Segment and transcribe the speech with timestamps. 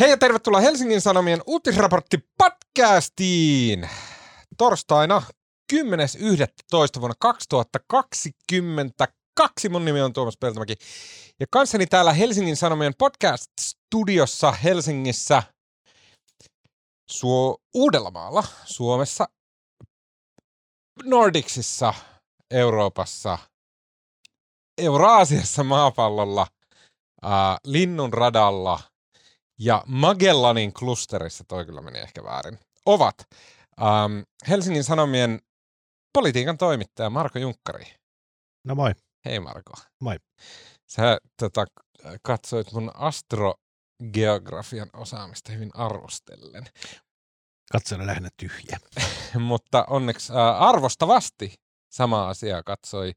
[0.00, 3.88] Hei ja tervetuloa Helsingin Sanomien uutisraportti podcastiin.
[4.58, 5.22] Torstaina
[5.72, 5.78] 10.11.
[7.00, 9.68] vuonna 2022.
[9.68, 10.74] Mun nimi on Tuomas Peltomäki.
[11.40, 15.42] Ja kanssani täällä Helsingin Sanomien podcast-studiossa Helsingissä
[17.10, 19.28] Suo Uudellamaalla, Suomessa,
[21.04, 21.94] Nordicsissa,
[22.50, 23.38] Euroopassa,
[24.78, 26.46] Euraasiassa maapallolla,
[27.24, 27.30] äh,
[27.64, 28.80] Linnun radalla–
[29.58, 33.28] ja Magellanin klusterissa, toi kyllä meni ehkä väärin, ovat
[33.82, 35.40] ähm, Helsingin Sanomien
[36.12, 37.94] politiikan toimittaja Marko Junkkari.
[38.64, 38.92] No moi.
[39.24, 39.72] Hei Marko.
[40.00, 40.16] Moi.
[40.86, 41.66] Sä tota,
[42.22, 46.64] katsoit mun astrogeografian osaamista hyvin arvostellen.
[47.72, 48.78] Katsona lähinnä tyhjä.
[49.38, 51.54] Mutta onneksi äh, arvostavasti
[51.92, 53.12] sama asia katsoi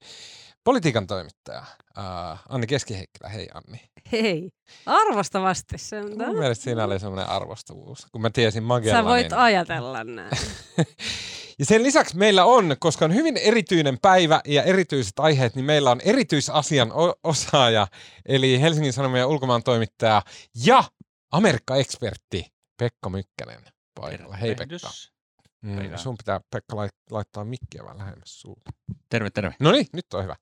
[0.67, 1.63] politiikan toimittaja
[1.97, 3.29] äh, Anni Keskiheikkilä.
[3.29, 3.81] Hei Anni.
[4.11, 4.49] Hei,
[4.85, 6.17] arvostavasti se on.
[6.17, 9.05] Mun mielestä siinä oli semmoinen arvostavuus, kun mä tiesin Magellanin.
[9.05, 10.31] Sä voit ajatella näin.
[11.59, 15.91] ja sen lisäksi meillä on, koska on hyvin erityinen päivä ja erityiset aiheet, niin meillä
[15.91, 16.91] on erityisasian
[17.23, 17.87] osaaja,
[18.25, 20.21] eli Helsingin Sanomien ulkomaan toimittaja
[20.65, 20.83] ja
[21.31, 22.45] Amerikka-ekspertti
[22.79, 23.61] Pekka Mykkänen
[23.95, 24.35] paikalla.
[24.35, 24.89] Hei Pekka.
[25.61, 26.75] Mm, sun pitää Pekka
[27.11, 28.71] laittaa mikkiä vähän lähemmäs suuta.
[29.09, 29.55] Terve, terve.
[29.59, 30.35] No niin, nyt on hyvä.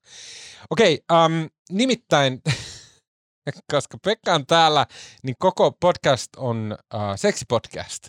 [0.70, 2.42] Okei, okay, um, nimittäin,
[3.72, 4.86] koska Pekka on täällä,
[5.22, 8.08] niin koko podcast on uh, seksipodcast.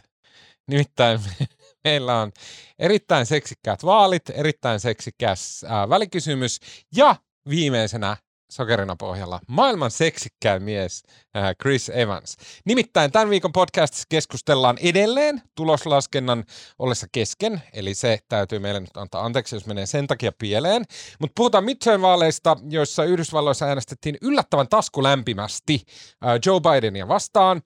[0.68, 1.20] Nimittäin
[1.84, 2.32] meillä on
[2.80, 6.60] erittäin seksikkäät vaalit, erittäin seksikäs uh, välikysymys
[6.96, 7.16] ja
[7.50, 8.18] viimeisenä
[8.50, 11.04] sokerina pohjalla maailman seksikkään mies
[11.38, 12.38] äh, Chris Evans.
[12.66, 16.44] Nimittäin tämän viikon podcastissa keskustellaan edelleen tuloslaskennan
[16.80, 20.86] ollessa kesken, eli se täytyy meille nyt antaa anteeksi, jos menee sen takia pieleen.
[21.20, 25.82] Mutta puhutaan midterm-vaaleista, joissa Yhdysvalloissa äänestettiin yllättävän taskulämpimästi
[26.26, 27.62] äh, Joe Bidenia vastaan,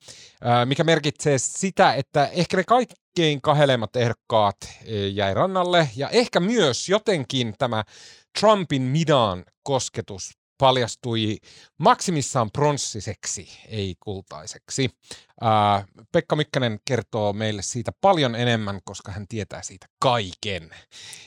[0.46, 4.58] äh, mikä merkitsee sitä, että ehkä ne kaikkein kahelemmat ehdokkaat
[5.14, 7.84] jäi rannalle, ja ehkä myös jotenkin tämä
[8.40, 11.38] Trumpin midaan kosketus paljastui
[11.78, 14.90] maksimissaan pronssiseksi, ei kultaiseksi.
[15.42, 20.70] Ää, Pekka Mykkänen kertoo meille siitä paljon enemmän, koska hän tietää siitä kaiken.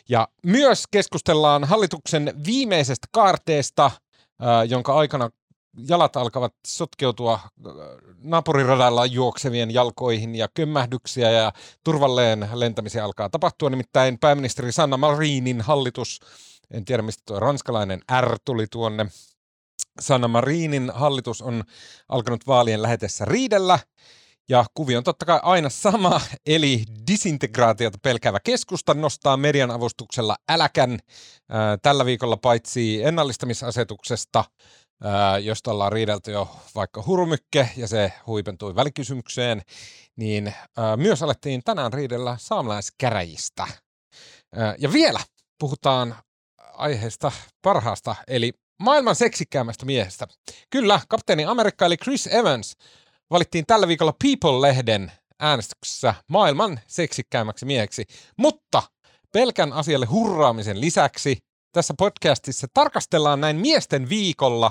[0.09, 3.91] Ja myös keskustellaan hallituksen viimeisestä kaarteesta,
[4.41, 5.31] ää, jonka aikana
[5.89, 7.41] jalat alkavat sotkeutua
[8.23, 11.53] naapuriradalla juoksevien jalkoihin ja kömmähdyksiä ja
[11.85, 13.71] turvalleen lentämisiä alkaa tapahtua.
[13.71, 16.21] Nimittäin pääministeri Sanna Marinin hallitus
[16.71, 19.07] en tiedä mistä tuo ranskalainen R tuli tuonne.
[20.01, 21.65] Sanna Marinin hallitus on
[22.09, 23.79] alkanut vaalien lähetessä riidellä.
[24.49, 30.99] Ja kuvio on totta kai aina sama, eli disintegraatiota pelkäävä keskusta nostaa median avustuksella äläkän
[31.83, 34.45] tällä viikolla paitsi ennallistamisasetuksesta,
[35.43, 39.63] josta ollaan riidelty jo vaikka hurmykke ja se huipentui välikysymykseen,
[40.17, 40.55] niin
[40.97, 43.67] myös alettiin tänään riidellä saamelaiskäräjistä.
[44.79, 45.21] Ja vielä
[45.59, 46.15] puhutaan
[46.77, 50.27] aiheesta parhaasta, eli maailman seksikkäämmästä miehestä.
[50.71, 52.77] Kyllä, kapteeni Amerikka eli Chris Evans
[53.31, 58.05] valittiin tällä viikolla People-lehden äänestyksessä maailman seksikkäämmäksi mieheksi,
[58.37, 58.83] mutta
[59.33, 61.39] pelkän asialle hurraamisen lisäksi
[61.73, 64.71] tässä podcastissa tarkastellaan näin miesten viikolla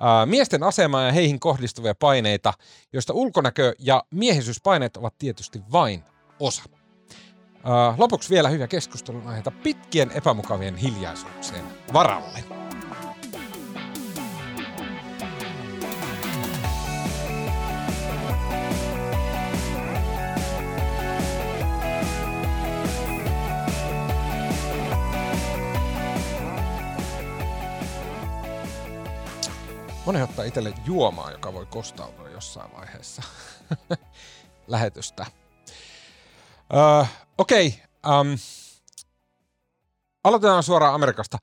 [0.00, 2.52] ää, miesten asemaa ja heihin kohdistuvia paineita,
[2.92, 6.04] joista ulkonäkö ja miehisyyspaineet ovat tietysti vain
[6.40, 6.62] osa.
[7.64, 12.44] Uh, lopuksi vielä hyviä keskustelun aiheita pitkien epämukavien hiljaisuuksien varalle.
[30.06, 33.22] Moni ottaa itselle juomaa, joka voi kostautua jossain vaiheessa
[34.66, 35.26] lähetystä.
[36.72, 37.74] Uh, Okei,
[38.06, 38.38] um,
[40.24, 41.38] aloitetaan suoraan Amerikasta.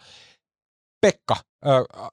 [1.01, 1.35] Pekka,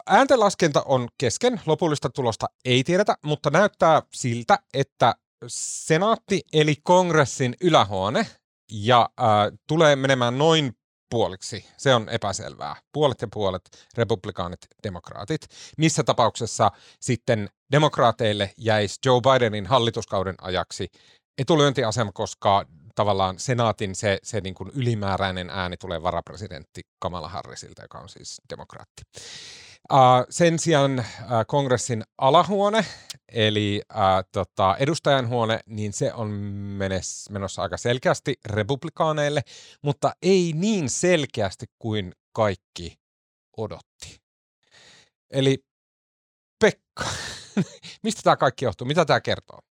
[0.06, 5.14] ääntenlaskenta on kesken, lopullista tulosta ei tiedetä, mutta näyttää siltä, että
[5.86, 8.26] senaatti eli kongressin ylähuone
[8.72, 9.26] ja äh,
[9.66, 10.72] tulee menemään noin
[11.10, 11.64] puoliksi.
[11.76, 12.76] Se on epäselvää.
[12.92, 13.62] Puolet ja puolet,
[13.96, 15.40] republikaanit, demokraatit.
[15.78, 16.70] Missä tapauksessa
[17.00, 20.88] sitten demokraateille jäisi Joe Bidenin hallituskauden ajaksi
[21.38, 22.66] etulyöntiasema, koska
[22.98, 28.42] tavallaan senaatin se, se niin kuin ylimääräinen ääni tulee varapresidentti Kamala Harrisilta, joka on siis
[28.50, 29.02] demokraatti.
[29.92, 31.04] Uh, sen sijaan uh,
[31.46, 32.84] kongressin alahuone,
[33.28, 34.00] eli uh,
[34.32, 39.42] tota, edustajanhuone, niin se on menes, menossa aika selkeästi republikaaneille,
[39.82, 42.98] mutta ei niin selkeästi kuin kaikki
[43.56, 44.20] odotti.
[45.30, 45.64] Eli
[46.60, 47.04] Pekka,
[48.04, 48.86] mistä tämä kaikki johtuu?
[48.86, 49.67] Mitä tämä kertoo?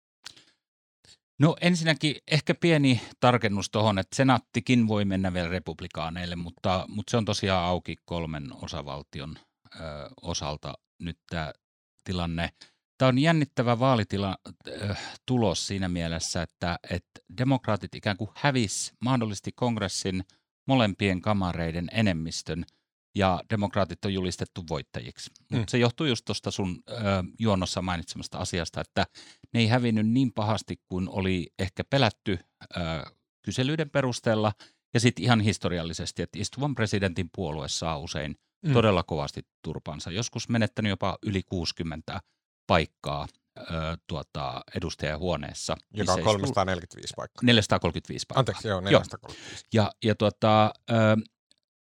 [1.39, 7.17] No ensinnäkin ehkä pieni tarkennus tuohon, että senaattikin voi mennä vielä republikaaneille, mutta, mutta se
[7.17, 9.37] on tosiaan auki kolmen osavaltion
[9.75, 9.79] ö,
[10.21, 11.53] osalta nyt tämä
[12.03, 12.49] tilanne.
[12.97, 14.37] Tämä on jännittävä vaalitila,
[14.67, 14.95] ö,
[15.25, 20.23] tulos siinä mielessä, että, että demokraatit ikään kuin hävis mahdollisesti kongressin
[20.67, 22.65] molempien kamareiden enemmistön
[23.17, 25.31] ja demokraatit on julistettu voittajiksi.
[25.51, 25.57] Mm.
[25.57, 26.93] Mutta se johtuu just tuosta sun ö,
[27.39, 29.05] juonnossa mainitsemasta asiasta, että
[29.53, 32.39] ne ei hävinnyt niin pahasti kuin oli ehkä pelätty
[32.77, 32.79] ö,
[33.41, 34.51] kyselyiden perusteella
[34.93, 38.69] ja sitten ihan historiallisesti, että istuvan presidentin puolue saa usein Mm.
[38.69, 38.73] mm.
[38.73, 40.11] todella kovasti turpansa.
[40.11, 42.21] Joskus menettänyt jopa yli 60
[42.67, 43.27] paikkaa
[43.59, 43.63] ö,
[44.07, 45.77] tuota, edustajahuoneessa.
[45.93, 47.41] Joka on missä istuu 345 paikkaa.
[47.45, 48.39] 435 paikkaa.
[48.39, 49.65] Anteeksi, joo, 435.
[49.73, 50.93] Ja, ja tuota, ö,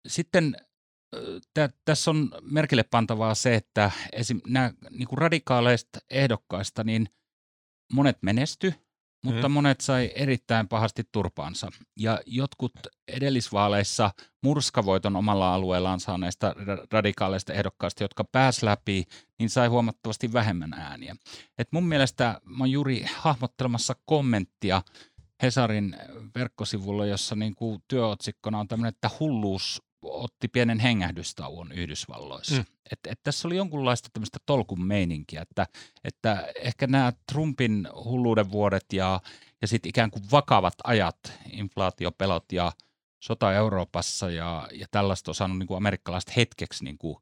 [0.09, 0.57] sitten
[1.55, 4.41] tä, tässä on merkille pantavaa se, että esim.
[4.47, 7.09] nämä niin kuin radikaaleista ehdokkaista, niin
[7.93, 8.75] monet menesty,
[9.25, 9.53] mutta Mm.
[9.53, 11.71] monet sai erittäin pahasti turpaansa.
[11.99, 12.73] Ja jotkut
[13.09, 14.11] edellisvaaleissa
[14.43, 19.05] murskavoiton omalla alueellaan saaneista ra- radikaaleista ehdokkaista, jotka pääs läpi,
[19.39, 21.17] niin sai huomattavasti vähemmän ääniä.
[21.59, 24.83] Et mun mielestä mä oon juuri hahmottelemassa kommenttia
[25.43, 25.97] Hesarin
[26.35, 32.55] verkkosivulla, jossa niin kuin työotsikkona on tämmöinen, että hulluus otti pienen hengähdystauon Yhdysvalloissa.
[32.55, 32.65] Mm.
[32.93, 35.67] Et, et tässä oli jonkunlaista tämmöistä tolkun meininkiä, että,
[36.05, 39.21] että ehkä nämä Trumpin hulluuden vuodet ja,
[39.63, 42.73] ja sitten ikään kuin vakavat ajat, inflaatiopelot ja
[43.21, 47.17] sota Euroopassa ja, ja tällaista on saanut niin kuin amerikkalaiset hetkeksi niin kuin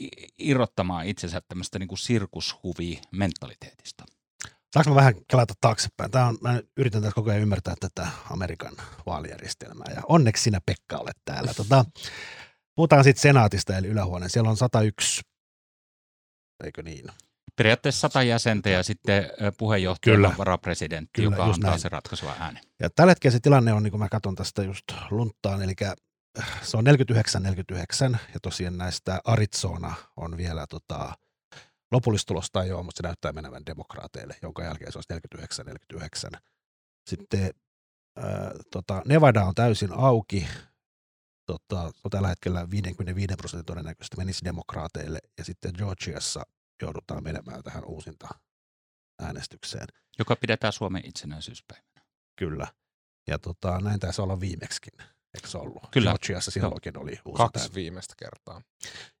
[0.00, 4.04] i- irrottamaan itsensä tämmöistä niin kuin sirkushuvi-mentaliteetista.
[4.74, 6.10] Saanko mä vähän kelata taaksepäin?
[6.10, 8.72] Tämä on, mä yritän tässä koko ajan ymmärtää tätä Amerikan
[9.06, 11.54] vaalijärjestelmää ja onneksi sinä Pekka olet täällä.
[11.54, 11.84] Tota,
[12.74, 14.30] puhutaan sitten senaatista eli ylähuoneen.
[14.30, 15.22] Siellä on 101,
[16.64, 17.06] eikö niin?
[17.56, 20.28] Periaatteessa sata jäsentä ja sitten puheenjohtaja Kyllä.
[20.28, 21.80] ja varapresidentti, Kyllä, joka antaa näin.
[21.80, 22.62] se ratkaiseva äänen.
[22.80, 25.74] Ja tällä hetkellä se tilanne on, niin kuin mä katson tästä just lunttaan, eli
[26.62, 31.12] se on 49-49 ja tosiaan näistä Arizona on vielä tota,
[31.92, 35.20] lopullista tulosta ei ole, mutta se näyttää menevän demokraateille, jonka jälkeen se on
[36.36, 36.40] 49-49.
[37.10, 37.50] Sitten
[38.16, 40.46] ää, tota, Nevada on täysin auki,
[41.46, 46.42] tota, on tällä hetkellä 55 prosentin todennäköisesti menisi demokraateille ja sitten Georgiassa
[46.82, 48.28] joudutaan menemään tähän uusinta
[49.22, 49.86] äänestykseen.
[50.18, 52.06] joka pidetään Suomen itsenäisyyspäivänä.
[52.36, 52.66] Kyllä.
[53.26, 55.82] Ja tota, näin taisi olla viimeksikin, eikö se ollut?
[55.90, 56.10] Kyllä.
[56.10, 57.50] Georgiassa silloinkin oli uusinta.
[57.52, 58.62] Kaksi viimeistä kertaa.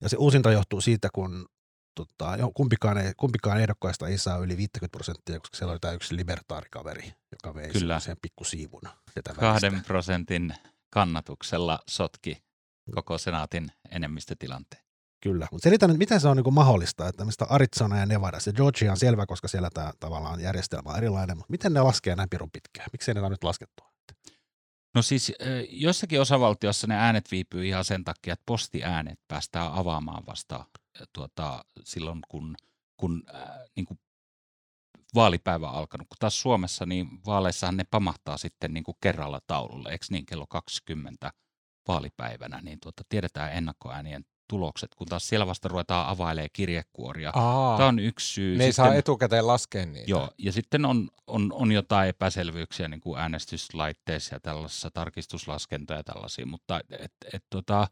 [0.00, 1.48] Ja se uusinta johtuu siitä, kun
[1.94, 6.16] tota, kumpikaan, ei, kumpikaan ehdokkaista ei saa yli 50 prosenttia, koska siellä oli tämä yksi
[6.16, 8.00] libertaarikaveri, joka vei Kyllä.
[8.00, 8.82] sen pikkusiivun.
[9.40, 9.86] Kahden välistä.
[9.86, 10.54] prosentin
[10.90, 12.42] kannatuksella sotki
[12.94, 14.82] koko senaatin enemmistötilanteen.
[15.22, 18.52] Kyllä, mutta selitä nyt, miten se on niin mahdollista, että mistä Arizona ja Nevada, se
[18.52, 22.28] Georgia on selvä, koska siellä tämä tavallaan järjestelmä on erilainen, mutta miten ne laskee näin
[22.28, 22.88] pirun pitkään?
[22.92, 23.84] Miksi ne on nyt laskettu?
[24.94, 25.32] No siis
[25.68, 30.64] jossakin osavaltiossa ne äänet viipyy ihan sen takia, että postiäänet päästään avaamaan vasta
[31.12, 32.54] tuota, silloin, kun,
[32.96, 33.40] kun äh,
[33.76, 34.00] niin kuin
[35.14, 36.08] vaalipäivä on alkanut.
[36.08, 40.46] Kun taas Suomessa, niin vaaleissahan ne pamahtaa sitten niin kuin kerralla taululle, eikö niin, kello
[40.46, 41.32] 20
[41.88, 47.32] vaalipäivänä, niin tuota, tiedetään ennakkoäänien tulokset, kun taas siellä vasta ruvetaan availemaan kirjekuoria.
[47.34, 48.56] Aa, Tämä on yksi syy.
[48.56, 50.10] ne ei Sitten- saa etukäteen laskea niitä.
[50.10, 56.04] Joo, ja sitten on, on, on jotain epäselvyyksiä niin kuin äänestyslaitteissa ja tällaisessa tarkistuslaskentoja ja
[56.04, 57.88] tällaisia, mutta et, et, tota,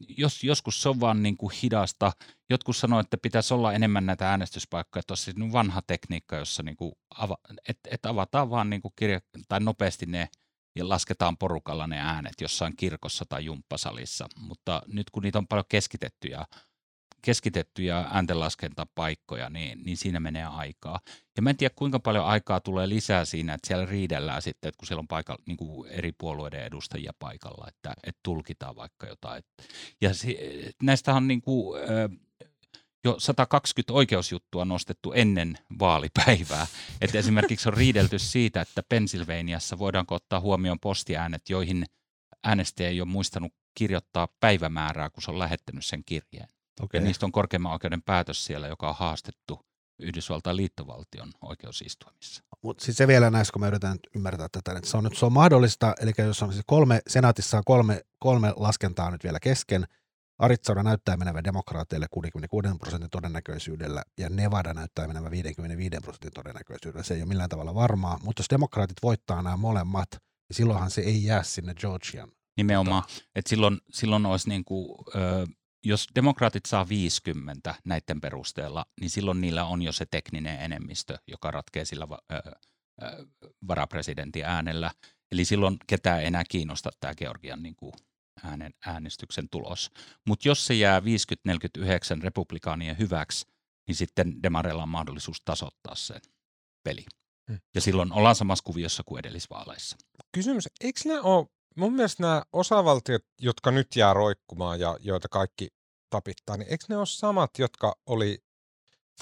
[0.00, 2.12] jos, joskus se on vaan niin kuin hidasta.
[2.50, 6.76] Jotkut sanoo, että pitäisi olla enemmän näitä äänestyspaikkoja, että siis niin vanha tekniikka, jossa niin
[6.76, 7.36] kuin ava,
[7.68, 10.28] et, et avataan vaan niin kuin kirja, tai nopeasti ne
[10.76, 15.64] ja lasketaan porukalla ne äänet jossain kirkossa tai jumppasalissa, mutta nyt kun niitä on paljon
[15.68, 16.44] keskitettyjä
[17.26, 21.00] keskitettyjä ääntenlaskentapaikkoja, niin, niin siinä menee aikaa.
[21.36, 24.78] Ja mä en tiedä, kuinka paljon aikaa tulee lisää siinä, että siellä riidellään sitten, että
[24.78, 29.42] kun siellä on paikalla, niin kuin eri puolueiden edustajia paikalla, että, että tulkitaan vaikka jotain.
[30.00, 30.36] Ja se,
[30.82, 31.80] näistähän on niin kuin,
[33.04, 36.66] jo 120 oikeusjuttua nostettu ennen vaalipäivää.
[37.00, 41.84] Että esimerkiksi on riidelty siitä, että Pennsylvaniassa voidaanko ottaa huomioon postiäänet, joihin
[42.44, 46.55] äänestäjä ei ole muistanut kirjoittaa päivämäärää, kun se on lähettänyt sen kirjeen.
[46.80, 47.00] Okay.
[47.00, 49.60] Ja niistä on korkeimman oikeuden päätös siellä, joka on haastettu
[49.98, 52.42] Yhdysvaltain liittovaltion oikeusistuimissa.
[52.62, 55.16] Mutta siis se vielä näissä, kun mä yritän nyt ymmärtää tätä, että se on nyt
[55.16, 59.40] se on mahdollista, eli jos on siis kolme, senaatissa on kolme, kolme laskentaa nyt vielä
[59.40, 59.86] kesken,
[60.38, 67.02] Arizona näyttää menevän demokraateille 66 prosentin todennäköisyydellä ja Nevada näyttää menevän 55 prosentin todennäköisyydellä.
[67.02, 71.00] Se ei ole millään tavalla varmaa, mutta jos demokraatit voittaa nämä molemmat, niin silloinhan se
[71.00, 72.28] ei jää sinne Georgian.
[72.56, 73.02] Nimenomaan,
[73.34, 75.46] että silloin, silloin olisi niin kuin, ö,
[75.86, 81.50] jos demokraatit saa 50 näiden perusteella, niin silloin niillä on jo se tekninen enemmistö, joka
[81.50, 82.42] ratkee sillä va- ö,
[83.68, 84.90] varapresidentin äänellä.
[85.32, 87.92] Eli silloin ketään ei enää kiinnosta tämä Georgian niin kuin
[88.44, 89.90] äänen, äänestyksen tulos.
[90.26, 91.02] Mutta jos se jää 50-49
[92.22, 93.46] republikaanien hyväksi,
[93.88, 96.20] niin sitten demareilla on mahdollisuus tasoittaa sen
[96.84, 97.04] peli.
[97.50, 97.60] Hmm.
[97.74, 99.96] Ja silloin ollaan samassa kuviossa kuin edellisvaaleissa.
[100.32, 105.68] Kysymys, eikö nämä ole, mun mielestä nämä osavaltiot, jotka nyt jää roikkumaan ja joita kaikki
[106.10, 108.38] tapittaa, niin eikö ne ole samat, jotka oli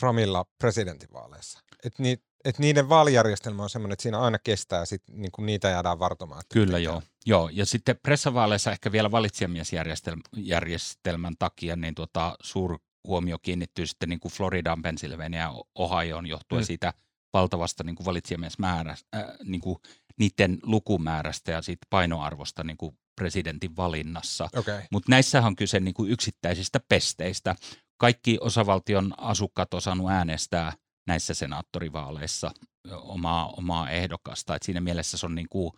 [0.00, 1.60] Framilla presidentinvaaleissa?
[1.84, 5.46] Että ni, et niiden vaalijärjestelmä on sellainen, että siinä aina kestää ja sit, niin kuin
[5.46, 6.42] niitä jäädään vartomaan.
[6.52, 7.02] Kyllä joo.
[7.26, 7.48] joo.
[7.52, 14.32] Ja sitten pressavaaleissa ehkä vielä valitsijamiesjärjestelmän takia niin tota, suur huomio kiinnittyy sitten niin kuin
[14.32, 16.62] Floridaan, Pennsylvania ja Ohioon johtuen Mm.
[16.62, 16.66] mm.
[16.66, 16.92] siitä
[17.32, 19.78] valtavasta niin kuin valitsijamiesmäärästä, äh, niin kuin
[20.18, 24.48] niiden lukumäärästä ja siitä painoarvosta niin kuin presidentin valinnassa.
[24.56, 24.80] Okei.
[24.92, 27.56] Mutta näissähän on kyse niin kuin yksittäisistä pesteistä.
[27.98, 30.72] Kaikki osavaltion asukkaat on saanut äänestää
[31.06, 32.50] näissä senaattorivaaleissa
[32.90, 34.56] omaa, omaa ehdokasta.
[34.56, 35.72] Et siinä mielessä se on niin kuin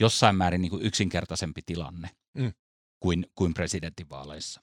[0.00, 2.52] jossain määrin niin kuin yksinkertaisempi tilanne Mm.
[3.00, 4.60] kuin, kuin presidentinvaaleissa.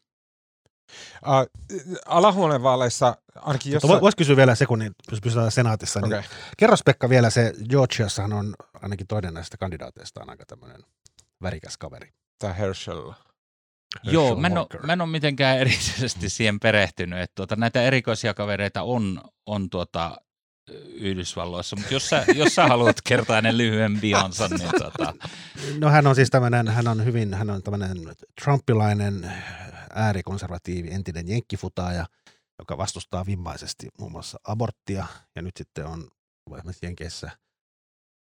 [1.28, 3.98] Uh, alahuoneen vaaleissa ainakin jossain...
[3.98, 6.02] vo- Voisi kysyä vielä sekunnin, jos pysytään senaatissa.
[6.02, 6.30] Niin Okei.
[6.58, 10.84] Kerros Pekka vielä se, Georgiassahan on ainakin toinen näistä kandidaateista on aika tämmöinen
[11.42, 12.10] värikäs kaveri.
[12.40, 12.96] Tämä Herschel.
[14.04, 17.20] Joo, Herschel mä en, ole, mä en ole mitenkään erityisesti siihen perehtynyt.
[17.20, 20.18] Että tuota, näitä erikoisia kavereita on, on tuota,
[20.94, 25.14] Yhdysvalloissa, mutta jos sä, jos sä haluat kertoa hänen lyhyen bionsa, niin tota,
[25.80, 27.98] No hän on siis tämmöinen, hän on hyvin, hän on tämmöinen
[28.44, 29.32] trumpilainen
[29.96, 32.06] äärikonservatiivi, entinen jenkkifutaaja,
[32.60, 36.08] joka vastustaa vimmaisesti muun muassa aborttia ja nyt sitten on
[36.58, 37.32] esimerkiksi Jenkeissä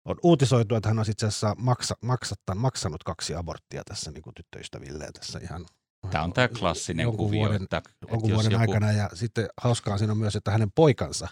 [0.04, 4.34] on uutisoitu, että hän on itse asiassa maksa, maksattan, maksanut kaksi aborttia tässä niin kuin
[4.34, 5.66] tyttöystäville tässä ihan
[6.10, 9.10] tämä on tämä klassinen jonkun kuvio, vuoden, että, että jonkun jos vuoden joku, aikana ja
[9.14, 11.28] sitten hauskaa siinä on myös, että hänen poikansa,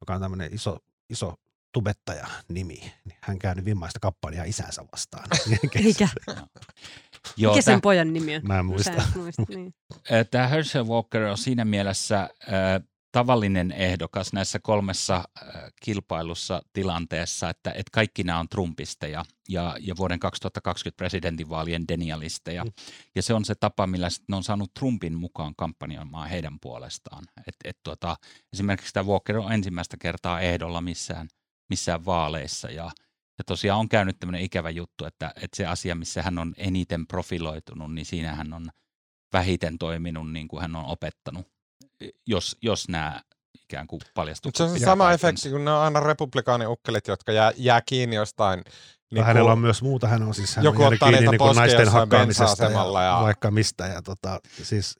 [0.00, 0.78] joka on tämmöinen iso,
[1.10, 1.34] iso
[1.72, 5.24] tubettaja nimi, niin hän käynyt vimmaista kampanjaa isänsä vastaan.
[5.84, 6.08] Eikä.
[7.36, 8.42] Joo, Mikä sen pojan nimi on?
[8.44, 9.02] Mä en muista.
[9.14, 9.74] muista, niin.
[10.30, 12.30] Tämä Herschel Walker on siinä mielessä äh,
[13.14, 19.96] tavallinen ehdokas näissä kolmessa äh, kilpailussa tilanteessa, että et kaikki nämä on Trumpisteja ja, ja
[19.96, 22.64] vuoden 2020 presidentinvaalien denialisteja.
[22.64, 22.72] Mm.
[23.14, 27.24] Ja se on se tapa, millä sit ne on saanut Trumpin mukaan kampanjoimaan heidän puolestaan.
[27.48, 28.16] Et, et tuota,
[28.52, 31.28] esimerkiksi tämä Walker on ensimmäistä kertaa ehdolla missään,
[31.70, 32.90] missään vaaleissa ja
[33.38, 37.06] ja tosiaan on käynyt tämmöinen ikävä juttu, että, että se asia, missä hän on eniten
[37.06, 38.68] profiloitunut, niin siinä hän on
[39.32, 41.46] vähiten toiminut niin kuin hän on opettanut,
[42.26, 43.20] jos, jos nämä
[43.64, 44.48] ikään kuin paljastuu.
[44.48, 48.16] Mutta se on se sama efekti, kun ne on aina republikaaniukkelit, jotka jää, jää kiinni
[48.16, 48.56] jostain.
[48.56, 48.74] Niin
[49.10, 51.56] Niin hänellä on myös muuta, hän on siis hän Joku on ottaa kiinni niitä niin
[51.56, 53.86] naisten hakkaamisesta ja, ja- vaikka mistä.
[53.86, 54.96] Ja tota, siis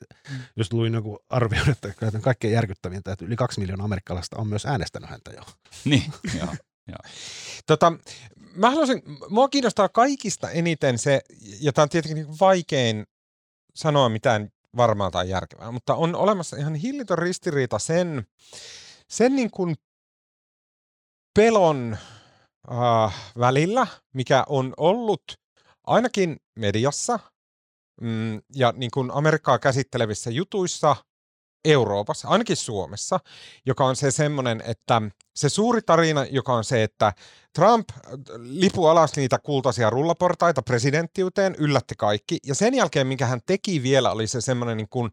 [0.56, 5.10] just luin joku arvion, että kaikkein järkyttävintä, että yli kaksi miljoonaa amerikkalaista on myös äänestänyt
[5.10, 5.42] häntä jo.
[5.84, 6.54] Niin, joo.
[7.66, 7.92] Tota,
[8.54, 11.20] mä haluaisin, mua kiinnostaa kaikista eniten se,
[11.60, 13.04] ja tämä on tietenkin niin vaikein
[13.74, 18.26] sanoa mitään varmaa tai järkevää, mutta on olemassa ihan hillitön ristiriita sen,
[19.08, 19.74] sen niin kuin
[21.34, 21.96] pelon
[22.72, 25.22] äh, välillä, mikä on ollut
[25.86, 27.18] ainakin mediassa
[28.00, 30.96] mm, ja niin kuin Amerikkaa käsittelevissä jutuissa
[31.64, 33.20] Euroopassa, ainakin Suomessa,
[33.66, 35.02] joka on se semmoinen, että
[35.36, 37.12] se suuri tarina, joka on se, että
[37.54, 42.38] Trump äh, lipu alas niitä kultaisia rullaportaita presidenttiuteen, yllätti kaikki.
[42.46, 45.10] Ja sen jälkeen, minkä hän teki vielä, oli se semmoinen niin kuin,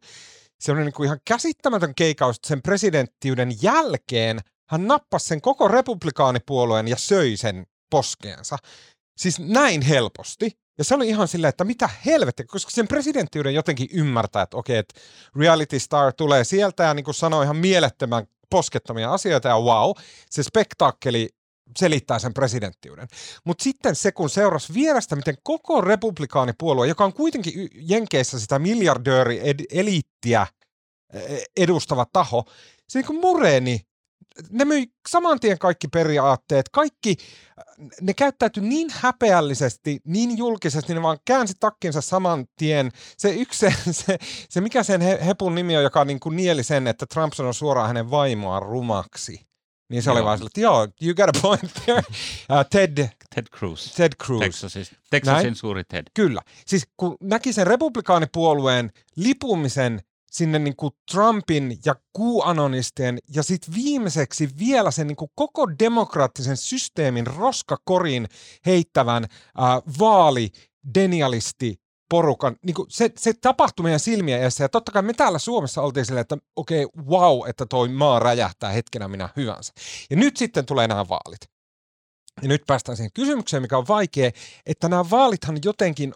[0.59, 4.39] semmoinen niin kuin ihan käsittämätön keikaus, että sen presidenttiuden jälkeen
[4.69, 8.57] hän nappasi sen koko republikaanipuolueen ja söi sen poskeensa.
[9.21, 10.51] Siis näin helposti.
[10.77, 14.77] Ja se oli ihan silleen, että mitä helvettiä, koska sen presidenttiyden jotenkin ymmärtää, että okei,
[14.77, 15.01] että
[15.35, 19.91] reality star tulee sieltä ja niin kuin sanoo ihan mielettömän poskettomia asioita ja wow,
[20.29, 21.29] se spektaakkeli
[21.79, 23.07] selittää sen presidenttiuden.
[23.43, 30.47] Mutta sitten se, kun seurasi vierestä, miten koko republikaanipuolue, joka on kuitenkin Jenkeissä sitä miljardööri-eliittiä
[31.57, 32.45] edustava taho,
[32.87, 33.81] se niin kuin mureni.
[34.49, 37.15] Ne myi saman tien kaikki periaatteet, kaikki,
[38.01, 42.91] ne käyttäytyi niin häpeällisesti, niin julkisesti, ne vaan käänsi takkinsa saman tien.
[43.17, 44.17] Se yksi, se, se,
[44.49, 47.53] se mikä sen he, hepun nimi on, joka niin kuin nieli sen, että Trump sanoi
[47.53, 49.51] suoraan hänen vaimoaan rumaksi.
[49.89, 50.15] Niin se joo.
[50.15, 51.99] oli vaan sille, että joo, you got a point there.
[51.99, 54.39] Uh, Ted, Ted Cruz, Ted Cruz.
[54.39, 55.55] Texasin, Texasin Näin.
[55.55, 56.03] suuri Ted.
[56.13, 56.41] Kyllä.
[56.67, 64.49] Siis kun näki sen republikaanipuolueen lipumisen sinne niin kuin Trumpin ja QAnonistien ja sitten viimeiseksi
[64.59, 68.27] vielä sen niin kuin koko demokraattisen systeemin roskakorin
[68.65, 69.29] heittävän äh,
[69.99, 70.51] vaali
[70.95, 75.39] denialisti porukan, niin kuin se, se tapahtui meidän silmien edessä ja totta kai me täällä
[75.39, 79.73] Suomessa oltiin silleen, että okei, okay, wow, että toi maa räjähtää hetkenä minä hyvänsä.
[80.09, 81.41] Ja nyt sitten tulee nämä vaalit.
[82.41, 84.31] ja nyt päästään siihen kysymykseen, mikä on vaikea,
[84.65, 86.13] että nämä vaalithan jotenkin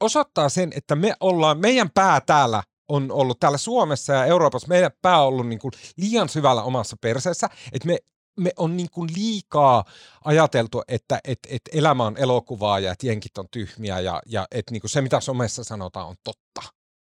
[0.00, 4.90] osoittaa sen, että me ollaan, meidän pää täällä on ollut täällä Suomessa ja Euroopassa, meidän
[5.02, 7.98] pää on ollut niin kuin liian syvällä omassa perseessä, että me,
[8.36, 9.84] me on niin kuin liikaa
[10.24, 14.72] ajateltu, että et, et elämä on elokuvaa ja että jenkit on tyhmiä ja, ja että
[14.72, 16.62] niin se, mitä somessa sanotaan, on totta.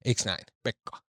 [0.05, 1.05] Eikö näin, Pekka?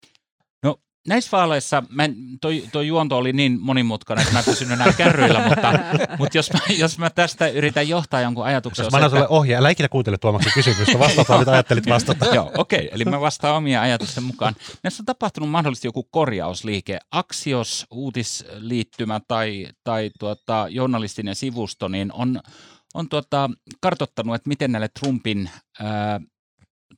[1.08, 4.92] Näissä vaaleissa, mä en, toi, toi juonto oli niin monimutkainen, että mä en pysynyt enää
[4.92, 5.72] kärryillä, mutta,
[6.18, 8.84] mutta jos, mä, jos mä tästä yritän johtaa jonkun ajatuksen.
[8.84, 12.34] Jos mä annan sulle ohje, älä ikinä kuuntele Tuomaksen kysymystä, vastataan mitä ajattelit vastata.
[12.34, 12.78] Joo, okei.
[12.78, 12.88] Okay.
[12.92, 14.54] Eli mä vastaan omia ajatusten mukaan.
[14.82, 16.98] Näissä on tapahtunut mahdollisesti joku korjausliike.
[17.10, 22.40] Axios, uutisliittymä tai, tai tuota, journalistinen sivusto, niin on,
[22.94, 26.20] on tuota, kartottanut, että miten näille Trumpin, ää,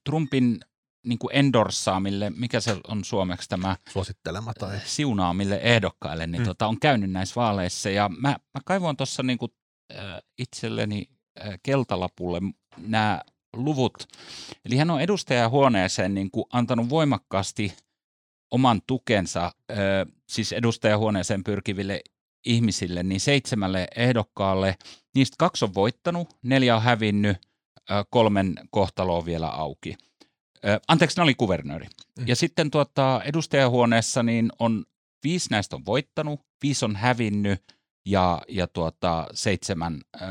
[0.04, 0.61] Trumpin
[1.04, 4.78] niin kuin endorsaamille, mikä se on suomeksi tämä Suosittelema tai...
[4.84, 6.46] siunaamille ehdokkaille, niin Mm.
[6.46, 7.90] tota, on käynyt näissä vaaleissa.
[7.90, 9.52] Ja mä, mä kaivoin tuossa niin kuin,
[9.99, 10.04] äh,
[10.38, 11.08] itselleni
[11.46, 12.40] äh, keltalapulle
[12.78, 13.20] nämä
[13.56, 14.06] luvut.
[14.64, 17.76] Eli hän on edustajahuoneeseen niin kuin antanut voimakkaasti
[18.50, 19.78] oman tukensa, äh,
[20.28, 22.00] siis edustajahuoneeseen pyrkiville
[22.46, 24.76] ihmisille, niin seitsemälle ehdokkaalle.
[25.14, 27.37] Niistä kaksi on voittanut, neljä on hävinnyt,
[27.90, 29.94] äh, kolmen kohtalo on vielä auki.
[30.88, 31.87] Anteeksi, ne oli kuvernööri.
[32.18, 32.28] Mm.
[32.28, 34.85] Ja sitten tuota, edustajahuoneessa niin on
[35.25, 37.62] viisi näistä on voittanut, viisi on hävinnyt
[38.06, 40.26] ja, ja tuota, seitsemän ö,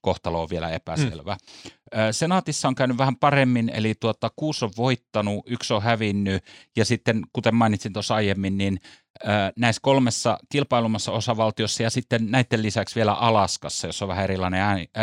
[0.00, 1.32] kohtalo on vielä epäselvä.
[1.32, 1.98] Mm.
[2.10, 6.44] Senaatissa on käynyt vähän paremmin, eli tuota, kuusi on voittanut, yksi on hävinnyt
[6.76, 8.80] ja sitten, kuten mainitsin tuossa aiemmin, niin
[9.24, 14.60] ö, näissä kolmessa kilpailumassa osavaltiossa ja sitten näiden lisäksi vielä Alaskassa, jossa on vähän erilainen
[14.60, 15.00] ääni, ö,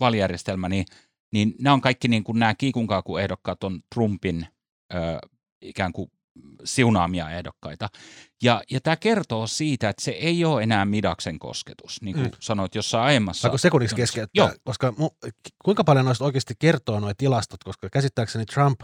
[0.00, 0.84] vaalijärjestelmä, niin
[1.32, 4.46] niin nämä on kaikki niin kuin nämä kiikunkaaku-ehdokkaat on Trumpin
[4.94, 4.96] ö,
[5.62, 6.10] ikään kuin
[6.64, 7.88] siunaamia ehdokkaita.
[8.42, 12.32] Ja, ja tämä kertoo siitä, että se ei ole enää Midaksen kosketus, niin kuin Mm.
[12.40, 13.40] sanoit jossain aiemmassa.
[13.40, 14.02] Saanko sekunniksi Joo.
[14.02, 14.52] keskeyttää?
[14.64, 15.10] Koska mu,
[15.64, 18.80] kuinka paljon noista oikeasti kertoo nuo tilastot, koska käsittääkseni Trump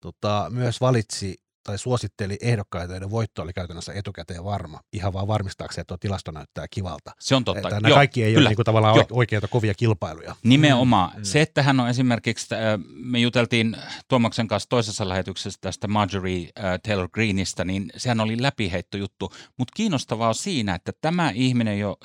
[0.00, 5.82] tota, myös valitsi tai suositteli ehdokkaita, joiden voitto oli käytännössä etukäteen varma, ihan vaan varmistaakseen,
[5.82, 7.10] että tuo tilasto näyttää kivalta.
[7.20, 7.68] Se on totta.
[7.68, 8.44] Että nämä Joo, kaikki ei kyllä.
[8.44, 9.06] ole niin kuin, tavallaan Joo.
[9.10, 10.36] oikeita kovia kilpailuja.
[10.44, 11.10] Nimenomaan.
[11.16, 11.24] Mm.
[11.24, 12.54] Se, että hän on esimerkiksi,
[12.86, 13.76] me juteltiin
[14.08, 19.32] Tuomaksen kanssa toisessa lähetyksessä tästä Marjorie äh, Taylor Greenistä, niin sehän oli läpiheitto juttu.
[19.58, 21.96] Mutta kiinnostavaa on siinä, että tämä ihminen, jo,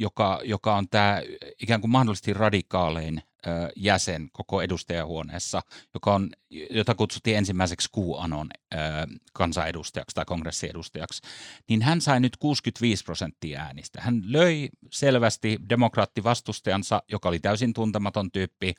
[0.00, 1.22] joka, joka on tämä
[1.62, 3.31] ikään kuin mahdollisesti radikaalein äh,
[3.76, 5.62] jäsen koko edustajahuoneessa,
[5.94, 6.30] joka on,
[6.70, 8.50] jota kutsuttiin ensimmäiseksi QAnon
[9.32, 11.22] kansanedustajaksi tai kongressiedustajaksi,
[11.68, 14.00] niin hän sai nyt 65 prosenttia äänistä.
[14.00, 18.74] Hän löi selvästi demokraattivastustajansa, joka oli täysin tuntematon tyyppi,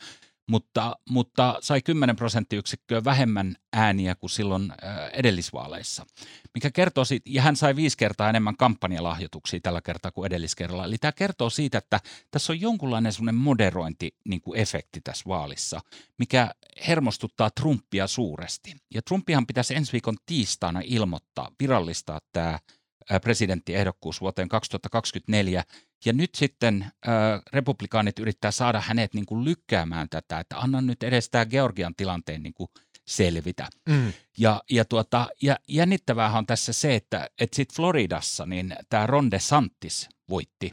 [0.50, 4.74] mutta, mutta sai 10 prosenttiyksikköä vähemmän ääniä kuin silloin
[5.14, 6.06] edellisvaaleissa,
[6.54, 10.86] mikä kertoo siitä, ja hän sai viisi kertaa enemmän kampanjalahjoituksia tällä kertaa kuin edelliskerralla.
[10.86, 12.00] Eli tämä kertoo siitä, että
[12.32, 15.82] tässä on jonkunlainen semmoinen moderointi niin kuin efekti tässä vaalissa,
[16.18, 16.52] mikä
[16.88, 18.76] hermostuttaa Trumpia suuresti.
[18.94, 22.60] Ja Trumpihan pitäisi ensi viikon tiistaina ilmoittaa, virallistaa tämä
[23.22, 25.64] presidenttiehdokkuus vuoteen 2024.
[26.06, 31.04] Ja nyt sitten äh, republikaanit yrittää saada hänet niin kuin lykkäämään tätä, että anna nyt
[31.04, 32.70] edes tämä Georgian tilanteen niin kuin
[33.08, 33.68] selvitä.
[33.90, 34.14] Mm.
[34.38, 39.32] Ja, ja, tuota, ja jännittävää on tässä se, että, että sitten Floridassa niin tämä Ron
[39.32, 40.72] DeSantis voitti.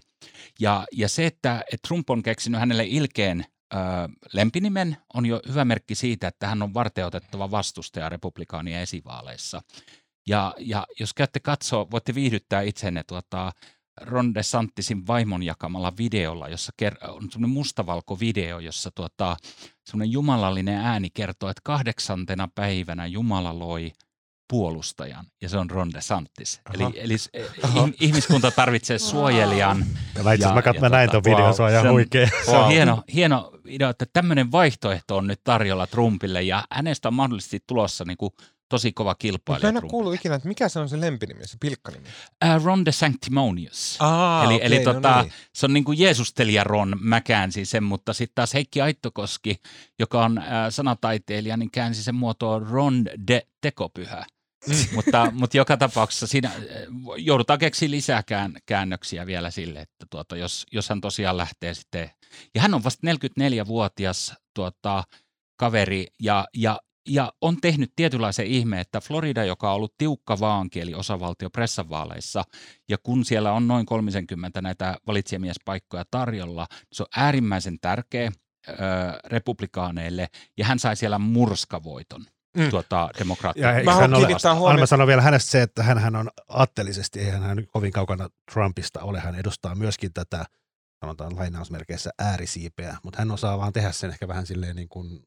[0.60, 3.76] Ja, ja se, että, että Trump on keksinyt hänelle ilkeen ö,
[4.32, 9.62] lempinimen, on jo hyvä merkki siitä, että hän on varteutettava vastustaja republikaanien esivaaleissa.
[10.26, 13.52] Ja, ja jos käytte katsoa, voitte viihdyttää itsenne tuota,
[14.00, 19.36] Ron DeSantisin vaimon jakamalla videolla, jossa ker- on semmoinen mustavalko video, jossa tuota,
[19.86, 23.92] semmoinen jumalallinen ääni kertoo, että kahdeksantena päivänä Jumala loi
[24.50, 26.60] puolustajan, ja se on Ron DeSantis.
[26.64, 26.74] Aha.
[26.74, 27.30] Eli, eli s-
[27.62, 27.86] Aha.
[27.86, 29.84] ihm- ihmiskunta tarvitsee suojelijan.
[30.16, 31.82] Ja mä itse mä, kat- ja mä näin tota, tuon videon, wow, se on ihan
[31.82, 32.28] se on- huikea.
[32.44, 37.14] Se on hieno, hieno idea, että tämmöinen vaihtoehto on nyt tarjolla Trumpille, ja hänestä on
[37.14, 38.30] mahdollisesti tulossa niin kuin
[38.70, 41.46] tosi kova Mutta mä kilpailija en ole kuullut ikinä, että mikä se on se lempinimi,
[41.46, 42.08] se pilkkanimi.
[42.44, 43.96] Uh, Ron the Sanctimonious.
[44.00, 45.32] Aa, Eli- okei, eli no tota, niin.
[45.54, 49.60] Se on niin kuin Jeesustelija Ron, mä käänsin sen, mutta sitten taas Heikki Aittokoski,
[49.98, 54.26] joka on äh, sanataiteilija, niin käänsi sen muotoon Ron de tekopyhä.
[54.66, 54.74] Mm.
[54.94, 56.54] mutta, mutta joka tapauksessa siinä äh,
[57.16, 62.10] joudutaan keksiä lisää kään, käännöksiä vielä sille, että tuota, jos, jos hän tosiaan lähtee sitten.
[62.54, 65.04] Ja hän on vasta 44-vuotias tuota,
[65.56, 70.94] kaveri ja, ja, ja on tehnyt tietynlaisen ihme, että Florida, joka on ollut tiukka vaankieli
[70.94, 72.44] osavaltio pressavaaleissa,
[72.88, 78.32] ja kun siellä on noin 30 näitä valitsijamiespaikkoja tarjolla, se on äärimmäisen tärkeä
[78.68, 78.72] ö,
[79.24, 82.24] republikaaneille, ja hän sai siellä murskavoiton
[82.56, 82.70] Mm.
[82.70, 83.78] tuota, demokraattia.
[83.78, 85.98] Ja Mä haluan hän ole, kiinnittää Anna huomiota- mä sanon vielä hänestä se, että hän,
[85.98, 90.44] hän on aatteellisesti, eihän hän kovin kaukana Trumpista ole, hän edustaa myöskin tätä
[91.00, 95.22] sanotaan lainausmerkeissä äärisiipeä, mutta hän osaa vaan tehdä sen ehkä vähän silleen niin kuin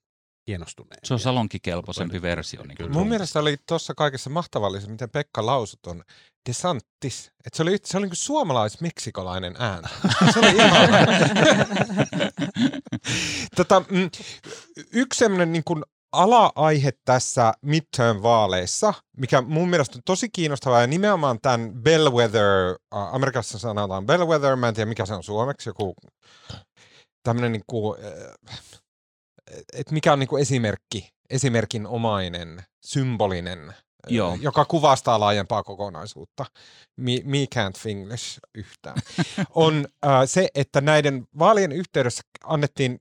[0.48, 1.00] hienostuneen.
[1.04, 2.64] Se on salonkikelpoisempi versio.
[2.64, 2.92] Niin Kyllä.
[2.92, 6.04] Mun mielestä oli tuossa kaikessa mahtavallisessa, miten Pekka lausut on
[6.50, 7.32] DeSantis.
[7.46, 9.88] Että se oli, se oli niin suomalais-meksikolainen ääni.
[10.34, 10.90] Se oli ihan...
[13.58, 14.10] tota, mm,
[14.94, 21.40] yksi semmoinen niin kuin ala-aihe tässä midterm-vaaleissa, mikä mun mielestä on tosi kiinnostavaa, ja nimenomaan
[21.42, 25.96] tämän bellwether, äh, Amerikassa sanotaan bellwether, mä en tiedä mikä se on suomeksi, joku
[27.24, 28.58] tämmöinen niin kuin, äh,
[29.74, 33.76] että mikä on niin kuin esimerkki, esimerkinomainen, symbolinen, äh,
[34.08, 34.38] Joo.
[34.42, 36.46] joka kuvastaa laajempaa kokonaisuutta.
[36.98, 38.98] Me, me can't English yhtään.
[39.56, 43.00] on äh, se, että näiden vaalien yhteydessä annettiin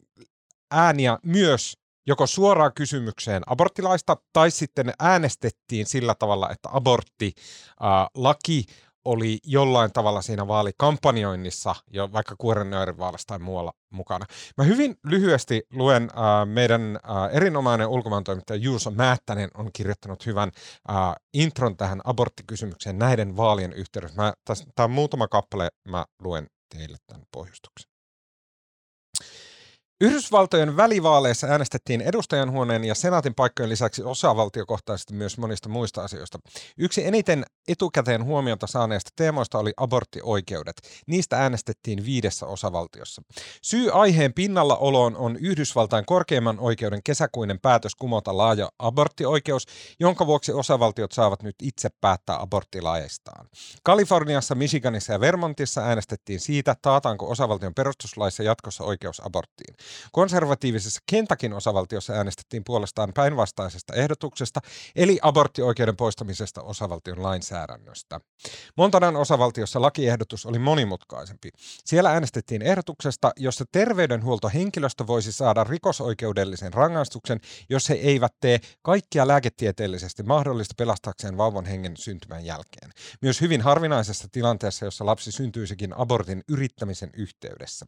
[0.70, 1.76] ääniä myös
[2.06, 8.66] joko suoraan kysymykseen aborttilaista tai sitten äänestettiin sillä tavalla, että aborttilaki
[9.04, 14.26] oli jollain tavalla siinä vaalikampanjoinnissa, jo vaikka Kuorennöörin tai muualla mukana.
[14.56, 20.50] Mä hyvin lyhyesti luen äh, meidän äh, erinomainen ulkomaantoimittaja Juuso Määttänen on kirjoittanut hyvän
[20.90, 20.96] äh,
[21.34, 24.32] intron tähän aborttikysymykseen näiden vaalien yhteydessä.
[24.74, 27.91] Tämä on muutama kappale, mä luen teille tämän pohjustuksen.
[30.02, 36.38] Yhdysvaltojen välivaaleissa äänestettiin edustajanhuoneen ja senaatin paikkojen lisäksi osavaltiokohtaisesti myös monista muista asioista.
[36.78, 40.76] Yksi eniten etukäteen huomiota saaneista teemoista oli aborttioikeudet.
[41.06, 43.22] Niistä äänestettiin viidessä osavaltiossa.
[43.62, 49.66] Syy aiheen pinnalla oloon on Yhdysvaltain korkeimman oikeuden kesäkuinen päätös kumota laaja aborttioikeus,
[50.00, 53.46] jonka vuoksi osavaltiot saavat nyt itse päättää aborttilaeistaan.
[53.82, 59.74] Kaliforniassa, Michiganissa ja Vermontissa äänestettiin siitä, taataanko osavaltion perustuslaissa jatkossa oikeus aborttiin.
[60.12, 64.60] Konservatiivisessa Kentakin osavaltiossa äänestettiin puolestaan päinvastaisesta ehdotuksesta,
[64.96, 68.20] eli aborttioikeuden poistamisesta osavaltion lainsäädännöstä.
[68.76, 71.50] Montanan osavaltiossa lakiehdotus oli monimutkaisempi.
[71.84, 80.22] Siellä äänestettiin ehdotuksesta, jossa terveydenhuoltohenkilöstö voisi saada rikosoikeudellisen rangaistuksen, jos he eivät tee kaikkia lääketieteellisesti
[80.22, 82.90] mahdollista pelastaakseen vauvan hengen syntymän jälkeen.
[83.22, 87.86] Myös hyvin harvinaisessa tilanteessa, jossa lapsi syntyisikin abortin yrittämisen yhteydessä.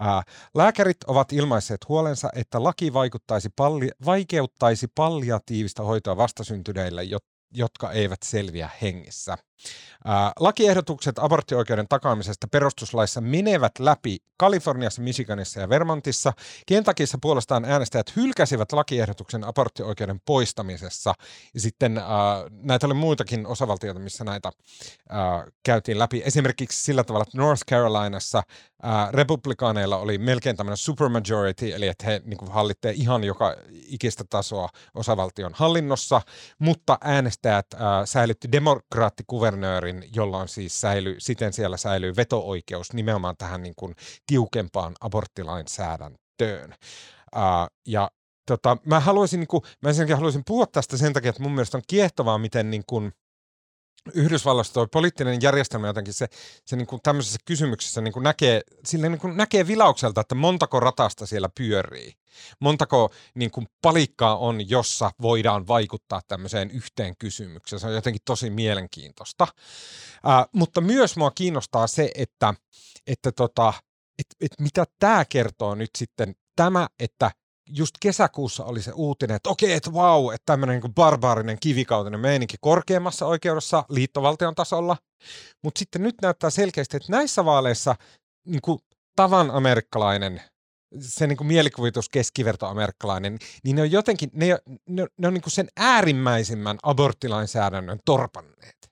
[0.00, 0.22] Ää,
[0.54, 7.02] lääkärit ovat ilmaisseet huolensa, että laki vaikuttaisi palli, vaikeuttaisi palliatiivista hoitoa vastasyntyneille,
[7.50, 9.38] jotka eivät selviä hengissä.
[10.40, 16.32] Lakiehdotukset aborttioikeuden takaamisesta perustuslaissa menevät läpi Kaliforniassa, Michiganissa ja Vermontissa.
[16.66, 21.14] Kentakissa puolestaan äänestäjät hylkäsivät lakiehdotuksen aborttioikeuden poistamisessa.
[21.54, 22.06] Ja sitten ää,
[22.50, 24.52] näitä oli muitakin osavaltioita, missä näitä
[25.08, 26.22] ää, käytiin läpi.
[26.26, 28.42] Esimerkiksi sillä tavalla, että North Carolinassa
[28.82, 34.24] ää, republikaaneilla oli melkein tämmöinen supermajority, eli että he niin kuin, hallittee ihan joka ikistä
[34.30, 36.20] tasoa osavaltion hallinnossa,
[36.58, 38.52] mutta äänestäjät ää, säilytti
[39.44, 43.94] demokraattikuvernöörin, jolla siis säily, siten siellä säilyy veto-oikeus nimenomaan tähän niin kuin,
[44.26, 46.74] tiukempaan aborttilainsäädäntöön.
[47.34, 48.10] Ää, ja
[48.46, 51.82] tota, mä haluaisin, niin kuin, mä haluaisin puhua tästä sen takia, että mun mielestä on
[51.86, 53.12] kiehtovaa, miten niin kuin,
[54.12, 56.26] Yhdysvalloissa tuo poliittinen järjestelmä jotenkin se,
[56.66, 60.80] se niin kuin tämmöisessä kysymyksessä niin kuin näkee, sille niin kuin näkee vilaukselta, että montako
[60.80, 62.12] ratasta siellä pyörii.
[62.60, 67.80] Montako niin kuin palikkaa on, jossa voidaan vaikuttaa tämmöiseen yhteen kysymykseen.
[67.80, 69.46] Se on jotenkin tosi mielenkiintoista.
[70.24, 72.54] Ää, mutta myös mua kiinnostaa se, että,
[73.06, 73.72] että tota,
[74.18, 77.30] et, et mitä tämä kertoo nyt sitten, tämä, että
[77.68, 82.56] just kesäkuussa oli se uutinen, että okei, että vau, että tämmöinen niin barbaarinen kivikautinen meininki
[82.60, 84.96] korkeammassa oikeudessa liittovaltion tasolla.
[85.62, 87.96] Mutta sitten nyt näyttää selkeästi, että näissä vaaleissa
[88.46, 88.78] niin kuin
[89.16, 90.42] tavan amerikkalainen,
[91.00, 94.46] se niin kuin mielikuvitus keskivertoamerikkalainen, niin ne on jotenkin, ne,
[94.88, 98.90] ne, ne on niin kuin sen äärimmäisimmän aborttilainsäädännön torpanneet.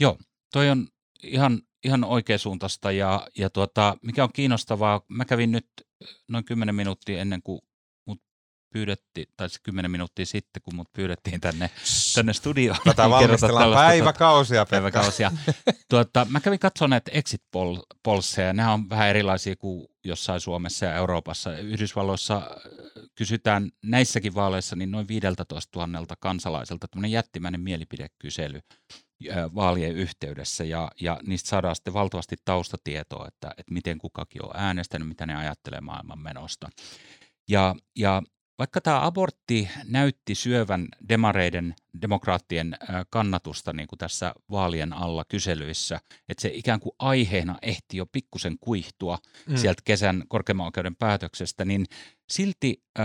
[0.00, 0.18] Joo,
[0.52, 0.88] toi on
[1.22, 5.66] ihan, ihan oikeasuuntaista ja, ja tuota, mikä on kiinnostavaa, mä kävin nyt
[6.28, 7.60] noin 10 minuuttia ennen kuin
[8.06, 8.22] mut
[8.72, 11.70] pyydettiin, tai se 10 minuuttia sitten, kun mut pyydettiin tänne,
[12.14, 12.78] tänne studioon.
[12.84, 14.66] Tätä valmistellaan päiväkausia.
[14.66, 15.32] Päiväkausia.
[15.90, 17.42] tuota, mä kävin katsomaan näitä exit
[18.02, 18.52] polseja.
[18.52, 21.58] Nämä on vähän erilaisia kuin jossain Suomessa ja Euroopassa.
[21.58, 22.42] Yhdysvalloissa äh,
[23.14, 25.44] kysytään näissäkin vaaleissa niin noin 15
[25.74, 28.60] 000 kansalaiselta tämmöinen jättimäinen mielipidekysely
[29.54, 35.08] vaalien yhteydessä ja, ja niistä saadaan sitten valtavasti taustatietoa, että, että miten kukakin on äänestänyt,
[35.08, 36.70] mitä ne ajattelee maailman menosta.
[37.48, 38.22] Ja, ja
[38.58, 42.76] vaikka tämä abortti näytti syövän demareiden, demokraattien
[43.10, 48.56] kannatusta niin kuin tässä vaalien alla kyselyissä, että se ikään kuin aiheena ehti jo pikkusen
[48.60, 49.56] kuihtua mm.
[49.56, 51.86] sieltä kesän korkeimman oikeuden päätöksestä, niin
[52.30, 53.04] silti äh,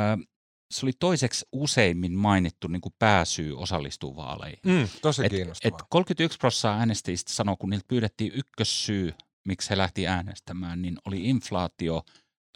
[0.72, 4.60] se oli toiseksi useimmin mainittu niin kuin pääsyy osallistua vaaleihin.
[4.66, 5.78] Mm, tosi et, kiinnostavaa.
[5.78, 9.14] Et 31 prosenttia äänestäjistä sanoi, kun niiltä pyydettiin ykkössyy
[9.46, 12.04] miksi he lähti äänestämään, niin oli inflaatio.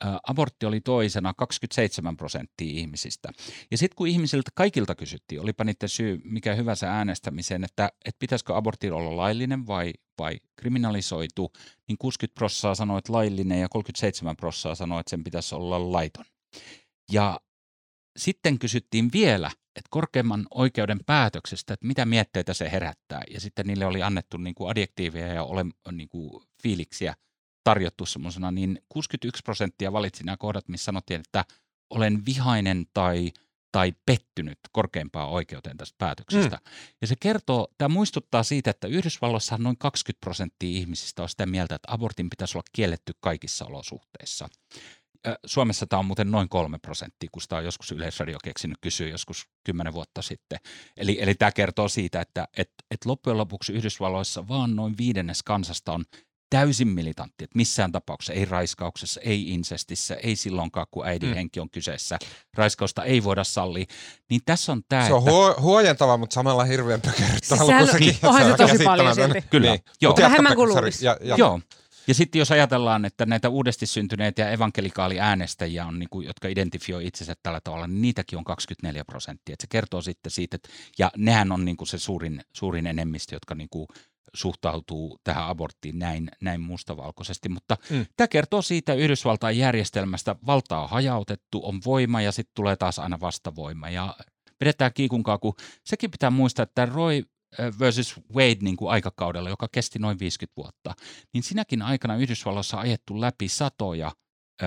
[0.05, 3.29] Ä, abortti oli toisena 27 prosenttia ihmisistä.
[3.71, 8.57] Ja sitten kun ihmisiltä kaikilta kysyttiin, olipa niiden syy mikä hyvänsä äänestämiseen, että, että pitäisikö
[8.57, 11.51] abortti olla laillinen vai, vai kriminalisoitu,
[11.87, 16.25] niin 60 prosenttia sanoi, että laillinen ja 37 prosenttia sanoi, että sen pitäisi olla laiton.
[17.11, 17.39] Ja
[18.17, 23.21] sitten kysyttiin vielä, että korkeimman oikeuden päätöksestä, että mitä mietteitä se herättää.
[23.31, 27.15] Ja sitten niille oli annettu niin kuin adjektiiveja ja ole, niin kuin fiiliksiä
[27.63, 31.45] tarjottu semmoisena, niin 61 prosenttia valitsi nämä kohdat, missä sanottiin, että
[31.89, 33.31] olen vihainen tai,
[33.71, 36.55] tai pettynyt korkeimpaan oikeuteen tästä päätöksestä.
[36.55, 36.71] Mm.
[37.01, 41.75] Ja se kertoo, tämä muistuttaa siitä, että Yhdysvalloissa noin 20 prosenttia ihmisistä on sitä mieltä,
[41.75, 44.49] että abortin pitäisi olla kielletty kaikissa olosuhteissa.
[45.45, 49.45] Suomessa tämä on muuten noin kolme prosenttia, kun sitä on joskus Yleisradio keksinyt kysyä joskus
[49.63, 50.59] kymmenen vuotta sitten.
[50.97, 55.93] Eli, eli tämä kertoo siitä, että et, et loppujen lopuksi Yhdysvalloissa vaan noin viidennes kansasta
[55.93, 56.03] on
[56.49, 61.35] täysin militantti, että missään tapauksessa, ei raiskauksessa, ei insestissä, ei silloinkaan, kun äidin mm.
[61.35, 62.19] henki on kyseessä.
[62.57, 63.85] Raiskausta ei voida sallia.
[64.29, 65.61] Niin tässä on tämä, Se on että...
[65.61, 67.85] huojentava, mutta samalla hirveän pökerryttävä.
[67.97, 69.41] Siis onhan se tosi paljon silti.
[69.41, 69.81] Kyllä, niin.
[70.01, 70.15] joo.
[70.21, 71.05] Vähemmän kuin luulisi.
[71.37, 71.59] Joo,
[72.07, 77.07] ja sitten jos ajatellaan, että näitä uudesti syntyneitä ja evankelikaaliäänestäjiä on, niin kuin, jotka identifioi
[77.07, 79.53] itsensä tällä tavalla, niin niitäkin on 24 prosenttia.
[79.53, 83.35] Et se kertoo sitten siitä, että, ja nehän on niin kuin se suurin, suurin enemmistö,
[83.35, 83.87] jotka niin kuin
[84.33, 87.49] suhtautuu tähän aborttiin näin, näin mustavalkoisesti.
[87.49, 88.05] Mutta mm.
[88.17, 93.19] tämä kertoo siitä Yhdysvaltain järjestelmästä, valtaa on hajautettu, on voima ja sitten tulee taas aina
[93.19, 93.89] vastavoima.
[93.89, 94.15] Ja
[94.59, 97.23] vedetään kiikunkaa, kun sekin pitää muistaa, että Roy
[97.79, 100.93] versus Wade niin kuin aikakaudella, joka kesti noin 50 vuotta,
[101.33, 104.11] niin sinäkin aikana Yhdysvalloissa on ajettu läpi satoja
[104.63, 104.65] ö,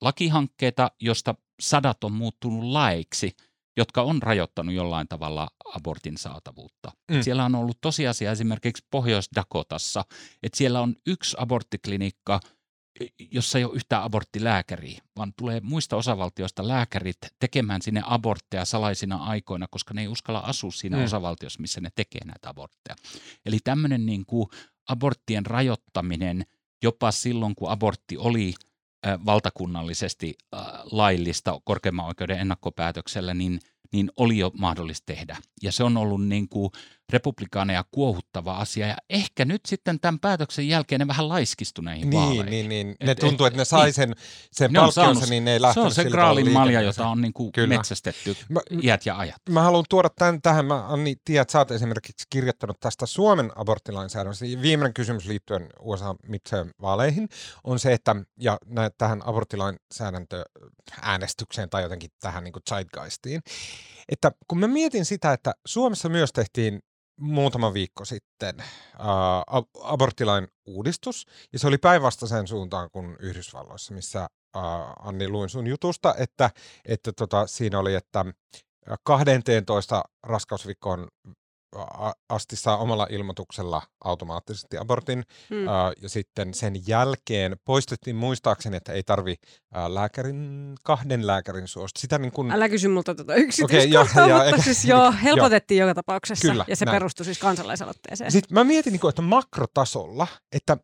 [0.00, 3.36] lakihankkeita, josta sadat on muuttunut laiksi,
[3.76, 6.92] jotka on rajoittanut jollain tavalla abortin saatavuutta.
[7.10, 7.22] Mm.
[7.22, 10.04] Siellä on ollut tosiasia esimerkiksi Pohjois-Dakotassa,
[10.42, 12.40] että siellä on yksi aborttiklinikka–
[13.30, 19.66] jossa ei ole yhtään aborttilääkäriä, vaan tulee muista osavaltioista lääkärit tekemään sinne abortteja salaisina aikoina,
[19.70, 21.04] koska ne ei uskalla asua siinä mm.
[21.04, 22.96] osavaltiossa, missä ne tekee näitä abortteja.
[23.46, 24.48] Eli tämmöinen niin kuin
[24.88, 26.46] aborttien rajoittaminen
[26.82, 28.54] jopa silloin, kun abortti oli
[29.06, 33.60] äh, valtakunnallisesti äh, laillista korkeimman oikeuden ennakkopäätöksellä, niin–
[33.92, 35.36] niin oli jo mahdollista tehdä.
[35.62, 36.70] Ja se on ollut niin kuin
[37.10, 38.86] republikaaneja kuohuttava asia.
[38.86, 42.50] Ja ehkä nyt sitten tämän päätöksen jälkeen ne vähän laiskistui näihin niin, vaaleihin.
[42.50, 42.96] Niin, niin.
[43.04, 43.94] Ne tuntuu, että ne sai niin.
[43.94, 44.14] sen,
[44.52, 47.52] sen palkkionsa, niin ne ei lähtenyt Se on se graalin malja, jota on niin kuin
[47.66, 49.42] metsästetty mä, iät ja ajat.
[49.48, 50.66] Mä haluan tuoda tämän tähän.
[50.66, 54.44] Mä, Anni, tiedät, sä oot esimerkiksi kirjoittanut tästä Suomen aborttilainsäädännöstä.
[54.62, 56.14] Viimeinen kysymys liittyen USA
[56.82, 57.28] vaaleihin
[57.64, 63.40] on se, että ja nä, tähän aborttilainsäädäntöäänestykseen tai jotenkin tähän niin kuin zeitgeistiin,
[64.08, 66.82] että kun mä mietin sitä, että Suomessa myös tehtiin
[67.20, 69.42] muutama viikko sitten ää,
[69.82, 76.14] aborttilain uudistus, ja se oli päinvastaiseen suuntaan kuin Yhdysvalloissa, missä ää, Anni luin sun jutusta,
[76.18, 76.50] että,
[76.84, 78.24] että tota, siinä oli, että
[79.04, 81.08] 12 raskausviikkoon
[82.28, 85.68] asti saa omalla ilmoituksella automaattisesti abortin hmm.
[85.68, 89.36] ää, ja sitten sen jälkeen poistettiin muistaakseni, että ei tarvi
[89.74, 92.00] ää, lääkärin, kahden lääkärin suosta.
[92.00, 92.50] Sitä niin kun...
[92.50, 95.86] Älä kysy multa tuota yksityiskohtaa, okay, mutta siis joo, helpotettiin jo.
[95.86, 96.94] joka tapauksessa Kyllä, ja se näin.
[96.94, 98.32] perustui siis kansalaisaloitteeseen.
[98.32, 100.76] Sitten mä mietin, niin kuin, että makrotasolla, että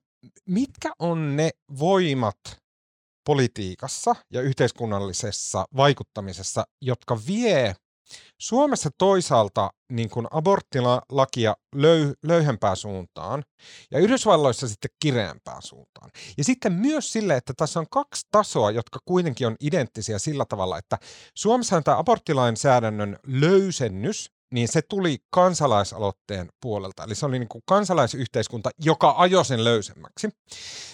[0.49, 2.38] mitkä on ne voimat
[3.27, 7.77] politiikassa ja yhteiskunnallisessa vaikuttamisessa, jotka vie
[8.38, 13.45] Suomessa toisaalta niin kuin aborttilakia löy, löyhempään suuntaan
[13.90, 16.11] ja Yhdysvalloissa sitten kireämpään suuntaan.
[16.38, 20.79] Ja sitten myös sille, että tässä on kaksi tasoa, jotka kuitenkin on identtisiä sillä tavalla,
[20.79, 20.99] että
[21.35, 27.05] Suomessa tämä aborttilainsäädännön löysennys niin se tuli kansalaisaloitteen puolelta.
[27.05, 30.29] Eli se oli niin kuin kansalaisyhteiskunta, joka ajoi sen löysemmäksi.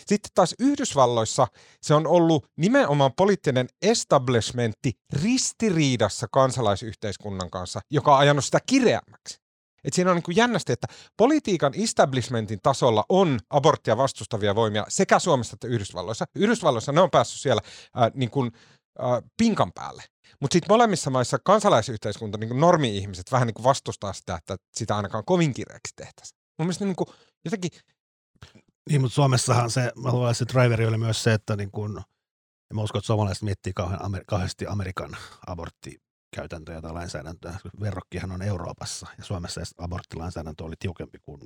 [0.06, 1.46] Sitten taas Yhdysvalloissa
[1.82, 9.42] se on ollut nimenomaan poliittinen establishmentti ristiriidassa kansalaisyhteiskunnan kanssa, joka on ajanut sitä kireämmäksi.
[9.84, 10.86] Et siinä on niin kuin jännästi, että
[11.16, 16.24] politiikan establishmentin tasolla on aborttia vastustavia voimia sekä Suomessa että Yhdysvalloissa.
[16.36, 17.62] Yhdysvalloissa ne on päässyt siellä
[17.94, 18.52] ää, niin kuin,
[19.36, 20.02] pinkan päälle.
[20.40, 25.54] Mutta sitten molemmissa maissa kansalaisyhteiskunta, niin normi-ihmiset vähän niin vastustaa sitä, että sitä ainakaan kovin
[25.54, 26.38] kireeksi tehtäisiin.
[26.58, 27.08] Mun mielestä niin kuin
[27.44, 27.70] jotenkin...
[28.90, 31.94] Niin, mutta Suomessahan se, mä luulen, se driveri oli myös se, että niin kuin,
[32.70, 37.58] ja mä uskon, että suomalaiset miettii kauhean, amer, kauheasti Amerikan aborttikäytäntöjä tai lainsäädäntöä.
[37.80, 41.40] Verrokkihan on Euroopassa ja Suomessa aborttilainsäädäntö oli tiukempi kuin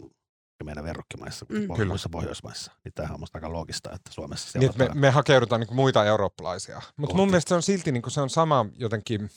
[0.65, 1.67] meidän verrokkimaissa, mm.
[1.67, 2.73] Pohjois- muissa Pohjoismaissa.
[2.85, 6.83] Niin tämähän on musta aika loogista, että Suomessa niin, me, me hakeudutaan niin muita eurooppalaisia.
[6.97, 9.31] Mutta mun mielestä se on silti niin se on sama jotenkin...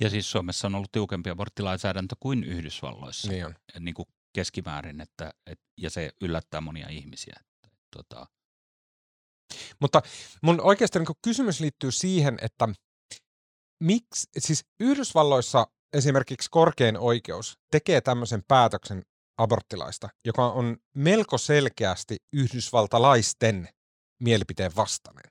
[0.00, 3.28] Ja siis Suomessa on ollut tiukempi aborttilainsäädäntö kuin Yhdysvalloissa.
[3.28, 3.54] Niin on.
[3.80, 7.40] Niin kuin keskimäärin, että, et, ja se yllättää monia ihmisiä.
[7.96, 8.26] tota...
[9.80, 10.02] Mutta
[10.42, 12.68] mun oikeasti niin kysymys liittyy siihen, että
[13.80, 19.02] miksi, siis Yhdysvalloissa esimerkiksi korkein oikeus tekee tämmöisen päätöksen
[19.38, 23.68] aborttilaista, joka on melko selkeästi yhdysvaltalaisten
[24.20, 25.30] mielipiteen vastainen.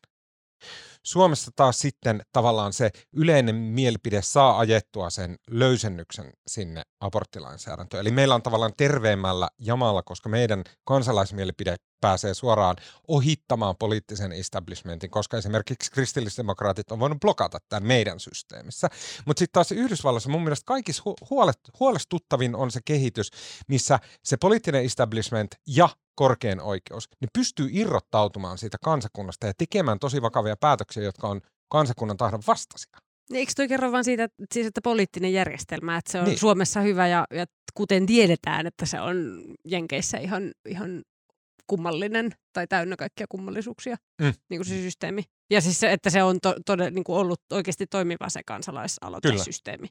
[1.06, 8.02] Suomessa taas sitten tavallaan se yleinen mielipide saa ajettua sen löysennyksen sinne aborttilainsäädäntöön.
[8.02, 12.76] Eli meillä on tavallaan terveemmällä jamalla, koska meidän kansalaismielipide pääsee suoraan
[13.08, 18.90] ohittamaan poliittisen establishmentin, koska esimerkiksi kristillisdemokraatit on voinut blokata tämän meidän systeemissä.
[19.26, 21.04] Mutta sitten taas Yhdysvalloissa mun mielestä kaikissa
[21.80, 23.30] huolestuttavin on se kehitys,
[23.68, 30.22] missä se poliittinen establishment ja korkein oikeus, niin pystyy irrottautumaan siitä kansakunnasta ja tekemään tosi
[30.22, 32.98] vakavia päätöksiä, jotka on kansakunnan tahdon vastaisia.
[33.30, 36.40] Niin, eikö toi kerro vaan siitä, että, siis, että poliittinen järjestelmä, että se on niin.
[36.40, 41.04] Suomessa hyvä ja, ja kuten tiedetään, että se on Jenkeissä ihan, ihan
[41.68, 44.34] kummallinen tai täynnä kaikkia kummallisuuksia, mm.
[44.50, 45.24] niin kuin se systeemi.
[45.52, 49.88] Ja siis se, että se on to, tode, niin kuin ollut oikeasti toimiva se kansalaisaloitesysteemi.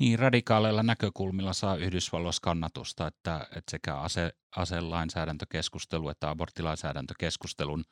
[0.00, 7.84] Niin, radikaaleilla näkökulmilla saa Yhdysvalloissa kannatusta, että, että sekä ase, aselainsäädäntökeskustelu että aborttilainsäädäntökeskustelun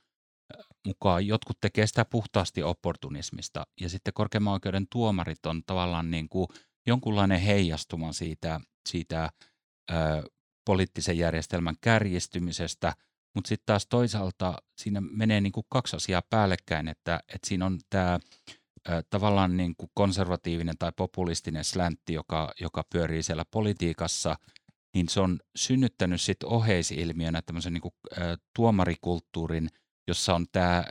[0.87, 3.67] mukaan jotkut tekee sitä puhtaasti opportunismista.
[3.81, 6.47] Ja sitten korkeimman oikeuden tuomarit on tavallaan niin kuin
[6.87, 9.31] jonkunlainen heijastuma siitä, siitä
[9.91, 9.95] ö,
[10.67, 12.93] poliittisen järjestelmän kärjistymisestä,
[13.35, 17.79] mutta sitten taas toisaalta siinä menee niin kuin kaksi asiaa päällekkäin, että, että siinä on
[17.91, 18.19] tämä
[19.11, 24.37] tavallaan niin kuin konservatiivinen tai populistinen släntti, joka, joka pyörii siellä politiikassa,
[24.95, 29.69] niin se on synnyttänyt sitten oheisilmiönä tämmöisen niin kuin, ä, tuomarikulttuurin,
[30.09, 30.85] jossa on tämä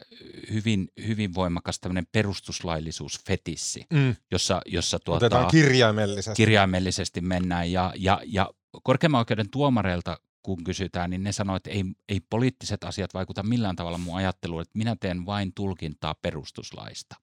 [0.52, 4.16] hyvin, hyvin voimakas tämmöinen perustuslaillisuusfetissi, mm.
[4.32, 6.36] jossa, jossa tuota, kirjaimellisesti.
[6.36, 7.72] kirjaimellisesti mennään.
[7.72, 8.50] Ja, ja, ja
[8.84, 13.76] korkeimman oikeuden tuomareilta kun kysytään, niin ne sanoo, että ei, ei poliittiset asiat vaikuta millään
[13.76, 17.16] tavalla mun ajatteluun, että minä teen vain tulkintaa perustuslaista.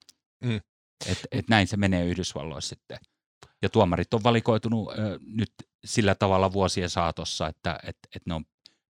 [0.43, 0.61] Mm.
[1.05, 2.97] Että et näin se menee Yhdysvalloissa sitten.
[3.61, 5.53] Ja tuomarit on valikoitunut ö, nyt
[5.85, 8.45] sillä tavalla vuosien saatossa, että et, et ne on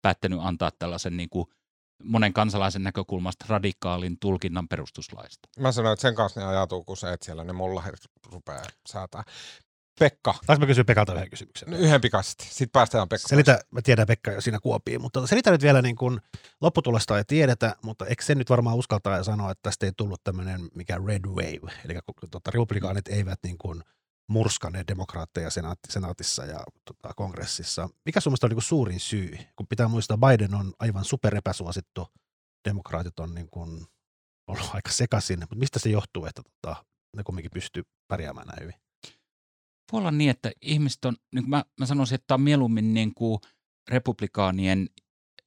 [0.03, 1.47] päättänyt antaa tällaisen niin kuin
[2.05, 5.49] monen kansalaisen näkökulmasta radikaalin tulkinnan perustuslaista.
[5.59, 9.25] Mä sanoin, että sen kanssa ne ajatuu kuin se, että siellä ne mollaherit rupeaa säätää.
[9.99, 10.35] Pekka.
[10.47, 11.71] Saanko mä kysyä Pekalta yhden kysymyksen?
[11.71, 12.45] No, yhden pikaisesti.
[12.45, 13.29] Sitten päästään Pekka.
[13.29, 16.21] Selitä, mä tiedän Pekka jo siinä kuopiin, mutta selitä nyt vielä niin kuin,
[16.61, 20.25] lopputulosta ei tiedetä, mutta eikö se nyt varmaan uskaltaa ja sanoa, että tästä ei tullut
[20.25, 21.99] tämmöinen mikä red wave, eli
[22.31, 23.83] tota, republikaanit eivät niin kuin
[24.29, 27.89] murskaneet demokraatteja senaatti, senaatissa ja tota, kongressissa.
[28.05, 29.39] Mikä sun on niin kuin suurin syy?
[29.57, 32.09] Kun pitää muistaa, Biden on aivan super epäsuosittu,
[32.65, 33.87] demokraatit on niin kuin
[34.47, 36.85] ollut aika sekaisin, mutta mistä se johtuu, että tota,
[37.17, 38.88] ne kumminkin pystyy pärjäämään näin hyvin?
[39.93, 43.39] Voi olla niin, että ihmiset on, niin mä, mä sanoisin, että on mieluummin niin kuin
[43.91, 44.89] republikaanien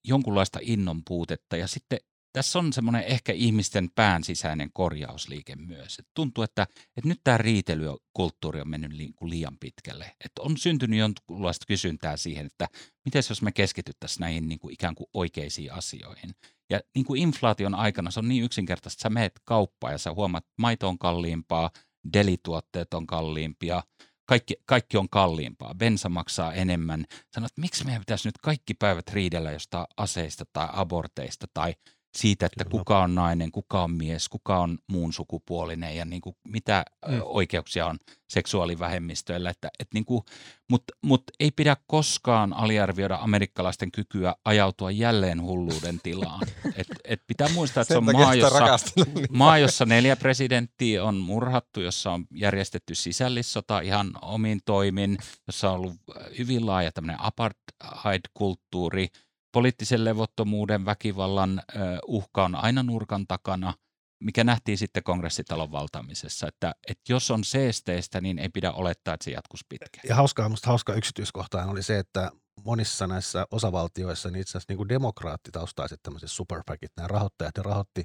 [0.07, 1.99] jonkunlaista innon puutetta ja sitten
[2.33, 5.99] tässä on semmoinen ehkä ihmisten pään sisäinen korjausliike myös.
[5.99, 10.11] Et tuntuu, että, että nyt tämä riitelykulttuuri on mennyt liian pitkälle.
[10.25, 12.67] Et on syntynyt jonkunlaista kysyntää siihen, että
[13.05, 16.35] miten jos me keskityttäisiin näihin niin kuin ikään kuin oikeisiin asioihin.
[16.69, 20.13] Ja niin kuin inflaation aikana se on niin yksinkertaista, että sä meet kauppaan ja sä
[20.13, 21.71] huomaat, että maito on kalliimpaa,
[22.13, 23.83] delituotteet on kalliimpia–
[24.31, 27.05] kaikki, kaikki on kalliimpaa, bensa maksaa enemmän.
[27.33, 31.73] Sanoit, että miksi meidän pitäisi nyt kaikki päivät riidellä jostain aseista tai aborteista tai
[32.15, 32.79] siitä, että Kyllä.
[32.79, 37.21] kuka on nainen, kuka on mies, kuka on muun sukupuolinen ja niin kuin mitä mm.
[37.23, 39.49] oikeuksia on seksuaalivähemmistöillä.
[39.49, 40.23] Että, että niin kuin,
[40.69, 46.47] Mutta mut ei pidä koskaan aliarvioida amerikkalaisten kykyä ajautua jälleen hulluuden tilaan.
[46.75, 51.15] et, et pitää muistaa, että se on maa jossa, niin maa, jossa neljä presidenttiä on
[51.15, 55.95] murhattu, jossa on järjestetty sisällissota ihan omin toimin, jossa on ollut
[56.37, 59.07] hyvin laaja tämmöinen apartheid-kulttuuri–
[59.51, 61.61] poliittisen levottomuuden, väkivallan
[62.07, 63.73] uhka on aina nurkan takana,
[64.19, 69.23] mikä nähtiin sitten kongressitalon valtaamisessa, että, että jos on seesteistä, niin ei pidä olettaa, että
[69.23, 70.09] se jatkuisi pitkään.
[70.09, 72.31] Ja hauskaa, musta hauska yksityiskohtaan oli se, että
[72.65, 78.03] monissa näissä osavaltioissa niin itse asiassa niin demokraattitaustaiset tämmöiset superpackit, nämä rahoittajat ja rahoitti,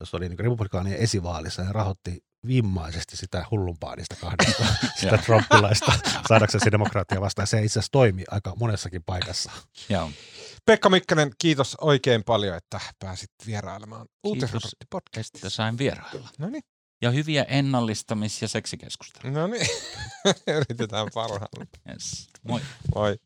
[0.00, 4.64] jos oli niin republikaanien esivaalissa, ne rahoitti vimmaisesti sitä hullumpaa niistä kahdesta,
[5.00, 5.92] sitä trumpilaista
[6.28, 7.46] saadakseen demokraattia vastaan.
[7.46, 9.50] Se itse asiassa toimi aika monessakin paikassa.
[9.88, 10.10] Joo.
[10.66, 15.50] Pekka Mikkonen, kiitos oikein paljon, että pääsit vierailemaan Uutisraportti podcastissa.
[15.50, 16.28] sain vierailla.
[16.38, 16.62] No niin.
[17.02, 19.40] Ja hyviä ennallistamis- ja seksikeskusteluja.
[19.40, 19.66] No niin,
[20.56, 21.66] yritetään parhaamme.
[21.90, 22.28] Yes.
[22.42, 22.60] Moi.
[22.94, 23.16] Moi.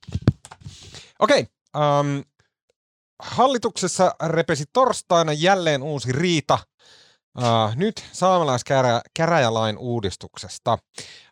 [1.19, 2.25] Okei, okay, um,
[3.19, 6.59] hallituksessa repesi torstaina jälleen uusi riita–
[7.39, 10.79] Uh, nyt saamelaiskäräjälain uudistuksesta.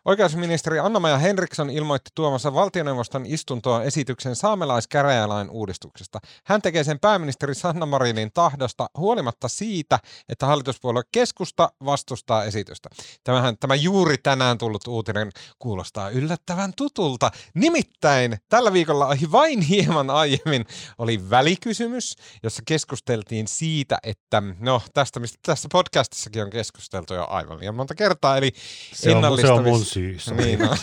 [0.05, 6.19] Oikeusministeri Anna-Maja Henriksson ilmoitti tuomassa valtioneuvoston istuntoon esityksen saamelaiskäräjälain uudistuksesta.
[6.45, 9.99] Hän tekee sen pääministeri Sanna Marinin tahdosta huolimatta siitä,
[10.29, 12.89] että hallituspuolue keskusta vastustaa esitystä.
[13.23, 15.29] Tämähän, tämä juuri tänään tullut uutinen
[15.59, 17.31] kuulostaa yllättävän tutulta.
[17.53, 20.65] Nimittäin tällä viikolla vain hieman aiemmin
[20.97, 27.59] oli välikysymys, jossa keskusteltiin siitä, että no tästä, mistä tässä podcastissakin on keskusteltu jo aivan
[27.59, 28.51] liian monta kertaa, eli
[28.93, 30.19] Se on, se on mun syy.
[30.19, 30.45] sorry.
[30.45, 30.77] niin on.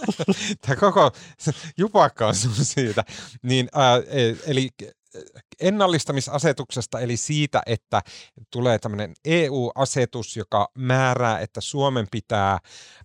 [0.60, 1.10] Tämä koko
[1.78, 3.04] jupakka on sun syytä.
[3.42, 4.68] Niin, ää, e- eli
[5.60, 8.02] ennallistamisasetuksesta, eli siitä, että
[8.50, 12.58] tulee tämmöinen EU-asetus, joka määrää, että Suomen pitää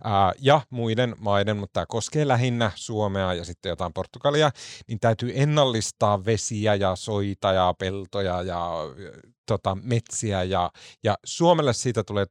[0.03, 4.51] ää, ja muiden maiden, mutta tämä koskee lähinnä Suomea ja sitten jotain Portugalia,
[4.87, 8.71] niin täytyy ennallistaa vesiä ja soita ja peltoja ja
[9.47, 10.71] tota, metsiä ja,
[11.03, 12.25] ja Suomelle siitä tulee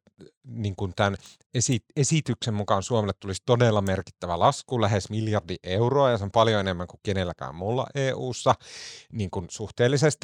[0.44, 1.16] niin kuin tämän
[1.54, 6.60] esi- esityksen mukaan Suomelle tulisi todella merkittävä lasku, lähes miljardi euroa ja se on paljon
[6.60, 8.54] enemmän kuin kenelläkään muulla EU-ssa
[9.12, 10.15] niin kuin suhteellisesti,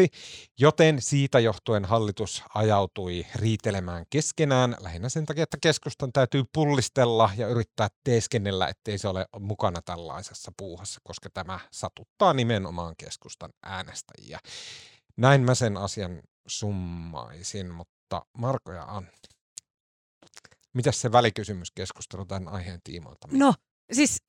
[0.58, 7.48] joten siitä johtuen hallitus ajautui riitelemään keskenään lähinnä sen takia, että keskustan täytyy pullistella ja
[7.48, 14.38] yrittää teeskennellä, ettei se ole mukana tällaisessa puuhassa, koska tämä satuttaa nimenomaan keskustan äänestäjiä.
[15.16, 19.10] Näin mä sen asian summaisin, mutta Marko ja Anni,
[20.74, 23.28] mitäs se välikysymyskeskustelu tämän aiheen tiimoilta?
[23.30, 23.54] No,
[23.92, 24.22] siis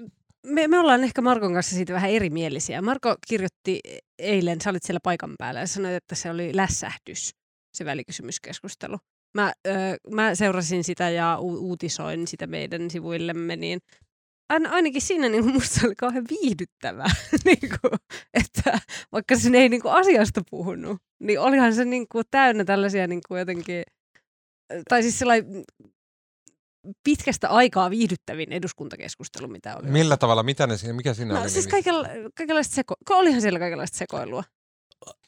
[0.47, 2.81] me, me ollaan ehkä Markon kanssa siitä vähän erimielisiä.
[2.81, 3.79] Marko kirjoitti
[4.19, 7.35] eilen, sä olit siellä paikan päällä ja sanoit, että se oli lässähdys,
[7.77, 8.97] se välikysymyskeskustelu.
[9.37, 9.71] Mä, ö,
[10.11, 13.79] mä seurasin sitä ja u- uutisoin sitä meidän sivuillemme, niin
[14.49, 17.09] ain, ainakin siinä niin musta oli kauhean viihdyttävää,
[17.45, 17.99] niin kuin,
[18.33, 18.79] että
[19.11, 23.21] vaikka se ei niin kuin asiasta puhunut, niin olihan se niin kuin täynnä tällaisia niin
[23.27, 23.83] kuin jotenkin,
[24.89, 25.63] tai siis sellainen
[27.03, 29.87] pitkästä aikaa viihdyttävin eduskuntakeskustelu, mitä oli.
[29.87, 31.49] Millä tavalla, mitä ne siinä, mikä siinä No oli?
[31.49, 32.07] siis niin- kaikenla,
[32.37, 32.95] kaikenlaista seko...
[33.09, 34.43] Olihan siellä kaikenlaista sekoilua.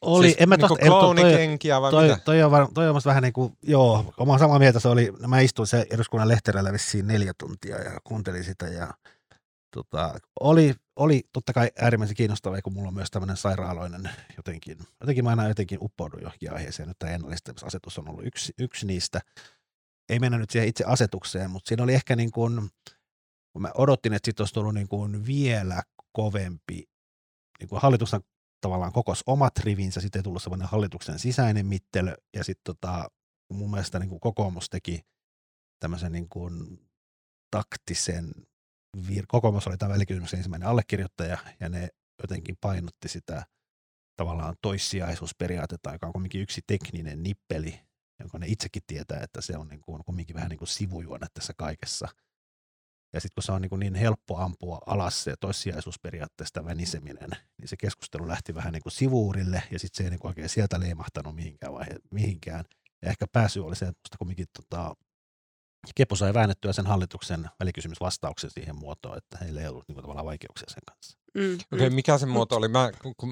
[0.01, 2.19] Oli, siis en mä niinku tosta, toi, kloonikenkiä vai toi, mitä?
[2.25, 5.13] toi, on, var- toi on vähän niin kuin, joo, mä oon samaa mieltä, se oli,
[5.27, 8.93] mä istuin se eduskunnan lehterällä vissiin neljä tuntia ja kuuntelin sitä ja
[9.75, 15.23] tota, oli, oli totta kai äärimmäisen kiinnostavaa, kun mulla on myös tämmöinen sairaaloinen jotenkin, jotenkin
[15.23, 19.21] mä aina jotenkin uppoudun johonkin aiheeseen, että tämä ennallistamisasetus on ollut yksi, yksi niistä.
[20.09, 22.69] Ei mennä nyt siihen itse asetukseen, mutta siinä oli ehkä niin kuin,
[23.53, 26.83] kun mä odotin, että siitä olisi tullut niin kuin vielä kovempi,
[27.59, 28.21] niin kuin hallituksen
[28.61, 33.09] tavallaan kokos omat rivinsä, sitten ei tullut sellainen hallituksen sisäinen mittelö, ja sitten tota,
[33.53, 35.01] mun mielestä niin kuin kokoomus teki
[35.79, 36.79] tämmöisen niin kuin
[37.51, 38.31] taktisen,
[38.97, 41.89] vir- kokoomus oli tämän välikysymyksen ensimmäinen allekirjoittaja, ja ne
[42.21, 43.45] jotenkin painotti sitä
[44.15, 47.84] tavallaan toissijaisuusperiaatetta, joka on kuitenkin yksi tekninen nippeli,
[48.19, 51.53] jonka ne itsekin tietää, että se on niin kuin, kumminkin vähän niin kuin sivujuone tässä
[51.57, 52.07] kaikessa.
[53.13, 57.67] Ja sitten kun se on niin, kuin niin helppo ampua alas se toissijaisuusperiaatteesta väniseminen, niin
[57.67, 60.79] se keskustelu lähti vähän niin kuin sivuurille ja sitten se ei niin kuin oikein sieltä
[60.79, 62.65] leimahtanut mihinkään, vaihe, mihinkään.
[63.01, 64.95] Ja ehkä pääsy oli se, että kumminkin tota,
[65.95, 70.25] Kepu sai väännettyä sen hallituksen välikysymysvastauksen siihen muotoon, että heillä ei ollut niin kuin, tavallaan
[70.25, 71.24] vaikeuksia sen kanssa.
[71.35, 71.95] Mm, Okei, okay, mm.
[71.95, 72.67] mikä se muoto oli?
[72.67, 73.29] Mä, kun, kun,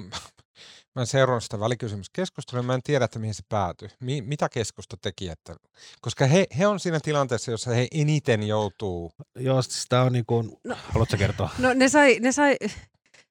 [0.94, 3.88] mä en seurannut sitä välikysymyskeskustelua, mä en tiedä, että mihin se päätyi.
[4.00, 5.28] Mi, mitä keskusta teki?
[5.28, 5.56] Että,
[6.00, 9.12] koska he, he on siinä tilanteessa, jossa he eniten joutuu.
[9.38, 10.76] Joo, siis tämä on niin kuin, No.
[10.92, 11.50] haluatko kertoa?
[11.58, 12.56] No ne sai, ne sai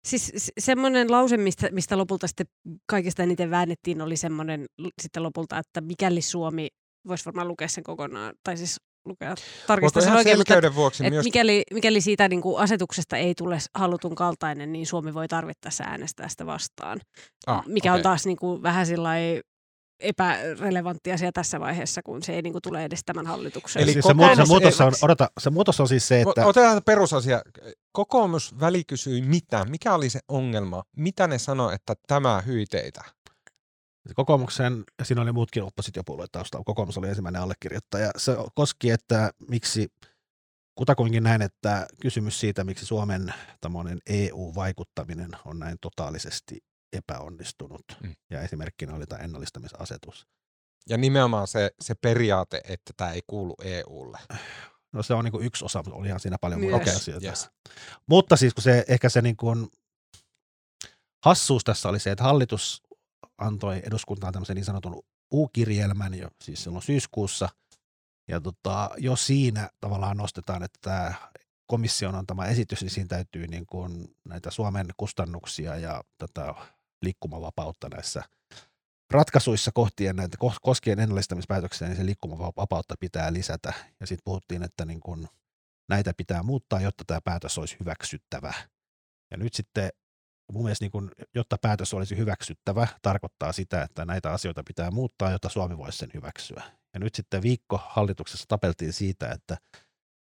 [0.05, 2.47] siis se- semmoinen lause, mistä, mistä lopulta sitten
[2.85, 4.65] kaikista eniten väännettiin, oli semmoinen
[5.01, 6.67] sitten lopulta, että mikäli Suomi,
[7.07, 9.35] voisi varmaan lukea sen kokonaan, tai siis lukea,
[9.67, 11.23] tarkistaa sen oikein, mutta selkeyden vuoksi et myös...
[11.23, 16.29] mikäli, mikäli siitä niin kuin asetuksesta ei tule halutun kaltainen, niin Suomi voi tarvittaessa äänestää
[16.29, 16.99] sitä vastaan.
[17.47, 17.99] Ah, mikä okei.
[17.99, 19.41] on taas niin kuin vähän sillai
[19.99, 23.83] epärelevantti asia tässä vaiheessa, kun se ei niin kuin tule edes tämän hallituksen.
[23.83, 26.81] Eli siis se, muutos, se, muutos on, odota, se muutos on siis se, että Otetaan
[26.85, 27.41] perusasia.
[27.91, 29.65] Kokoomus välikysyi mitä?
[29.65, 30.83] Mikä oli se ongelma?
[30.97, 33.01] Mitä ne sanoi, että tämä hyi teitä?
[34.15, 38.11] Kokoomuksen, ja siinä oli muutkin oppositiopuolueet taustalla, kokoomus oli ensimmäinen allekirjoittaja.
[38.17, 39.87] Se koski, että miksi
[40.75, 43.33] kutakuinkin näin, että kysymys siitä, miksi Suomen
[44.09, 47.83] EU-vaikuttaminen on näin totaalisesti epäonnistunut.
[48.03, 48.15] Mm.
[48.29, 50.27] Ja esimerkkinä oli tämä ennallistamisasetus.
[50.89, 54.19] Ja nimenomaan se, se periaate, että tämä ei kuulu EUlle.
[54.91, 57.27] No se on niin kuin yksi osa, mutta olihan siinä paljon muita Okei, asioita.
[57.27, 57.49] yes.
[58.07, 59.67] Mutta siis kun se, ehkä se niin kuin
[61.23, 62.82] hassuus tässä oli se, että hallitus
[63.37, 65.03] antoi eduskuntaan tämmöisen niin sanotun
[65.33, 67.49] U-kirjelmän jo siis silloin syyskuussa.
[68.27, 71.13] Ja tota, jo siinä tavallaan nostetaan, että tämä
[71.67, 76.53] komission antama esitys, niin siinä täytyy niin kuin näitä Suomen kustannuksia ja tätä
[77.01, 78.23] liikkumavapautta näissä
[79.13, 83.73] ratkaisuissa kohtien näitä, kos- koskien ennallistamispäätöksiä, niin se liikkumavapautta pitää lisätä.
[83.99, 85.27] Ja sitten puhuttiin, että niin kuin
[85.89, 88.53] näitä pitää muuttaa, jotta tämä päätös olisi hyväksyttävä.
[89.31, 89.89] Ja nyt sitten
[90.51, 95.31] mun mielestä niin kun, jotta päätös olisi hyväksyttävä, tarkoittaa sitä, että näitä asioita pitää muuttaa,
[95.31, 96.63] jotta Suomi voisi sen hyväksyä.
[96.93, 99.57] Ja nyt sitten viikko hallituksessa tapeltiin siitä, että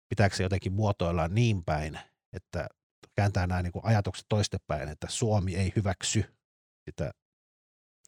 [0.08, 1.98] pitääkö se jotenkin muotoilla niin päin,
[2.32, 2.68] että
[3.14, 6.24] kääntää nämä niin ajatukset toistepäin, että Suomi ei hyväksy
[6.84, 7.12] sitä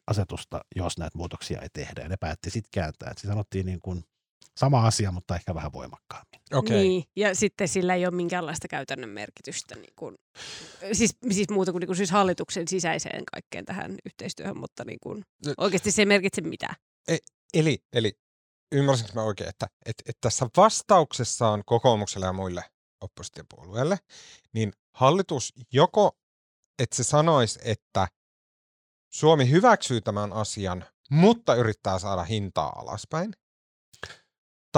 [0.07, 2.01] asetusta, jos näitä muutoksia ei tehdä.
[2.01, 3.11] Ja ne päätti sitten kääntää.
[3.11, 4.03] Et sanottiin niin kuin
[4.57, 6.41] sama asia, mutta ehkä vähän voimakkaammin.
[6.53, 6.77] Okay.
[6.77, 10.15] Niin, ja sitten sillä ei ole minkäänlaista käytännön merkitystä, niin kuin,
[10.93, 15.23] siis, siis muuta kuin, niin kuin siis hallituksen sisäiseen kaikkeen tähän yhteistyöhön, mutta niin kuin,
[15.57, 16.75] oikeasti se ei merkitse mitään.
[17.07, 17.17] E,
[17.53, 18.13] eli, eli
[18.71, 22.63] ymmärsinkö mä oikein, että, että, että tässä vastauksessaan kokoomukselle ja muille
[23.01, 23.97] oppositiopuolueille,
[24.53, 26.17] niin hallitus joko,
[26.79, 28.07] että se sanoisi, että
[29.13, 33.33] Suomi hyväksyy tämän asian, mutta yrittää saada hintaa alaspäin,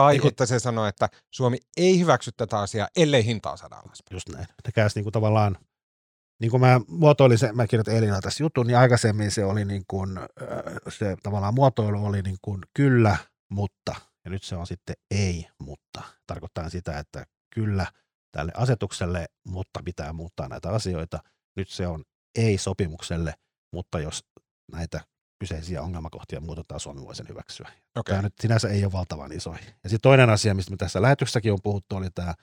[0.02, 4.16] tai niin että se sanoo, että Suomi ei hyväksy tätä asiaa, ellei hintaa saada alaspäin.
[4.16, 4.48] Just näin.
[4.64, 5.58] Tekäs niin kuin tavallaan,
[6.42, 9.84] niin kuin mä muotoilin sen, mä kirjoitin Elina tässä jutun, niin aikaisemmin se oli niin
[9.88, 10.20] kuin,
[10.90, 13.18] se tavallaan muotoilu oli niin kuin kyllä,
[13.50, 13.96] mutta,
[14.26, 16.02] ja nyt se on sitten ei, mutta.
[16.28, 17.86] Tarkoittaa sitä, että kyllä
[18.32, 21.20] tälle asetukselle, mutta pitää muuttaa näitä asioita.
[21.56, 22.04] Nyt se on
[22.36, 23.34] ei sopimukselle,
[23.74, 24.26] mutta jos
[24.72, 25.02] näitä
[25.40, 27.72] kyseisiä ongelmakohtia muutetaan, Suomi voi sen hyväksyä.
[27.96, 28.14] Okay.
[28.14, 29.52] Tämä nyt sinänsä ei ole valtavan iso.
[29.84, 32.34] Ja sitten toinen asia, mistä me tässä lähetyksessäkin on puhuttu, oli tämä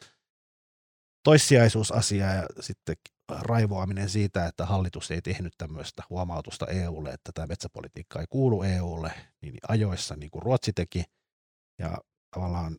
[1.25, 2.97] toissijaisuusasia ja sitten
[3.41, 9.13] raivoaminen siitä, että hallitus ei tehnyt tämmöistä huomautusta EUlle, että tämä metsäpolitiikka ei kuulu EUlle,
[9.43, 11.05] niin ajoissa niin kuin Ruotsi teki.
[11.79, 11.99] Ja
[12.35, 12.79] tavallaan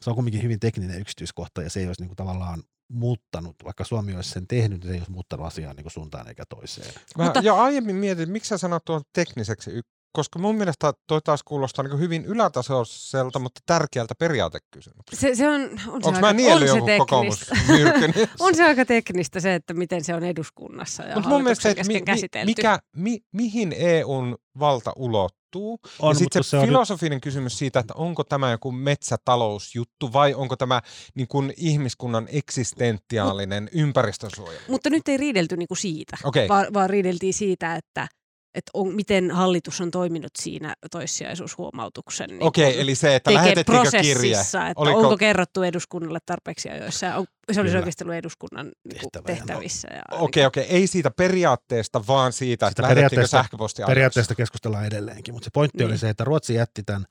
[0.00, 3.84] se on kuitenkin hyvin tekninen yksityiskohta ja se ei olisi niin kuin tavallaan muuttanut, vaikka
[3.84, 6.94] Suomi olisi sen tehnyt, niin se ei olisi muuttanut asiaa niin kuin suuntaan eikä toiseen.
[7.18, 7.40] Mä Mutta...
[7.40, 9.70] jo aiemmin mietin, miksi sä sanot tuon tekniseksi,
[10.12, 15.20] koska mun mielestä toi taas kuulostaa niin hyvin ylätasoiselta, mutta tärkeältä periaatekysymykseltä.
[15.20, 17.50] Se, se on, on se Onko mä niellyt jonkun kokoomus
[18.40, 21.70] On se aika teknistä se, että miten se on eduskunnassa ja Mut mun mielestä se,
[21.70, 25.80] että mi, mi, mikä, mi, mihin EUn valta ulottuu.
[25.98, 27.20] On, ja sitten se, se filosofinen on...
[27.20, 30.82] kysymys siitä, että onko tämä joku metsätalousjuttu vai onko tämä
[31.14, 34.64] niin kuin ihmiskunnan eksistentiaalinen Mut, ympäristösuojelu.
[34.68, 36.48] Mutta nyt ei riidelty niin kuin siitä, okay.
[36.48, 38.08] vaan, vaan riideltiin siitä, että
[38.54, 44.40] että on, miten hallitus on toiminut siinä toissijaisuushuomautuksen niin Okei, eli se, että lähetettiinkö kirje?
[44.40, 44.98] Että Oliko...
[44.98, 47.16] Onko kerrottu eduskunnalle tarpeeksi ajoissa?
[47.16, 49.88] On, se olisi oikeasti ollut eduskunnan niin tehtävissä.
[49.88, 50.76] Okei, no, okei, okay, okay.
[50.76, 55.90] ei siitä periaatteesta, vaan siitä, että lähetettiinkö sähköpostia Periaatteesta keskustellaan edelleenkin, mutta se pointti niin.
[55.90, 57.04] oli se, että Ruotsi jätti tämän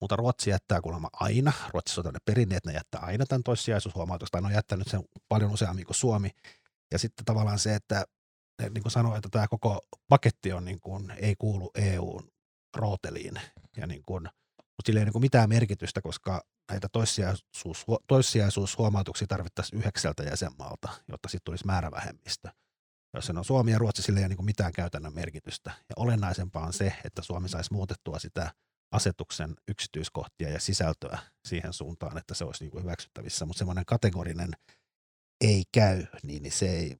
[0.00, 4.32] mutta Ruotsi jättää kuulemma aina, Ruotsissa on tämmöinen perinne, että ne jättää aina tämän toissijaisuushuomautuksen,
[4.32, 6.30] tai ne on jättänyt sen paljon useammin kuin Suomi.
[6.92, 8.04] Ja sitten tavallaan se, että
[8.62, 12.28] niin kuin sanoin, että tämä koko paketti on niin kuin, ei kuulu EUn
[12.76, 13.40] rooteliin.
[13.76, 14.22] Ja niin kuin,
[14.56, 21.28] mutta sillä ei niin kuin mitään merkitystä, koska näitä toissijaisuus, toissijaisuushuomautuksia tarvittaisiin yhdeksältä jäsenmaalta, jotta
[21.28, 22.48] sitten tulisi määrävähemmistö.
[23.14, 25.70] Jos sen on Suomi ja Ruotsi, sillä ei ole niin kuin mitään käytännön merkitystä.
[25.70, 28.52] Ja olennaisempaa on se, että Suomi saisi muutettua sitä
[28.92, 33.46] asetuksen yksityiskohtia ja sisältöä siihen suuntaan, että se olisi niin kuin hyväksyttävissä.
[33.46, 34.50] Mutta semmoinen kategorinen
[35.40, 36.96] ei käy, niin, niin se ei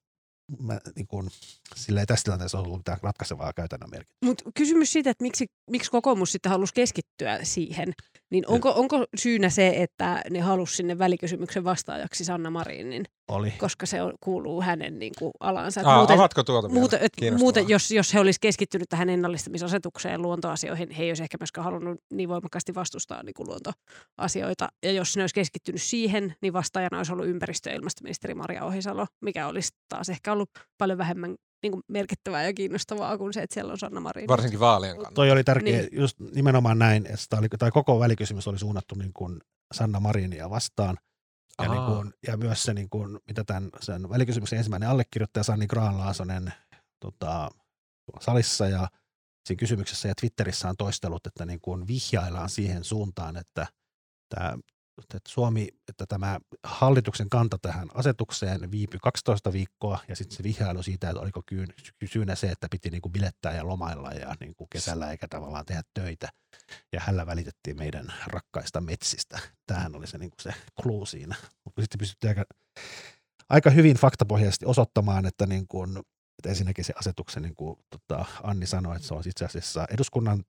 [0.58, 1.30] mä, niin kun,
[1.76, 4.26] sillä ei tässä tilanteessa ollut mitään ratkaisevaa käytännön merkitystä.
[4.26, 7.92] Mutta kysymys siitä, että miksi, miksi kokoomus sitten halusi keskittyä siihen,
[8.30, 13.04] niin onko, onko syynä se, että ne halusi sinne välikysymyksen vastaajaksi Sanna Marinin?
[13.28, 13.52] Oli.
[13.58, 15.80] Koska se on, kuuluu hänen niin kuin, alansa.
[15.84, 20.18] Aa, muuten, avatko tuota muuten, et, muuten, jos, jos he olisivat keskittynyt tähän ennallistamisasetukseen ja
[20.18, 24.68] luontoasioihin, he ei olisi ehkä myöskään halunnut niin voimakkaasti vastustaa niin kuin luontoasioita.
[24.82, 29.06] Ja jos ne olisi keskittynyt siihen, niin vastaajana olisi ollut ympäristö- ja ilmastoministeri Maria Ohisalo,
[29.22, 33.54] mikä olisi taas ehkä ollut paljon vähemmän niin kuin merkittävää ja kiinnostavaa kuin se, että
[33.54, 34.28] siellä on Sanna Marin.
[34.28, 35.14] Varsinkin vaalien kannalta.
[35.14, 35.88] Toi oli tärkeä, niin.
[35.92, 39.40] just nimenomaan näin, että oli, tai koko välikysymys oli suunnattu niin kuin
[39.74, 40.98] Sanna Marinia vastaan.
[41.62, 45.66] Ja, niin kuin, ja myös se, niin kuin, mitä tämän sen välikysymyksen ensimmäinen allekirjoittaja Sanni
[45.66, 46.52] Graan-Laasonen
[47.00, 47.50] tota,
[48.20, 48.88] salissa ja
[49.46, 53.66] siinä kysymyksessä ja Twitterissä on toistellut, että niin kuin vihjaillaan siihen suuntaan, että
[54.28, 54.58] tämä
[54.98, 60.82] että Suomi, että tämä hallituksen kanta tähän asetukseen viipyi 12 viikkoa ja sitten se vihjailu
[60.82, 61.42] siitä, että oliko
[62.04, 65.66] syynä se, että piti niin kuin bilettää ja lomailla ja niin kuin kesällä eikä tavallaan
[65.66, 66.28] tehdä töitä.
[66.92, 69.38] Ja hänellä välitettiin meidän rakkaista metsistä.
[69.66, 71.36] Tämähän oli se, niin kuin se clue siinä.
[71.64, 72.44] Mutta sitten pystyttiin aika,
[73.48, 75.98] aika hyvin faktapohjaisesti osoittamaan, että, niin kuin,
[76.38, 80.44] että ensinnäkin se asetuksen, niin kuin tota, Anni sanoi, että se on itse asiassa eduskunnan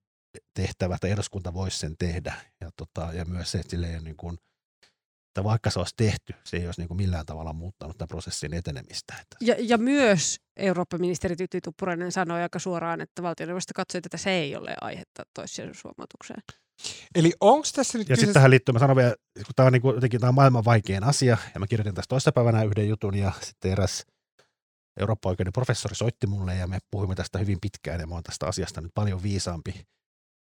[0.54, 2.34] tehtävä, että eduskunta voisi sen tehdä.
[2.62, 4.38] Ja, tota, ja myös se, että sille ei niin kuin,
[5.28, 8.54] että vaikka se olisi tehty, se ei olisi niin kuin millään tavalla muuttanut tämän prosessin
[8.54, 9.14] etenemistä.
[9.42, 14.56] Ja, ja myös Eurooppa-ministeri Tytti Tuppurainen sanoi aika suoraan, että valtioneuvosto katsoi, että se ei
[14.56, 16.42] ole aihetta toissijaisuushuomautukseen.
[17.16, 19.82] Eli onko tässä nyt Ja sitten tähän liittyy, mä sanon vielä, kun tämä on, niin
[19.82, 23.16] kuin, jotenkin, tämä on maailman vaikein asia, ja mä kirjoitin tästä toista päivänä yhden jutun,
[23.16, 24.06] ja sitten eräs
[25.00, 28.82] Eurooppa-oikeuden professori soitti mulle, ja me puhuimme tästä hyvin pitkään, ja mä oon tästä asiasta
[28.82, 29.88] nyt paljon viisaampi.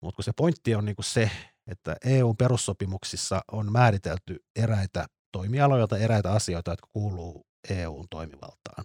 [0.03, 1.30] Mutta kun se pointti on niin kuin se,
[1.66, 8.84] että EU-perussopimuksissa on määritelty eräitä toimialoja, eräitä asioita, jotka kuuluu EUn toimivaltaan.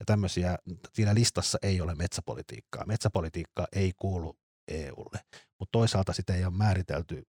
[0.00, 0.58] Ja tämmöisiä,
[0.92, 2.86] siinä listassa ei ole metsäpolitiikkaa.
[2.86, 5.20] Metsäpolitiikka ei kuulu EUlle,
[5.58, 7.26] mutta toisaalta sitä ei ole määritelty,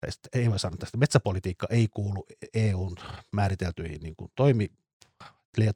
[0.00, 2.96] tai ei voi sanoa tästä, metsäpolitiikka ei kuulu EUn
[3.32, 4.68] määriteltyihin niin kuin toimi,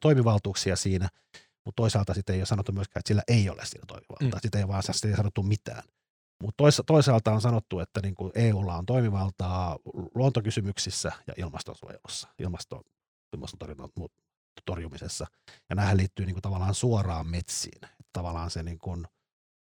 [0.01, 1.09] toimivaltuuksia siinä,
[1.65, 4.39] mutta toisaalta sitä ei ole sanottu myöskään, että sillä ei ole siinä toimivaltaa.
[4.39, 4.41] Mm.
[4.41, 5.83] Sitä ei vaan sitä ei sanottu mitään.
[6.43, 9.77] Mutta toisaalta on sanottu, että niin kuin EUlla on toimivaltaa
[10.15, 12.83] luontokysymyksissä ja ilmastonsuojelussa, ilmasto,
[13.33, 13.89] ilmastontorjunnan
[14.65, 15.25] torjumisessa.
[15.69, 17.81] Ja nämähän liittyy niin kuin tavallaan suoraan metsiin.
[18.13, 19.07] Tavallaan se niin kuin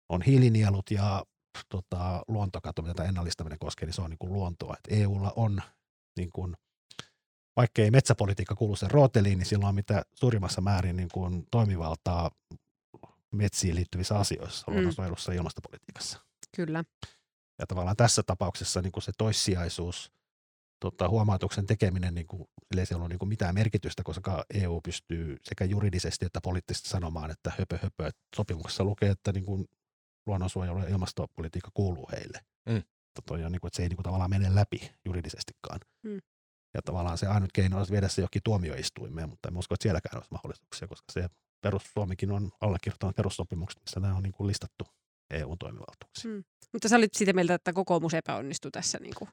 [0.08, 1.24] on hiilinielut ja
[1.68, 4.76] tota, luontokato, mitä tämä ennallistaminen koskee, niin se on niin kuin luontoa.
[4.78, 5.62] Et EUlla on,
[6.16, 6.56] niin kuin,
[7.56, 12.30] vaikka ei metsäpolitiikka kuulu sen rooteliin, niin sillä on mitä suurimmassa määrin niin kuin toimivaltaa
[13.32, 14.72] metsiin liittyvissä asioissa, mm.
[14.72, 16.31] luonnonsuojelussa ja ilmastopolitiikassa.
[16.56, 16.84] Kyllä.
[17.58, 20.12] Ja tavallaan tässä tapauksessa niin kuin se toissijaisuus,
[20.80, 22.44] tota, huomautuksen tekeminen, niin kuin,
[22.76, 27.52] ei ole niin kuin mitään merkitystä, koska EU pystyy sekä juridisesti että poliittisesti sanomaan, että
[27.58, 29.64] höpö höpö, että sopimuksessa lukee, että niin kuin
[30.26, 32.40] luonnonsuojelu ja ilmastopolitiikka kuuluu heille.
[32.68, 32.82] Mm.
[33.26, 35.80] Toi on, niin kuin, että se ei niin kuin, tavallaan mene läpi juridisestikaan.
[36.02, 36.20] Mm.
[36.74, 40.16] Ja tavallaan se ainut keino olisi viedä se johonkin tuomioistuimeen, mutta en usko, että sielläkään
[40.16, 41.28] olisi mahdollisuuksia, koska se
[41.60, 44.84] perus, Suomikin on allekirjoittanut perussopimukset, missä nämä on niin kuin listattu
[45.32, 46.34] EU-toimivaltuuksiin.
[46.34, 46.44] Mm.
[46.72, 49.28] Mutta sä olit sitä mieltä, että kokoomus epäonnistui tässä niin kuin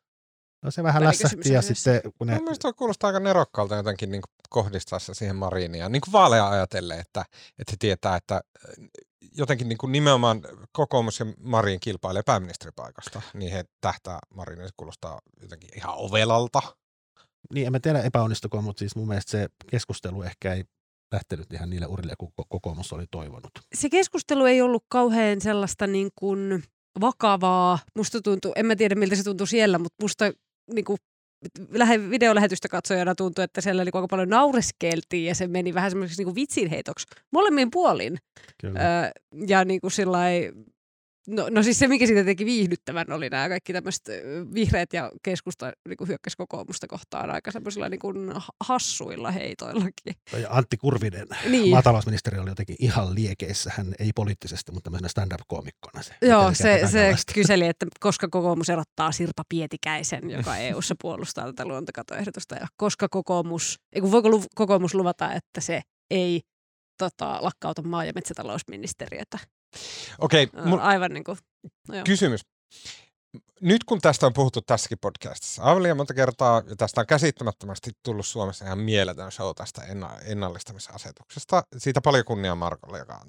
[0.61, 2.01] No se vähän lässähti ja sitten...
[2.17, 2.39] Kun ne...
[2.39, 6.99] Mielestäni kuulostaa aika nerokkaalta jotenkin niin kohdistaa se siihen Mariiniin ja niin kuin vaaleja ajatellen,
[6.99, 7.25] että,
[7.59, 8.41] että he tietää, että äh,
[9.37, 10.41] jotenkin niin kuin nimenomaan
[10.71, 16.61] kokoomus ja Marin kilpailee pääministeripaikasta, niin he tähtää Mariin, se kuulostaa jotenkin ihan ovelalta.
[17.53, 20.63] Niin, en mä tiedä epäonnistuko, mutta siis mun mielestä se keskustelu ehkä ei
[21.11, 23.51] lähtenyt ihan niille urille, kun kokoomus oli toivonut.
[23.75, 26.63] Se keskustelu ei ollut kauhean sellaista niin kuin
[27.01, 27.79] vakavaa.
[27.95, 30.31] Musta tuntuu, en mä tiedä miltä se tuntui siellä, mutta musta
[30.73, 30.97] niin kuin,
[31.69, 36.23] lähe, videolähetystä katsojana tuntui, että siellä niin aika paljon naureskeltiin ja se meni vähän semmoiseksi
[36.23, 38.17] niin vitsinheitoksi molemmin puolin.
[38.61, 38.79] Kyllä.
[38.79, 39.11] Öö,
[39.47, 40.51] ja niin kuin sillai,
[41.29, 44.05] No, no siis se, mikä siitä teki viihdyttävän, oli nämä kaikki tämmöiset
[44.53, 50.15] vihreät ja keskusta niin hyökkäsi kokoomusta kohtaan aika semmoisilla niin kuin hassuilla heitoillakin.
[50.41, 51.69] Ja Antti Kurvinen, niin.
[51.69, 53.71] maatalousministeri, oli jotenkin ihan liekeissä.
[53.75, 56.01] Hän ei poliittisesti, mutta tämmöisenä stand-up-koomikkona.
[56.01, 61.65] Se, Joo, se, se kyseli, että koska kokoomus erottaa Sirpa Pietikäisen, joka EU-ssa puolustaa tätä
[61.65, 62.55] luontokatoehdotusta.
[62.55, 63.79] Ja koska kokoomus,
[64.11, 66.41] voiko kokoomus luvata, että se ei
[66.97, 69.37] tota, lakkauta maa- ja metsätalousministeriötä.
[70.19, 70.43] Okei.
[70.43, 70.79] Okay, mun...
[70.79, 71.37] Aivan niin kuin,
[71.87, 72.41] no kysymys.
[73.61, 78.25] Nyt kun tästä on puhuttu tässäkin podcastissa aivan monta kertaa, ja tästä on käsittämättömästi tullut
[78.25, 79.81] Suomessa ihan mieletön show tästä
[80.25, 81.63] ennallistamisasetuksesta.
[81.77, 83.25] Siitä paljon kunnia Markolle, joka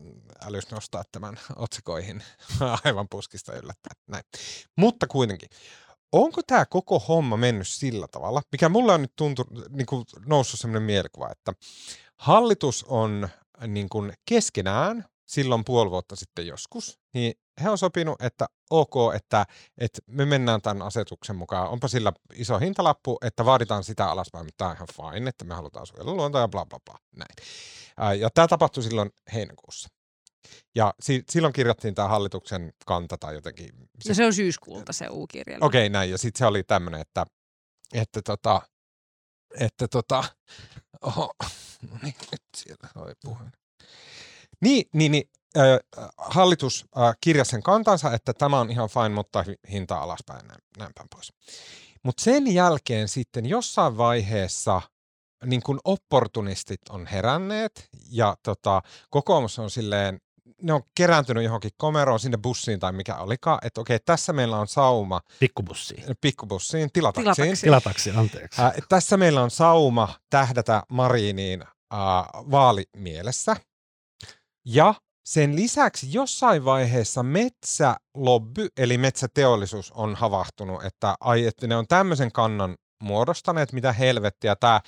[0.47, 2.23] älys nostaa tämän otsikoihin
[2.85, 3.97] aivan puskista yllättäen.
[4.09, 4.25] Näin.
[4.77, 5.49] Mutta kuitenkin,
[6.13, 10.61] onko tämä koko homma mennyt sillä tavalla, mikä mulla on nyt tuntunut, niin kuin noussut
[10.61, 11.53] sellainen mielikuva, että
[12.17, 13.29] hallitus on
[13.67, 19.47] niin kuin keskenään silloin puoli vuotta sitten joskus, niin he on sopinut, että ok, että,
[19.79, 21.69] että me mennään tämän asetuksen mukaan.
[21.69, 25.55] Onpa sillä iso hintalappu, että vaaditaan sitä alaspäin, mutta tämä on ihan fine, että me
[25.55, 26.99] halutaan suojella luontoa ja bla bla bla.
[27.17, 28.21] Näin.
[28.21, 29.89] Ja tämä tapahtui silloin heinäkuussa.
[30.75, 33.69] Ja si- silloin kirjattiin tämä hallituksen kanta tai jotenkin.
[34.03, 35.59] Se, no se on syyskuulta se U-kirja.
[35.61, 36.11] Okei, okay, näin.
[36.11, 37.27] Ja sitten se oli tämmöinen, että,
[37.93, 38.63] että, tota,
[39.61, 40.25] että tota,
[41.03, 41.35] oho,
[41.91, 43.53] no niin, nyt siellä oli puhelin.
[44.61, 45.65] Niin, niin, niin äh,
[46.19, 50.93] hallitus äh, kirjasi sen kantansa, että tämä on ihan fine, mutta hinta alaspäin näin, näin
[50.95, 51.33] päin pois.
[52.03, 54.83] Mutta sen jälkeen sitten jossain vaiheessa
[55.47, 60.21] niin kun opportunistit on heränneet ja tota, kokoomus on silleen,
[60.63, 64.69] ne on kerääntynyt johonkin komeroon, sinne bussiin tai mikä olikaan, että okei, tässä meillä on
[64.69, 65.21] sauma.
[65.41, 66.05] Pikkubussiin.
[66.21, 67.35] Pikkubussiin, tilataksiin.
[67.35, 68.63] Tilataksiin, tilataksiin anteeksi.
[68.63, 71.99] Äh, tässä meillä on sauma tähdätä Mariiniin äh,
[72.51, 73.57] vaalimielessä–
[74.65, 74.95] ja
[75.25, 82.33] sen lisäksi jossain vaiheessa metsälobby, eli metsäteollisuus, on havahtunut, että, ai, että ne on tämmöisen
[82.33, 84.57] kannan muodostaneet, mitä helvettiä.
[84.57, 84.81] Tää,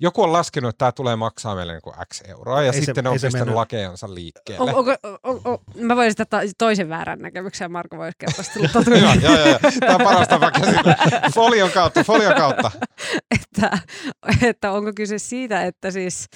[0.00, 2.94] joku on laskenut, että tämä tulee maksaa meille niin kuin X euroa, ja ei sitten
[2.94, 4.74] se, ne on pistänyt lakejansa liikkeelle.
[4.74, 6.26] On, on, on, on, mä voisin sitä
[6.58, 8.90] toisen väärän näkemyksen, Marko voisi kertoa sitä.
[9.00, 9.58] joo, joo, joo.
[9.80, 10.52] Tämä on paras tapa
[11.34, 12.70] Folion kautta, folion kautta.
[13.40, 13.78] että,
[14.42, 16.28] että onko kyse siitä, että siis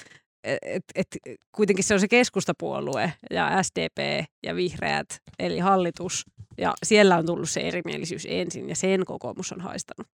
[0.61, 1.07] et, et,
[1.51, 6.25] kuitenkin se on se keskustapuolue ja SDP ja vihreät, eli hallitus.
[6.57, 10.07] Ja siellä on tullut se erimielisyys ensin ja sen kokoomus on haistanut.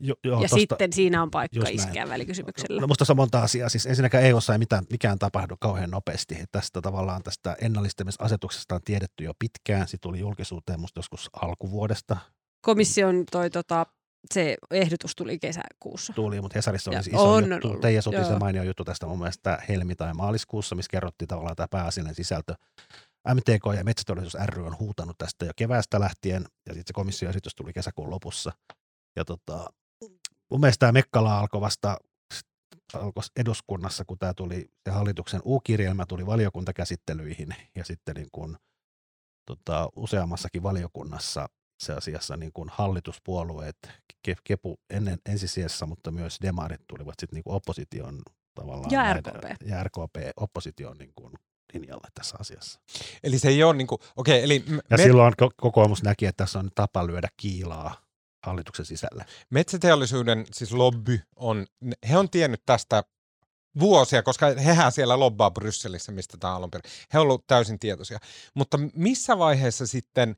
[0.00, 2.80] Jo, joo, ja tosta, sitten siinä on paikka iskeä välikysymyksellä.
[2.80, 3.68] No musta se on monta asiaa.
[3.68, 6.44] Siis ensinnäkään EUssa ei mitään, mikään tapahdu kauhean nopeasti.
[6.52, 9.88] Tästä tavallaan tästä ennallistamisasetuksesta on tiedetty jo pitkään.
[9.88, 12.16] Se tuli julkisuuteen musta joskus alkuvuodesta.
[12.60, 13.86] Komission toi tota,
[14.34, 16.12] se ehdotus tuli kesäkuussa.
[16.12, 17.68] Tuli, mutta Hesarissa oli siis iso on juttu.
[17.68, 18.38] ollut, Teija Sutisen joo.
[18.38, 22.54] mainio juttu tästä mun mielestä helmi- tai maaliskuussa, missä kerrottiin tavallaan tämä pääasiallinen sisältö.
[23.34, 27.54] MTK ja Metsäteollisuus ry on huutanut tästä jo keväästä lähtien, ja sitten se komission esitys
[27.54, 28.52] tuli kesäkuun lopussa.
[29.16, 29.72] Ja tota,
[30.50, 31.96] mun mielestä tämä Mekkala alkoi vasta
[32.94, 38.56] alkoi eduskunnassa, kun tämä tuli, se hallituksen U-kirjelmä tuli valiokuntakäsittelyihin, ja sitten niin kuin,
[39.46, 41.48] tota, useammassakin valiokunnassa
[41.78, 43.76] se asiassa niin kuin hallituspuolueet,
[44.28, 48.18] Ke- Kepu ennen ensisijassa, mutta myös demarit tulivat sitten niin kuin opposition
[48.54, 48.90] tavallaan.
[48.90, 49.62] Ja näiden- RKP.
[49.66, 51.32] Ja RKP opposition niin kuin
[51.74, 52.80] linjalle tässä asiassa.
[53.22, 56.26] Eli se ei ole niin kuin, okei, eli m- Ja me- silloin ko- kokoomus näki,
[56.26, 58.00] että tässä on tapa lyödä kiilaa
[58.46, 59.24] hallituksen sisälle.
[59.50, 61.66] metsäteollisuuden siis lobby on,
[62.08, 63.02] he on tiennyt tästä
[63.80, 66.90] vuosia, koska hehän siellä lobbaa Brysselissä, mistä tämä alun perin.
[67.12, 68.18] He ovat olleet täysin tietoisia.
[68.54, 70.36] Mutta missä vaiheessa sitten,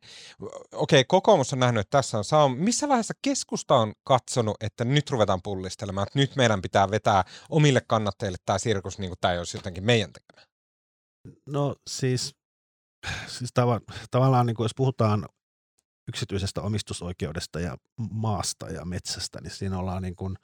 [0.73, 2.57] okei, kokoomus on nähnyt, että tässä on sauma.
[2.57, 7.81] Missä vaiheessa keskusta on katsonut, että nyt ruvetaan pullistelemaan, että nyt meidän pitää vetää omille
[7.81, 10.47] kannattajille tämä sirkus, niin kuin tämä ei olisi jotenkin meidän tekemä.
[11.47, 12.35] No siis,
[13.27, 15.29] siis tava, tavallaan niin kuin jos puhutaan
[16.09, 17.77] yksityisestä omistusoikeudesta ja
[18.11, 20.37] maasta ja metsästä, niin siinä ollaan niin kuin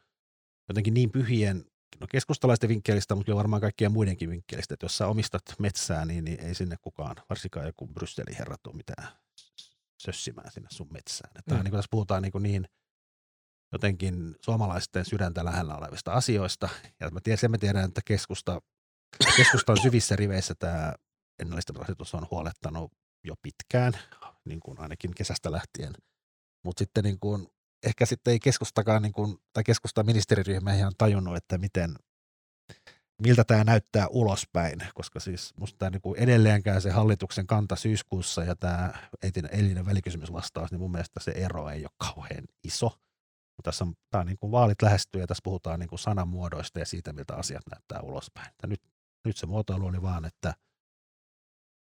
[0.68, 1.64] jotenkin niin pyhien
[2.00, 6.24] no keskustalaisten vinkkelistä, mutta jo varmaan kaikkien muidenkin vinkkelistä, että jos sä omistat metsää, niin,
[6.24, 9.08] niin ei sinne kukaan, varsinkaan joku Brysselin herrat ole mitään
[10.02, 11.30] sössimään sinne sun metsään.
[11.38, 11.62] Että mm.
[11.62, 12.68] niin kuin tässä puhutaan niin, kuin niin
[13.72, 16.68] jotenkin suomalaisten sydäntä lähellä olevista asioista.
[17.00, 18.60] Ja mä tiedän, sen mä tiedän, että keskusta,
[19.36, 20.94] keskustan syvissä riveissä tämä
[21.38, 22.92] ennallistamisasetus on huolettanut
[23.24, 23.92] jo pitkään,
[24.44, 25.92] niin kuin ainakin kesästä lähtien.
[26.64, 27.48] Mutta sitten niin kuin,
[27.86, 31.94] ehkä sitten ei keskustakaan, niin kuin, tai keskustan ministeriryhmä ihan tajunnut, että miten,
[33.22, 38.44] miltä tämä näyttää ulospäin, koska siis musta tämä niin kuin edelleenkään se hallituksen kanta syyskuussa
[38.44, 38.92] ja tämä
[39.50, 42.98] eilinen, välikysymysvastaus, niin mun mielestä se ero ei ole kauhean iso.
[43.62, 46.86] Tässä on, tämä on niin kuin vaalit lähestyy ja tässä puhutaan niin kuin sanamuodoista ja
[46.86, 48.52] siitä, miltä asiat näyttää ulospäin.
[48.66, 48.82] Nyt,
[49.24, 50.54] nyt se muotoilu oli vaan, että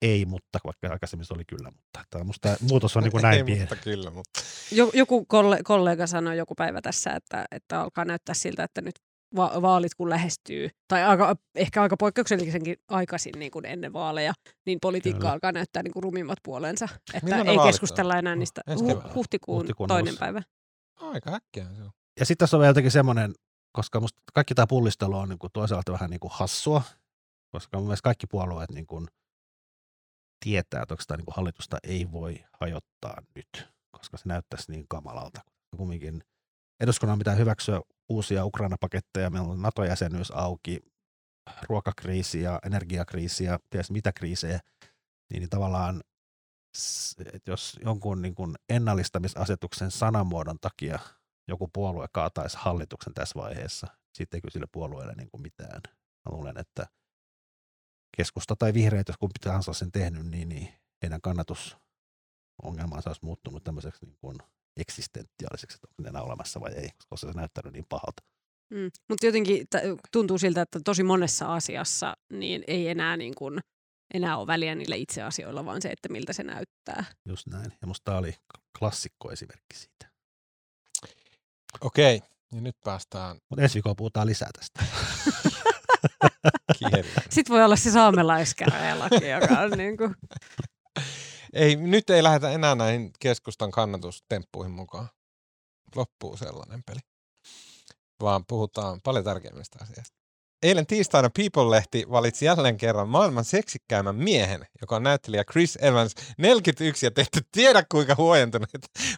[0.03, 3.37] ei, mutta vaikka aikaisemmin se oli kyllä, mutta tämä musta muutos on niin kuin näin
[3.39, 3.61] ei, pieni.
[3.61, 4.41] mutta kyllä, mutta
[4.73, 8.95] Jo, joku kolle, kollega sanoi joku päivä tässä, että, että alkaa näyttää siltä, että nyt
[9.37, 14.33] va- vaalit kun lähestyy, tai aika, ehkä aika poikkeuksellisenkin aikaisin niin kuin ennen vaaleja,
[14.67, 15.33] niin politiikka Kyllä.
[15.33, 16.89] alkaa näyttää niin kuin rumimmat puolensa.
[17.15, 20.21] Että Milloin ei keskustella enää niistä Ensi hu- huhtikuun, Huhtikuun toinen alussa.
[20.25, 20.43] päivä.
[20.97, 21.91] aika äkkiä se on.
[22.21, 23.35] Ja sitten tässä on vielä jotenkin semmoinen,
[23.73, 26.83] koska musta kaikki tämä pullistelu on niin kuin toisaalta vähän niin kuin hassua,
[27.53, 29.07] koska mun mielestä kaikki puolueet niin kuin
[30.41, 35.41] tietää, että oikeastaan niin kuin hallitusta ei voi hajottaa nyt, koska se näyttäisi niin kamalalta.
[35.77, 36.25] Kumminkin
[36.81, 40.81] eduskunnan pitää hyväksyä uusia Ukraina-paketteja, meillä on NATO-jäsenyys auki,
[41.69, 44.61] ruokakriisi ja energiakriisi ja ties mitä kriisejä,
[45.31, 46.03] niin, niin tavallaan
[47.35, 50.99] että jos jonkun niin kuin ennallistamisasetuksen sanamuodon takia
[51.49, 55.81] joku puolue kaataisi hallituksen tässä vaiheessa, sitten ei kyllä sille puolueelle niin kuin mitään.
[56.25, 56.87] Mä luulen, että
[58.17, 60.69] keskusta tai vihreät, jos kumpi tahansa sen tehnyt, niin, niin
[61.03, 64.39] heidän kannatusongelmansa olisi muuttunut tämmöiseksi niin kuin
[64.77, 68.23] eksistentiaaliseksi, että onko ne enää olemassa vai ei, koska se on näyttänyt niin pahalta.
[68.71, 68.91] Mm.
[69.09, 73.61] Mutta jotenkin t- tuntuu siltä, että tosi monessa asiassa niin ei enää, niin kuin,
[74.15, 77.05] enää ole väliä niillä itse asioilla, vaan se, että miltä se näyttää.
[77.29, 77.73] Just näin.
[77.81, 78.35] Ja musta tämä oli
[78.79, 80.11] klassikko esimerkki siitä.
[81.81, 84.85] Okei, ja nyt päästään Mutta ensi viikolla puhutaan lisää tästä.
[87.31, 90.15] Sitten voi olla se saamelaiskäräjälaki, joka on niin kuin,
[91.53, 95.09] Ei, nyt ei lähdetä enää näihin keskustan kannatustemppuihin mukaan.
[95.97, 97.01] Loppuu sellainen peli.
[98.23, 100.21] Vaan puhutaan paljon tärkeimmistä asiasta.
[100.63, 107.07] Eilen tiistaina People-lehti valitsi jälleen kerran maailman seksikkäimmän miehen, joka on näyttelijä Chris Evans, 41,
[107.07, 108.69] ja te ette tiedä kuinka huojentunut,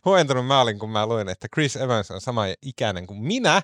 [0.04, 3.62] huojentunut mä olin, kun mä luin, että Chris Evans on sama ikäinen kuin minä,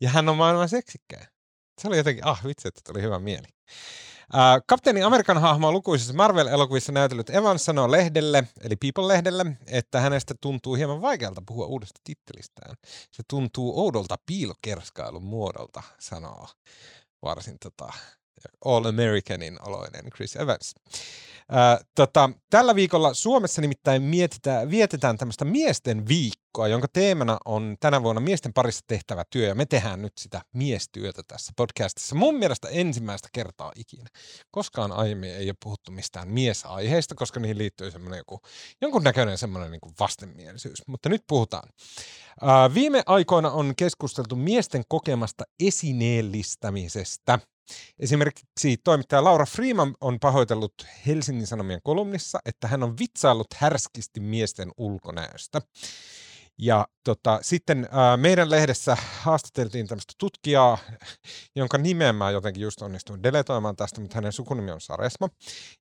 [0.00, 1.26] ja hän on maailman seksikkäin.
[1.78, 3.46] Se oli jotenkin, ah vitsi, että tuli hyvä mieli.
[4.34, 10.74] Äh, kapteeni Amerikan hahmo lukuisissa Marvel-elokuvissa näytellyt Evans sanoo lehdelle, eli People-lehdelle, että hänestä tuntuu
[10.74, 12.76] hieman vaikealta puhua uudesta tittelistään.
[13.12, 16.46] Se tuntuu oudolta piilokerskailun muodolta, sanoo
[17.22, 17.92] varsin tota,
[18.64, 20.74] All Americanin oloinen Chris Evans.
[21.50, 28.02] Ää, tota, tällä viikolla Suomessa nimittäin mietitään, vietetään tämmöistä miesten viikkoa, jonka teemana on tänä
[28.02, 32.14] vuonna miesten parissa tehtävä työ, ja me tehdään nyt sitä miestyötä tässä podcastissa.
[32.14, 34.06] Mun mielestä ensimmäistä kertaa ikinä.
[34.50, 38.40] Koskaan aiemmin ei ole puhuttu mistään miesaiheista, koska niihin liittyy semmoinen joku,
[38.80, 41.68] jonkunnäköinen semmoinen niin vastenmielisyys, mutta nyt puhutaan.
[42.42, 47.38] Ää, viime aikoina on keskusteltu miesten kokemasta esineellistämisestä–
[47.98, 50.74] Esimerkiksi toimittaja Laura Freeman on pahoitellut
[51.06, 55.62] Helsingin Sanomien kolumnissa, että hän on vitsaillut härskisti miesten ulkonäöstä.
[56.58, 60.78] Ja tota, sitten ää, meidän lehdessä haastateltiin tämmöistä tutkijaa,
[61.56, 65.28] jonka nimeä mä jotenkin just onnistuin deletoimaan tästä, mutta hänen sukunimi on Saresma.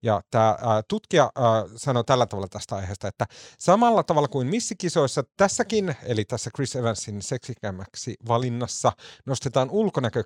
[0.04, 0.58] Ja tämä
[0.88, 3.26] tutkija ää, sanoi tällä tavalla tästä aiheesta, että
[3.60, 8.92] samalla tavalla kuin missikisoissa tässäkin, eli tässä Chris Evansin seksikämmäksi valinnassa,
[9.26, 10.24] nostetaan ulkonäkö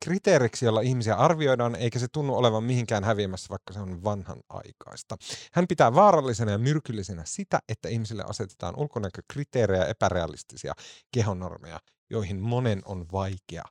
[0.00, 5.16] kriteeriksi, jolla ihmisiä arvioidaan, eikä se tunnu olevan mihinkään häviämässä, vaikka se on vanhan aikaista.
[5.52, 9.94] Hän pitää vaarallisena ja myrkyllisenä sitä, että ihmisille asetetaan ulkonäkökriteerejä ja
[10.32, 10.74] epärealistisia
[11.14, 11.80] kehonnormeja,
[12.10, 13.64] joihin monen on vaikea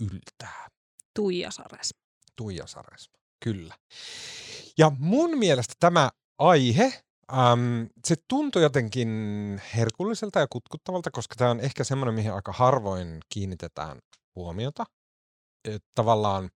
[0.00, 0.68] yltää.
[1.14, 1.94] Tuija Sares.
[2.36, 3.10] Tuija Sares,
[3.44, 3.74] kyllä.
[4.78, 7.02] Ja mun mielestä tämä aihe,
[7.32, 9.08] äm, se tuntui jotenkin
[9.76, 13.98] herkulliselta ja kutkuttavalta, koska tämä on ehkä semmoinen, mihin aika harvoin kiinnitetään
[14.36, 14.84] huomiota.
[15.64, 16.50] Et tavallaan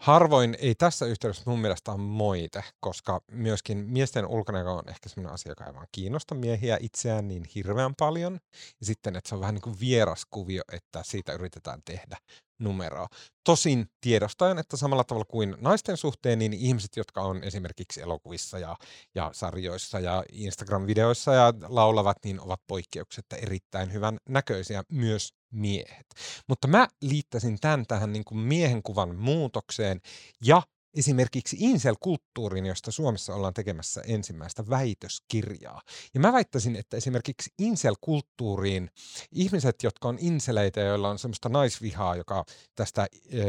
[0.00, 5.34] Harvoin ei tässä yhteydessä mun mielestä ole moite, koska myöskin miesten ulkonäkö on ehkä sellainen
[5.34, 8.40] asia, joka ei vaan kiinnosta miehiä itseään niin hirveän paljon.
[8.80, 12.16] Ja sitten, että se on vähän niin kuin vieras kuvio, että siitä yritetään tehdä
[12.60, 13.08] numeroa.
[13.44, 18.76] Tosin tiedostaen, että samalla tavalla kuin naisten suhteen, niin ihmiset, jotka on esimerkiksi elokuvissa ja,
[19.14, 26.06] ja sarjoissa ja Instagram-videoissa ja laulavat, niin ovat poikkeuksetta erittäin hyvän näköisiä myös miehet.
[26.48, 30.00] Mutta mä liittäisin tämän tähän niin kuin miehen kuvan muutokseen
[30.44, 30.62] ja
[30.94, 35.82] esimerkiksi insel-kulttuuriin, josta Suomessa ollaan tekemässä ensimmäistä väitöskirjaa.
[36.14, 38.90] Ja mä väittäisin, että esimerkiksi insel-kulttuuriin
[39.32, 43.06] ihmiset, jotka on inseleitä, joilla on semmoista naisvihaa, joka tästä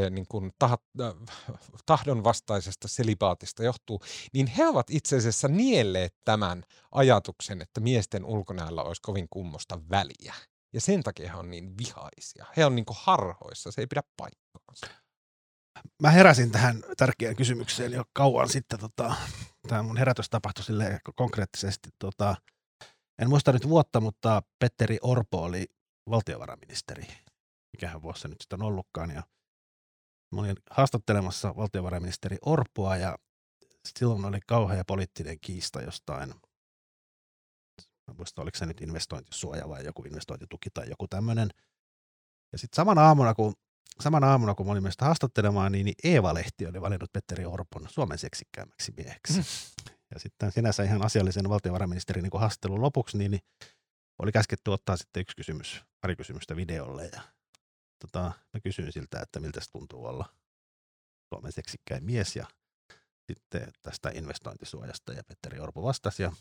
[0.10, 0.82] niin kuin tahat,
[1.86, 4.02] tahdonvastaisesta selibaatista johtuu,
[4.34, 10.34] niin he ovat itse asiassa nielleet tämän ajatuksen, että miesten ulkonäöllä olisi kovin kummosta väliä.
[10.74, 12.46] Ja sen takia he on niin vihaisia.
[12.58, 15.01] He on niin kuin harhoissa, se ei pidä paikkaansa.
[16.02, 18.80] Mä heräsin tähän tärkeään kysymykseen jo kauan sitten.
[18.80, 19.16] Tota,
[19.68, 21.90] tämä mun herätys tapahtui sille konkreettisesti.
[22.00, 22.36] Tota,
[23.22, 25.66] en muista nyt vuotta, mutta Petteri Orpo oli
[26.10, 27.08] valtiovarainministeri.
[27.74, 29.12] Mikähän vuosi nyt sitten on ollutkaan.
[29.12, 29.24] Ja
[30.36, 33.18] mä olin haastattelemassa valtiovarainministeri Orpoa ja
[34.00, 36.34] silloin oli kauhea poliittinen kiista jostain–
[38.12, 41.50] Mä muista, oliko se nyt investointisuoja vai joku investointituki tai joku tämmöinen.
[42.52, 43.54] Ja sitten samana aamuna, kun
[44.00, 48.18] samana aamuna, kun mä olin mielestä haastattelemaan, niin, niin Eeva-lehti oli valinnut Petteri Orpon Suomen
[48.18, 49.34] seksikkäämmäksi mieheksi.
[49.34, 49.44] Mm.
[50.14, 53.42] Ja sitten sinänsä ihan asiallisen valtiovarainministerin niin haastattelun lopuksi, niin, niin
[54.20, 57.06] oli käsketty ottaa sitten yksi kysymys, pari kysymystä videolle.
[57.14, 57.22] Ja
[58.00, 58.22] tota,
[58.54, 60.36] mä kysyin siltä, että miltä se tuntuu olla
[61.30, 62.46] Suomen seksikkäin mies ja
[63.32, 66.24] sitten tästä investointisuojasta ja Petteri Orpo vastasi.
[66.24, 66.32] Ja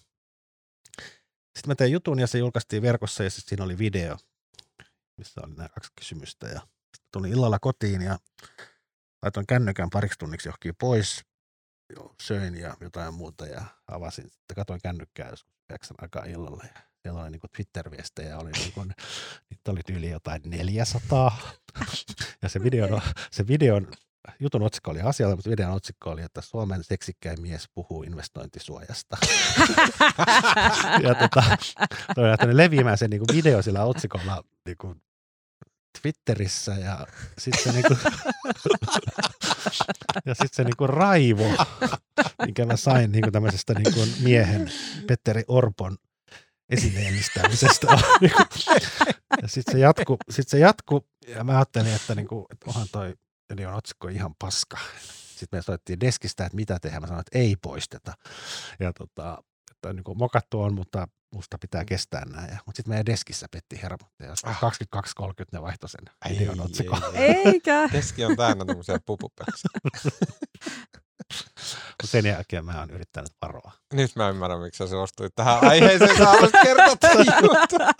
[1.56, 4.16] sitten mä tein jutun ja se julkaistiin verkossa ja siinä oli video,
[5.16, 6.46] missä oli nämä kaksi kysymystä.
[6.46, 6.60] Ja
[7.12, 8.18] tulin illalla kotiin ja
[9.22, 11.24] laitoin kännykän pariksi tunniksi johonkin pois.
[11.96, 14.24] Jo, söin ja jotain muuta ja avasin.
[14.24, 18.92] Sitten katoin kännykkää joskus yhdeksän aikaa illalla ja siellä oli niin Twitter-viestejä, oli niin kuin,
[19.50, 21.38] niitä oli tyyli jotain 400.
[22.42, 23.00] ja se videon,
[23.30, 23.88] se videon
[24.40, 29.16] jutun otsikko oli asialla, mutta videon otsikko oli, että Suomen seksikkäin mies puhuu investointisuojasta.
[31.02, 31.42] ja tota,
[32.14, 35.02] toi lähtenyt leviämään se niin video sillä otsikolla niin kuin
[36.02, 37.06] Twitterissä ja
[37.38, 37.94] sitten se, niinku,
[40.26, 41.66] ja sit se niinku raivo,
[42.46, 44.72] minkä mä sain niinku tämmöisestä niinku miehen
[45.06, 45.96] Petteri Orpon
[46.68, 47.86] esineellistämisestä.
[49.42, 53.14] Ja sitten se jatku, sit se jatku, ja mä ajattelin, että, niinku, että onhan toi
[53.50, 54.78] Eli on otsikko ihan paska.
[55.36, 57.02] Sitten me soittiin deskistä, että mitä tehdään.
[57.02, 58.14] Mä sanoin, että ei poisteta.
[58.80, 59.42] Ja tota,
[59.88, 62.58] että niin kuin mokattu on, mutta musta pitää kestää näin.
[62.66, 64.10] Mutta sitten meidän deskissä petti hermot.
[64.18, 64.60] Ja ah.
[64.62, 67.02] 22.30 ne vaihtoi sen videon otsikon.
[67.14, 67.88] Eikä.
[67.92, 69.70] Deski on täynnä tämmöisiä pupupeksia.
[72.04, 73.72] sen jälkeen mä oon yrittänyt varoa.
[73.92, 76.16] Nyt mä ymmärrän, miksi sä suostuit tähän aiheeseen.
[76.16, 77.26] Sä haluaisit kertoa tämän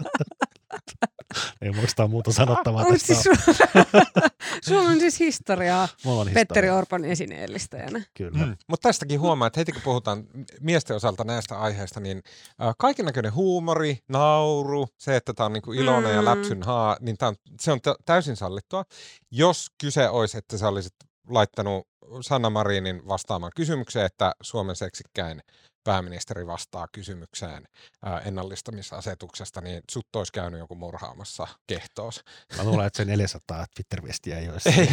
[1.63, 3.15] Ei muista muuta sanottavaa tästä.
[3.15, 3.29] Siis
[4.69, 8.03] Sulla on siis historiaa on Petteri Orpan esineellistäjänä.
[8.15, 8.47] Kyllä.
[8.47, 8.57] Mm.
[8.69, 10.25] Mutta tästäkin huomaa, että heti kun puhutaan
[10.61, 12.23] miesten osalta näistä aiheista, niin
[12.63, 16.17] äh, kaikennäköinen huumori, nauru, se, että tämä on niinku iloinen mm.
[16.17, 18.85] ja läpsyn haa, niin on, se on t- täysin sallittua.
[19.31, 20.95] Jos kyse olisi, että sä olisit
[21.29, 21.87] laittanut
[22.21, 25.43] Sanna Marinin vastaamaan kysymykseen, että Suomen seksikkäin
[25.91, 27.69] pääministeri vastaa kysymykseen
[28.05, 32.25] ää, ennallistamisasetuksesta, niin sut olisi käynyt joku murhaamassa kehtoos.
[32.57, 34.87] Mä luulen, että se 400 Twitter-viestiä ei olisi Ei,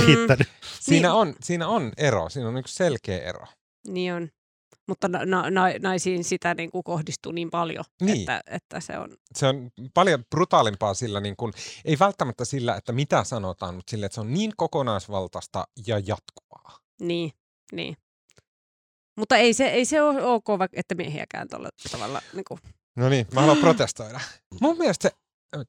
[0.06, 0.48] riittänyt.
[0.80, 3.46] Siinä on, siinä on ero, siinä on yksi selkeä ero.
[3.88, 4.28] Niin on.
[4.88, 8.20] Mutta na- na- na- naisiin sitä niin kuin kohdistuu niin paljon, Niin.
[8.20, 9.16] että, että se on...
[9.36, 11.52] Se on paljon brutaalimpaa sillä, niin kuin,
[11.84, 16.78] ei välttämättä sillä, että mitä sanotaan, mutta sillä, että se on niin kokonaisvaltaista ja jatkuvaa.
[17.00, 17.32] Niin,
[17.72, 17.96] niin.
[19.16, 22.22] Mutta ei se, ei se ole ok, että miehiäkään tuolla tavalla.
[22.32, 22.60] Niin kuin.
[22.96, 24.20] No niin, mä haluan protestoida.
[24.60, 25.16] Mun mielestä se,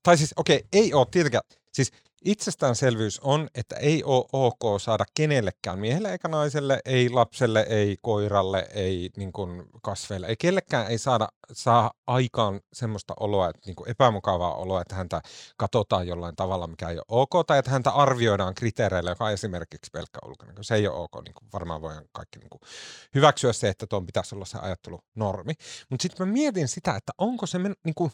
[0.04, 1.92] tai siis okei, okay, ei ole tietenkään, siis
[2.26, 8.68] itsestäänselvyys on, että ei ole ok saada kenellekään, miehelle eikä naiselle, ei lapselle, ei koiralle,
[8.74, 13.90] ei niin kuin kasveille, ei kellekään ei saada saa aikaan semmoista oloa, että niin kuin
[13.90, 15.22] epämukavaa oloa, että häntä
[15.58, 19.92] katsotaan jollain tavalla, mikä ei ole ok, tai että häntä arvioidaan kriteereillä, joka on esimerkiksi
[19.94, 20.64] pelkkä ulkonäkö.
[20.64, 22.62] Se ei ole ok, niin kuin varmaan voidaan kaikki niin kuin
[23.16, 25.54] hyväksyä se, että tuon pitäisi olla se ajattelunormi.
[25.90, 28.12] Mutta sitten mä mietin sitä, että onko se niin kuin,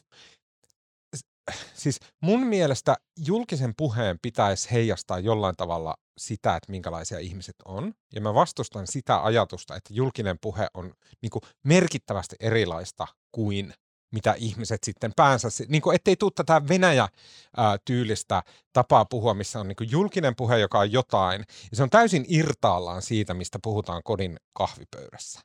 [1.74, 2.96] siis mun mielestä
[3.28, 7.94] julkisen puheen pitäisi heijastaa jollain tavalla sitä, että minkälaisia ihmiset on.
[8.16, 13.74] Ja mä vastustan sitä ajatusta, että julkinen puhe on niin kuin merkittävästi erilaista kuin
[14.12, 19.92] mitä ihmiset sitten päänsä, niin kuin ettei tule tätä Venäjä-tyylistä tapaa puhua, missä on niin
[19.92, 25.40] julkinen puhe, joka on jotain, ja se on täysin irtaallaan siitä, mistä puhutaan kodin kahvipöydässä.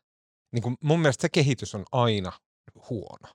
[0.52, 2.32] Niin kuin mun mielestä se kehitys on aina
[2.90, 3.34] huono.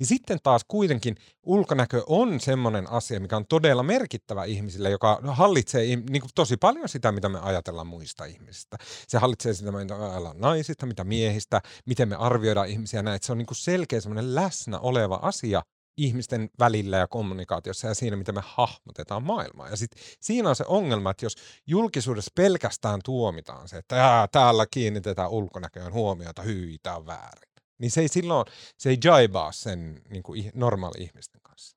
[0.00, 5.82] Ja sitten taas kuitenkin ulkonäkö on semmoinen asia, mikä on todella merkittävä ihmisille, joka hallitsee
[5.84, 8.76] niin kuin tosi paljon sitä, mitä me ajatellaan muista ihmisistä.
[9.08, 13.18] Se hallitsee sitä, mitä me ajatellaan naisista, mitä miehistä, miten me arvioidaan ihmisiä näin.
[13.22, 15.62] Se on niin kuin selkeä semmoinen läsnä oleva asia
[15.96, 19.68] ihmisten välillä ja kommunikaatiossa ja siinä, miten me hahmotetaan maailmaa.
[19.68, 25.30] Ja sitten siinä on se ongelma, että jos julkisuudessa pelkästään tuomitaan se, että täällä kiinnitetään
[25.30, 27.51] ulkonäköön huomiota, hyi, tämä on väärin
[27.82, 28.46] niin se ei silloin,
[28.78, 31.76] se ei jaibaa sen niin kuin normaali ihmisten kanssa.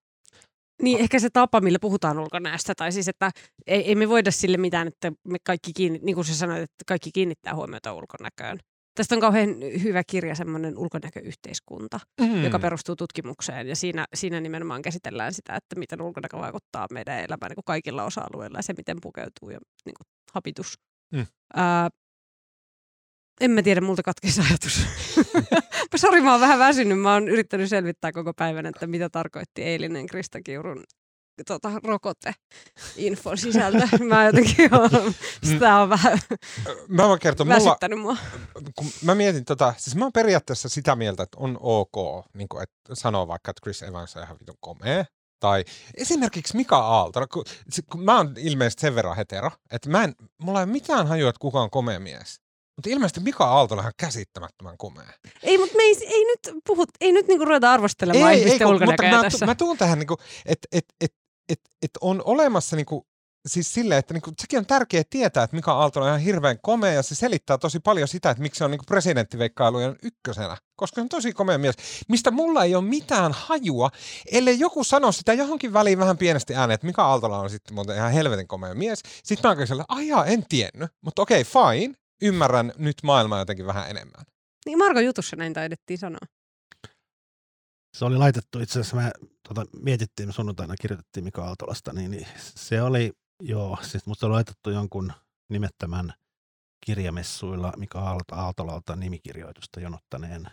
[0.82, 3.32] Niin, ehkä se tapa, millä puhutaan ulkonäöstä, tai siis, että
[3.68, 6.84] ei, ei me voida sille mitään, että me kaikki kiinni, niin kuin sä sanoit, että
[6.88, 8.60] kaikki kiinnittää huomiota ulkonäköön.
[8.96, 9.50] Tästä on kauhean
[9.84, 12.44] hyvä kirja, semmoinen ulkonäköyhteiskunta, mm.
[12.44, 17.50] joka perustuu tutkimukseen, ja siinä, siinä nimenomaan käsitellään sitä, että miten ulkonäkö vaikuttaa meidän elämään
[17.50, 20.74] niin kuin kaikilla osa-alueilla, ja se, miten pukeutuu ja niin kuin, habitus.
[21.14, 21.26] Mm.
[21.54, 21.90] Ää,
[23.42, 24.82] en mä tiedä, multa katkesi ajatus.
[25.98, 27.00] Sori, mä oon vähän väsynyt.
[27.00, 30.84] Mä oon yrittänyt selvittää koko päivän, että mitä tarkoitti eilinen Krista Kiurun
[31.44, 33.88] tota, rokote-infon sisältö.
[34.10, 36.20] Mä jotenkin oon, sitä on vähän
[36.88, 38.18] mä voin kertoa, väsyttänyt mulla,
[38.54, 38.62] mua.
[38.76, 42.64] Kun mä mietin tota, siis mä oon periaatteessa sitä mieltä, että on ok, niin kuin,
[42.64, 45.06] että sanoo vaikka, että Chris Evans on ihan vitun komea.
[45.40, 47.44] Tai esimerkiksi Mika Aalto, kun,
[47.92, 51.30] kun mä oon ilmeisesti sen verran hetero, että mä en, mulla ei ole mitään hajua,
[51.30, 52.45] että kuka on komea mies.
[52.78, 55.14] Mutta ilmeisesti Mika Aalto on käsittämättömän komea.
[55.44, 58.74] Ei, mutta me ei, ei nyt puhut, ei nyt niinku ruveta arvostelemaan ei, ihmisten ei,
[58.74, 59.46] ulkonäköä mutta tässä.
[59.46, 61.14] Mä, mä tuun tähän, niinku, että et, et,
[61.50, 63.08] et, et on olemassa niinku,
[63.46, 66.92] siis silleen, että niinku, sekin on tärkeää tietää, että Mika Aalto on ihan hirveän komea
[66.92, 71.02] ja se selittää tosi paljon sitä, että miksi se on niinku presidenttiveikkailujen ykkösenä, koska se
[71.02, 71.76] on tosi komea mies,
[72.10, 73.90] mistä mulla ei ole mitään hajua,
[74.32, 77.96] ellei joku sano sitä johonkin väliin vähän pienesti ääneen, että Mika Aaltola on sitten muuten
[77.96, 79.00] ihan helvetin komea mies.
[79.24, 83.66] Sitten mä oon kyllä ajaa, en tiennyt, mutta okei, okay, fine, ymmärrän nyt maailmaa jotenkin
[83.66, 84.26] vähän enemmän.
[84.66, 86.20] Niin Marko jutussa näin taidettiin sanoa.
[87.98, 89.12] Se oli laitettu, itse asiassa me
[89.48, 94.34] tota, mietittiin, me sunnuntaina kirjoitettiin Mika Aaltolasta, niin, niin se oli, joo, siis musta oli
[94.34, 95.14] laitettu jonkun
[95.50, 96.14] nimettömän
[96.86, 98.00] kirjamessuilla Mika
[98.32, 100.46] Aaltolalta nimikirjoitusta jonottaneen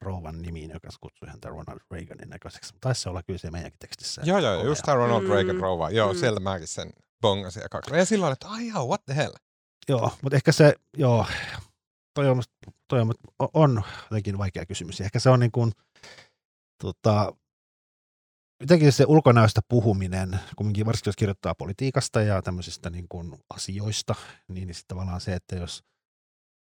[0.00, 2.74] rouvan nimiin, joka kutsui häntä Ronald Reaganin näköiseksi.
[2.80, 4.22] Taisi se olla kyllä se meidänkin tekstissä.
[4.24, 5.62] Joo, joo, just tämä Ronald Reagan Mm.
[5.62, 5.90] rouva.
[5.90, 6.18] Joo, Mm.
[6.18, 6.90] sieltä mäkin sen
[7.20, 7.94] bongasin ja kaksi.
[7.96, 9.32] Ja silloin, että ai what the hell.
[9.88, 11.26] Joo, mutta ehkä se, joo,
[12.14, 12.42] toi on,
[12.88, 13.12] toi on,
[13.54, 15.00] on jotenkin vaikea kysymys.
[15.00, 15.72] Ehkä se on niin kuin,
[16.82, 17.32] tota,
[18.60, 24.14] jotenkin se ulkonäöstä puhuminen, kumminkin varsinkin jos kirjoittaa politiikasta ja tämmöisistä niin kuin asioista,
[24.48, 25.84] niin, niin sitten tavallaan se, että jos,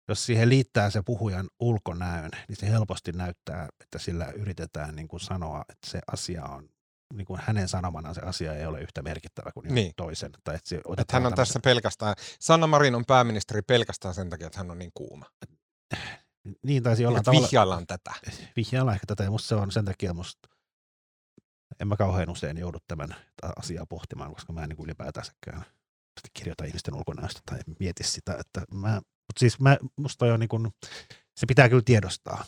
[0.09, 5.21] jos siihen liittää se puhujan ulkonäön, niin se helposti näyttää, että sillä yritetään niin kuin
[5.21, 6.69] sanoa, että se asia on,
[7.17, 9.93] niin kuin hänen sanomanaan se asia ei ole yhtä merkittävä kuin Niin.
[9.97, 10.31] toisen.
[10.45, 14.31] Tai että, se Että hän on tämmöisen- tässä pelkästään, Sanna Marin on pääministeri pelkästään sen
[14.31, 15.27] takia, että hän on niin kuuma.
[16.63, 17.43] Niin taisi Että tavalla.
[17.47, 18.13] vihjaillaan tätä.
[18.57, 20.49] vihjailla ehkä tätä, ja musta se on sen takia musta,
[21.81, 23.17] en mä kauhean usein joudu tämän
[23.57, 25.65] asiaa pohtimaan, koska mä en niin ylipäätänsäkään
[26.33, 30.71] kirjoita ihmisten ulkonäöstä tai mieti sitä, että mä, mutta siis mä, musta on niin kuin,
[31.37, 32.45] se pitää kyllä tiedostaa.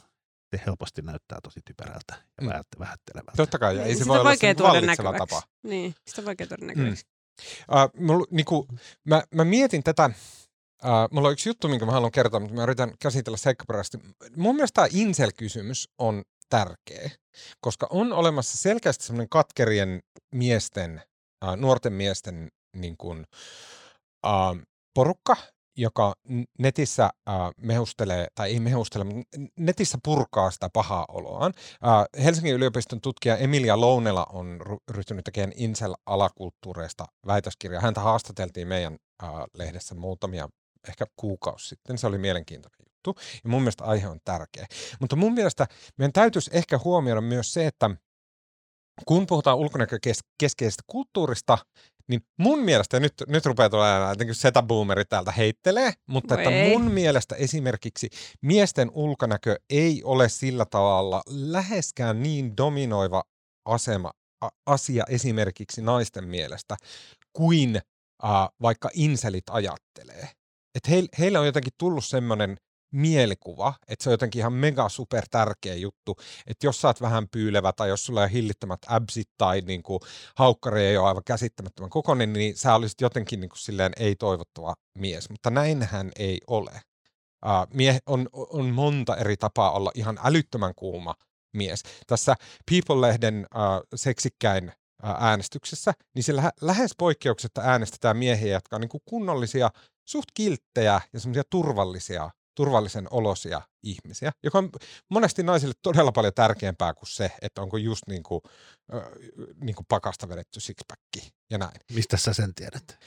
[0.51, 2.47] Se helposti näyttää tosi typerältä ja Mm.
[2.49, 2.78] mm.
[2.78, 3.36] vähättelevältä.
[3.36, 5.34] Totta kai, ja ei Niin, se sitä voi on olla vaikea se tuoda vallitseva näkyväksi.
[5.34, 5.49] tapa.
[5.62, 7.05] Niin, sitä on vaikea tuoda näkyväksi.
[7.72, 8.66] Uh, mulla, niinku,
[9.05, 10.11] mä, mä mietin tätä,
[10.84, 13.99] Uh, mulla on yksi juttu, minkä mä haluan kertoa, mutta mä yritän käsitellä seikkaperäisesti.
[14.36, 17.11] Mun mielestä tämä Insel-kysymys on tärkeä,
[17.61, 20.01] koska on olemassa selkeästi semmoinen katkerien
[20.34, 21.03] miesten,
[21.44, 23.26] uh, nuorten miesten niin kuin,
[24.26, 24.62] uh,
[24.94, 25.36] porukka,
[25.76, 26.14] joka
[26.58, 31.52] netissä äh, mehustelee, tai ei mehustele, mutta netissä purkaa sitä pahaa oloaan.
[31.86, 34.60] Äh, Helsingin yliopiston tutkija Emilia Lounela on
[34.90, 37.82] ryhtynyt tekemään Incel-alakulttuureista väitöskirjaa.
[37.82, 40.48] Häntä haastateltiin meidän äh, lehdessä muutamia,
[40.88, 41.98] ehkä kuukausi sitten.
[41.98, 43.22] Se oli mielenkiintoinen juttu.
[43.44, 44.66] Ja mun mielestä aihe on tärkeä.
[45.00, 45.66] Mutta mun mielestä
[45.98, 47.90] meidän täytyisi ehkä huomioida myös se, että
[49.06, 51.58] kun puhutaan ulkonäkökeskeisestä kulttuurista,
[52.09, 57.34] niin mun mielestä, nyt, nyt rupeaa tulemaan jotenkin setaboomeri täältä heittelee, mutta että mun mielestä
[57.34, 58.09] esimerkiksi
[58.42, 63.22] miesten ulkonäkö ei ole sillä tavalla läheskään niin dominoiva
[63.64, 66.76] asema, a, asia esimerkiksi naisten mielestä
[67.32, 67.80] kuin
[68.22, 70.28] a, vaikka inselit ajattelee.
[70.74, 72.57] Et heille, heille on jotenkin tullut semmoinen
[72.97, 76.16] mielikuva, että se on jotenkin ihan mega super tärkeä juttu,
[76.47, 80.01] että jos sä oot vähän pyylevä tai jos sulla on hillittämät absit tai niin kuin,
[80.36, 85.30] haukkari ei ole aivan käsittämättömän kokoinen, niin sä olisit jotenkin niin kuin, silleen ei-toivottava mies,
[85.30, 86.70] mutta näinhän ei ole.
[87.47, 91.14] Uh, mie- on, on monta eri tapaa olla ihan älyttömän kuuma
[91.57, 91.82] mies.
[92.07, 92.36] Tässä
[92.70, 94.72] People-lehden uh, seksikkäin
[95.03, 99.70] äänestyksessä, niin siellä lähes poikkeuksetta äänestetään miehiä, jotka on niin kuin kunnollisia,
[100.09, 104.70] suht kilttejä ja semmoisia turvallisia turvallisen olosia ihmisiä, joka on
[105.11, 108.40] monesti naisille todella paljon tärkeämpää kuin se, että onko just niin kuin,
[108.94, 109.02] äh,
[109.61, 111.80] niin kuin pakasta vedetty sixpacki ja näin.
[111.92, 112.98] Mistä sä sen tiedät?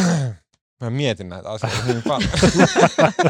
[0.80, 2.30] Mä mietin näitä asioita hyvin paljon.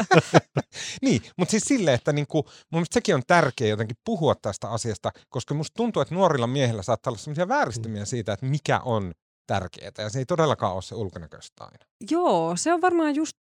[1.05, 5.11] niin, mutta siis silleen, että niinku, mun mielestä sekin on tärkeää jotenkin puhua tästä asiasta,
[5.29, 8.05] koska musta tuntuu, että nuorilla miehillä saattaa olla sellaisia vääristymiä mm.
[8.05, 9.11] siitä, että mikä on
[9.47, 11.85] tärkeää, ja se ei todellakaan ole se ulkonäköistä aina.
[12.09, 13.37] Joo, se on varmaan just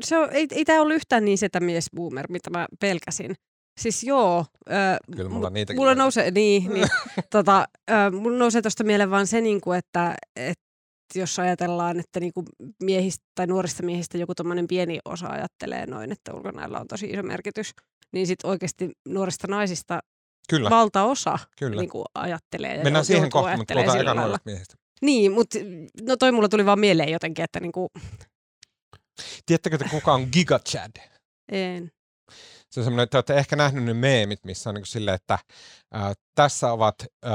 [0.00, 1.38] se on, ei, ei tämä ollut yhtään niin
[1.96, 3.34] boomer, mitä mä pelkäsin.
[3.80, 4.44] Siis joo.
[4.70, 6.86] Äh, Kyllä mulla niitäkin mulla nousee, niin, niin,
[7.30, 10.64] tota, äh, mulla nousee tuosta mieleen vaan se, niin kuin, että, että
[11.14, 12.46] jos ajatellaan, että niin kuin
[12.82, 17.22] miehistä tai nuorista miehistä joku tuommoinen pieni osa ajattelee noin, että ulkonäöllä on tosi iso
[17.22, 17.70] merkitys,
[18.12, 20.00] niin sitten oikeasti nuorista naisista
[20.48, 20.70] Kyllä.
[20.70, 21.80] valtaosa Kyllä.
[21.80, 22.76] Niin kuin ajattelee.
[22.76, 24.74] Ja Mennään siihen kohtaan, mutta puhutaan eka miehistä.
[25.02, 25.58] Niin, mutta
[26.02, 27.88] no toi mulla tuli vaan mieleen jotenkin, että niin kuin,
[29.46, 30.92] Tiedättekö te kuka on Giga Chad?
[31.52, 31.90] En.
[32.70, 35.38] Se on semmoinen, että olette ehkä nähnyt ne meemit, missä on niin silleen, että
[35.96, 36.94] äh, tässä ovat
[37.26, 37.32] äh,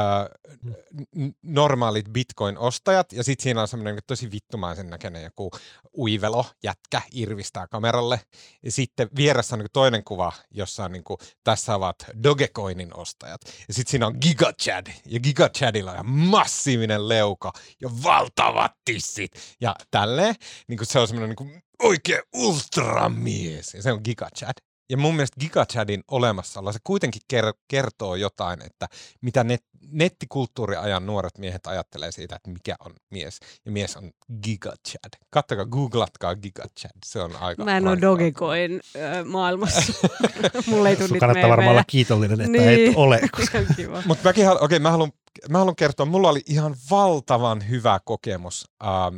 [1.44, 5.52] normaalit bitcoin-ostajat, ja sitten siinä on semmoinen niin tosi vittumaisen näköinen joku
[5.98, 8.22] uivelo, jätkä, irvistää kameralle.
[8.64, 13.42] Ja sitten vieressä on niin toinen kuva, jossa on niin kuin, tässä ovat Dogecoinin ostajat.
[13.68, 19.32] Ja sitten siinä on Giga Chad, ja Giga Chadilla on massiivinen leuka ja valtavat tissit.
[19.62, 20.36] Ja tälleen,
[20.68, 24.54] niin kuin se on semmoinen niin oikein ultramies, ja se on Giga Chad.
[24.90, 27.22] Ja mun mielestä GigaChadin olemassaolo, se kuitenkin
[27.68, 28.88] kertoo jotain, että
[29.22, 33.40] mitä net, nettikulttuuriajan nuoret miehet ajattelee siitä, että mikä on mies.
[33.66, 34.12] Ja mies on
[34.44, 35.12] GigaChad.
[35.30, 36.92] Kattokaa, googlatkaa GigaChad.
[37.06, 38.82] Se on aika Mä en ole Dogecoin
[39.26, 39.94] maailmassa.
[40.68, 42.90] Mulle ei tule kannattaa varmaan olla kiitollinen, että niin.
[42.90, 43.22] et ole.
[44.06, 45.12] Mutta mäkin haluan, okay, mä haluan,
[45.50, 49.18] mä haluan kertoa, mulla oli ihan valtavan hyvä kokemus ähm,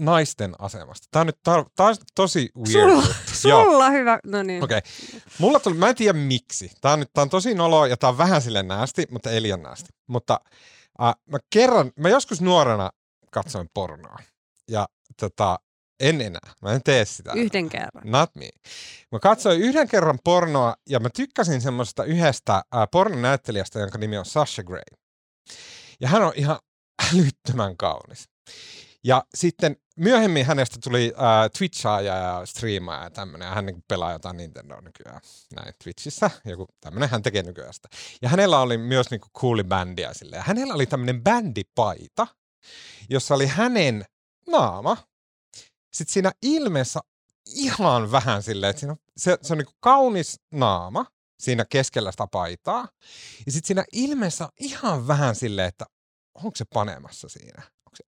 [0.00, 1.08] naisten asemasta.
[1.10, 2.90] Tämä on nyt tar- taas tosi weird.
[2.90, 4.18] Sulla, sulla hyvä.
[4.26, 4.64] No niin.
[4.64, 4.78] Okei.
[4.78, 5.20] Okay.
[5.38, 6.70] Mulla tuli, mä en tiedä miksi.
[6.80, 9.42] Tämä on nyt tämä on tosi nolo ja tämä on vähän sille näästi, mutta ei
[9.42, 9.88] liian näästi.
[10.06, 10.40] Mutta
[11.02, 12.90] äh, mä kerran, mä joskus nuorena
[13.30, 14.18] katsoin pornoa.
[14.68, 14.86] Ja
[15.20, 15.58] tota,
[16.00, 16.52] en enää.
[16.62, 17.32] Mä en tee sitä.
[17.34, 18.02] Yhden kerran.
[18.04, 18.48] Not me.
[19.12, 24.24] Mä katsoin yhden kerran pornoa ja mä tykkäsin semmoista yhdestä äh, pornonäyttelijästä, jonka nimi on
[24.24, 24.82] Sasha Grey.
[26.00, 26.58] Ja hän on ihan
[27.12, 28.28] älyttömän kaunis.
[29.04, 33.48] Ja sitten myöhemmin hänestä tuli äh, Twitchaaja ja striimaaja ja tämmöinen.
[33.48, 35.20] Hän niin pelaa jotain Nintendo nykyään
[35.56, 36.30] näin Twitchissä.
[36.44, 37.88] Joku tämmöinen hän tekee nykyään sitä.
[38.22, 40.36] Ja hänellä oli myös niin cooli bändiä sille.
[40.36, 42.26] Ja hänellä oli tämmöinen bändipaita,
[43.10, 44.04] jossa oli hänen
[44.48, 44.96] naama.
[45.92, 47.00] Sitten siinä ilmeessä
[47.46, 51.06] ihan vähän silleen, että siinä se, se on niin kaunis naama
[51.40, 52.88] siinä keskellä sitä paitaa.
[53.46, 55.86] Ja sitten siinä ilmeessä ihan vähän silleen, että
[56.34, 57.62] onko se panemassa siinä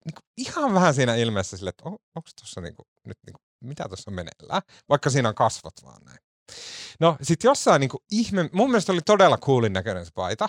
[0.06, 2.74] onko niin ihan vähän siinä ilmeessä sille, että on, onko tuossa niin
[3.04, 6.18] nyt niin kuin, mitä tuossa meneillään, vaikka siinä on kasvot vaan näin.
[7.00, 10.48] No sit jossain niin kuin, ihme, mun mielestä oli todella coolin näköinen se paita,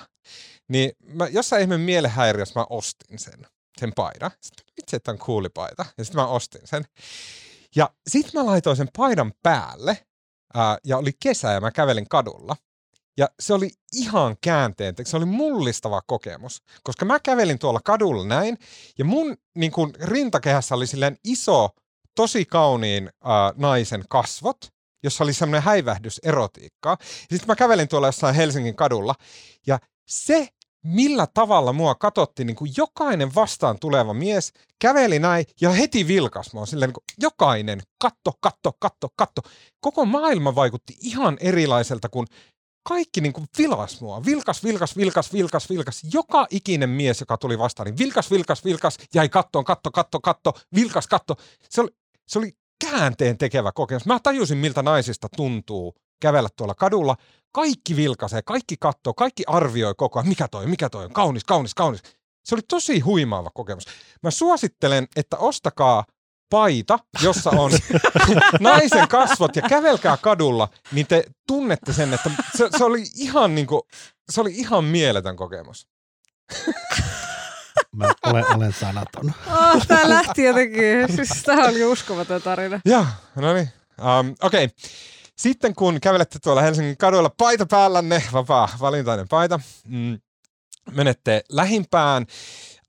[0.68, 3.46] niin mä jossain ihme mielenhäiriössä mä ostin sen,
[3.80, 4.32] sen paidan.
[4.42, 6.86] Sitten itse, että on cooli paita, ja sitten mä ostin sen.
[7.76, 10.06] Ja sitten mä laitoin sen paidan päälle,
[10.54, 12.56] ää, ja oli kesä ja mä kävelin kadulla.
[13.20, 18.58] Ja se oli ihan käänteen, se oli mullistava kokemus, koska mä kävelin tuolla kadulla näin,
[18.98, 21.70] ja mun niin kuin, rintakehässä oli silleen iso
[22.16, 24.58] tosi kauniin äh, naisen kasvot,
[25.04, 26.98] jossa oli semmoinen häivähdys erotiikkaa.
[27.02, 29.16] Sitten mä kävelin tuolla jossain Helsingin kadulla
[29.68, 30.48] ja se,
[30.84, 36.54] millä tavalla mua katotti niin kuin jokainen vastaan tuleva mies, käveli näin ja heti vilkas
[36.54, 39.42] mua silleen niin kuin jokainen, katto, katto, katto, katto.
[39.82, 42.28] Koko maailma vaikutti ihan erilaiselta kuin
[42.84, 44.26] kaikki niin kuin vilas mua.
[44.26, 46.02] Vilkas, vilkas, vilkas, vilkas, vilkas.
[46.14, 50.54] Joka ikinen mies, joka tuli vastaan, niin vilkas, vilkas, vilkas, jäi kattoon, katto, katto, katto,
[50.76, 51.36] vilkas, katto.
[51.70, 51.90] Se oli,
[52.28, 52.52] se oli
[52.86, 54.06] käänteen tekevä kokemus.
[54.06, 57.16] Mä tajusin, miltä naisista tuntuu kävellä tuolla kadulla.
[57.52, 61.76] Kaikki vilkaisee, kaikki katsoo, kaikki arvioi koko ajan, mikä toi, mikä toi on, kaunis, kaunis,
[61.76, 62.02] kaunis.
[62.44, 63.86] Se oli tosi huimaava kokemus.
[64.24, 66.04] Mä suosittelen, että ostakaa
[66.50, 67.72] paita, jossa on
[68.60, 73.88] naisen kasvot ja kävelkää kadulla, niin te tunnette sen, että se, se oli ihan niinku,
[74.30, 75.88] se oli ihan mieletön kokemus.
[77.96, 79.34] Mä olen, olen sanaton.
[79.48, 81.16] Oh, tää lähti jotenkin.
[81.16, 82.80] Siis tää oli uskomaton tarina.
[82.86, 83.06] Joo,
[83.36, 83.70] no niin.
[84.02, 84.66] Um, Okei.
[84.66, 84.78] Okay.
[85.38, 90.20] Sitten kun kävelette tuolla Helsingin kaduilla paita päällänne, vapaa valintainen paita, mm,
[90.92, 92.26] menette lähimpään,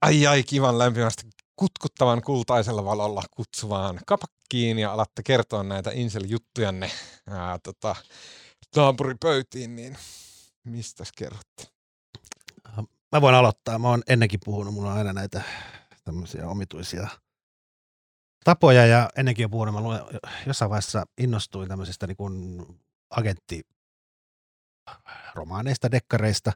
[0.02, 1.22] ai ai kivan lämpimästi
[1.60, 6.90] kutkuttavan kultaisella valolla kutsuvaan kapakkiin ja alatte kertoa näitä Insel-juttujanne
[7.30, 7.96] ää, tota,
[8.76, 9.96] naapuripöytiin, niin
[10.64, 11.64] mistä kerrotte?
[13.12, 13.78] Mä voin aloittaa.
[13.78, 15.42] Mä oon ennenkin puhunut, mulla on aina näitä
[16.04, 17.08] tämmöisiä omituisia
[18.44, 19.74] tapoja ja ennenkin jo puhunut.
[19.74, 20.00] Mä luen,
[20.46, 22.66] jossain vaiheessa innostuin tämmöisistä niin
[23.10, 23.62] agentti
[25.34, 26.52] romaaneista, dekkareista.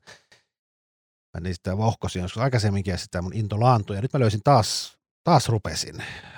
[1.35, 3.97] Mä niistä vauhkosin joskus aikaisemminkin ja sitä mun into laantui.
[3.97, 5.97] Ja nyt mä löysin taas, taas rupesin.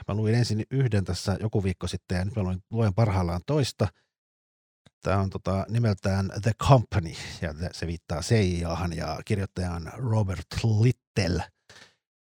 [0.09, 3.89] Mä luin ensin yhden tässä joku viikko sitten ja nyt mä luen, luen parhaillaan toista.
[5.03, 7.13] Tämä on tota, nimeltään The Company
[7.43, 10.47] ja se viittaa CIAhan ja kirjoittajan Robert
[10.83, 11.45] Little.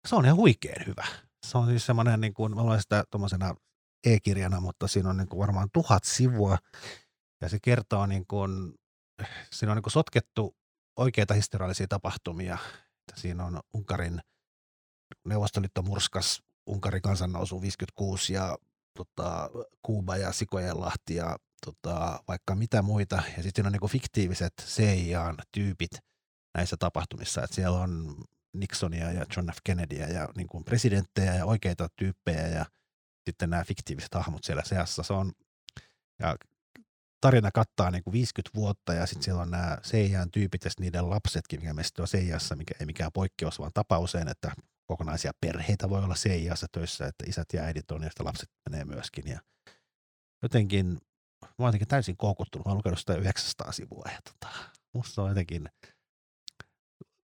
[0.08, 1.04] Se on ihan huikean hyvä.
[1.46, 3.54] Se on siis semmoinen, niin kuin, mä luen sitä tuommoisena
[4.06, 6.58] e-kirjana, mutta siinä on niin kuin varmaan tuhat sivua
[7.40, 8.74] ja se kertoo niin kuin,
[9.52, 10.54] siinä on niin kuin sotkettu
[10.96, 12.58] oikeita historiallisia tapahtumia.
[13.16, 14.20] Siinä on Unkarin
[15.24, 18.58] Neuvostoliitto murskas Unkarin kansannousu 56 ja
[18.96, 19.50] tota,
[19.82, 21.36] Kuuba ja Sikojenlahti ja
[21.66, 23.22] tota, vaikka mitä muita.
[23.36, 25.98] Ja sitten on niinku fiktiiviset CIA-tyypit
[26.54, 27.42] näissä tapahtumissa.
[27.42, 29.58] Et siellä on Nixonia ja John F.
[29.64, 32.66] Kennedyä ja niinku presidenttejä ja oikeita tyyppejä ja
[33.24, 35.02] sitten nämä fiktiiviset hahmot siellä seassa.
[35.02, 35.32] Se on,
[36.18, 36.36] ja
[37.20, 41.10] tarina kattaa niin kuin 50 vuotta ja sitten siellä on nämä Seijan tyypit ja niiden
[41.10, 44.52] lapsetkin, mikä meistä on Seijassa, mikä ei mikään poikkeus, vaan tapauseen, että
[44.84, 49.28] kokonaisia perheitä voi olla Seijassa töissä, että isät ja äidit on sitten lapset menee myöskin.
[49.28, 49.40] Ja
[50.42, 50.86] jotenkin,
[51.42, 54.54] mä oon jotenkin täysin koukuttunut, mä oon lukenut sitä 900 sivua ja tota,
[54.94, 55.68] musta on jotenkin,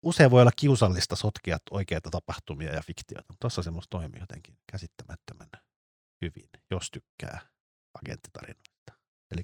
[0.03, 5.49] usein voi olla kiusallista sotkea oikeita tapahtumia ja fiktiota, mutta tuossa musta toimii jotenkin käsittämättömän
[6.22, 7.39] hyvin, jos tykkää
[8.01, 8.73] agenttitarinoita.
[9.34, 9.43] Eli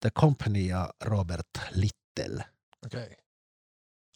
[0.00, 2.44] The Company ja Robert Little.
[2.86, 3.02] Okei.
[3.02, 3.16] Okay.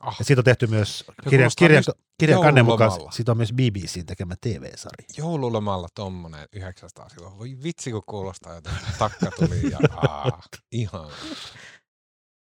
[0.04, 0.14] Oh.
[0.18, 1.84] Ja siitä on tehty myös kirjan, kirjan,
[2.18, 5.06] kirjan kannen mukaan, siitä on myös BBCin tekemä TV-sarja.
[5.18, 7.38] Joululomalla tommonen 900 sivua.
[7.38, 8.86] Voi vitsi, kun kuulostaa jotenkin.
[8.98, 10.42] Takka tuli ja aa,
[10.72, 11.10] ihan.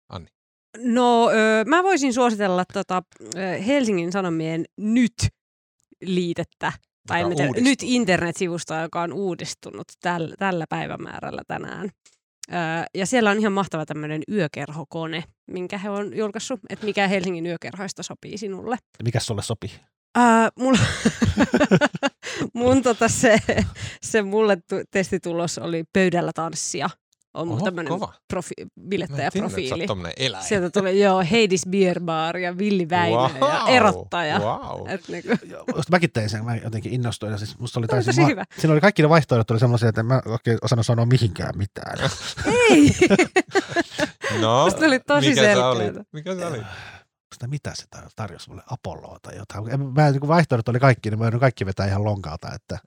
[0.09, 0.27] Anni.
[0.77, 3.03] No, ö, mä voisin suositella tota,
[3.67, 5.13] Helsingin Sanomien nyt
[6.01, 6.73] liitettä
[7.07, 7.23] tai
[7.61, 11.89] nyt internetsivustoa, joka on uudistunut täl, tällä päivämäärällä tänään.
[12.95, 18.03] Ja siellä on ihan mahtava tämmöinen yökerhokone, minkä he on julkaissut, että mikä Helsingin yökerhoista
[18.03, 18.77] sopii sinulle.
[19.03, 19.71] Mikä sulle sopii?
[20.17, 20.23] Öö,
[20.59, 20.79] mulla,
[22.53, 23.37] mun tota se,
[24.01, 24.57] se mulle
[24.91, 26.89] testitulos oli pöydällä tanssia
[27.35, 27.93] on Oho, tämmöinen
[28.33, 29.87] profi- bilettäjäprofiili.
[30.39, 34.39] Sieltä tuli joo Heidis Beer Bar ja Villi Väinö wow, ja Erottaja.
[34.39, 34.89] Wow.
[34.89, 35.29] Et niinku.
[35.91, 37.31] Mäkin tein sen, mä jotenkin innostuin.
[37.31, 38.43] Ja siis musta oli täysin tosi ma- hyvä.
[38.59, 42.09] Siinä oli kaikki ne vaihtoehdot oli sellaisia, että mä oikein osannut sanoa mihinkään mitään.
[42.69, 42.91] Ei!
[44.41, 46.03] no, musta oli tosi mikä selkeä.
[46.11, 46.61] Mikä se oli?
[47.33, 47.83] Sitä, mitä se
[48.15, 49.93] tarjosi mulle, Apolloa tai jotain.
[49.93, 52.53] Mä, niin vaihtoehdot oli kaikki, niin mä joudun kaikki vetää ihan lonkalta.
[52.53, 52.79] Että...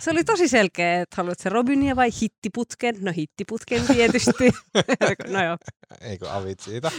[0.00, 2.96] Se oli tosi selkeä, että haluat se Robinia vai hittiputken?
[3.00, 4.50] No hittiputken tietysti.
[5.32, 5.56] no joo.
[6.00, 6.90] Eikö avit siitä?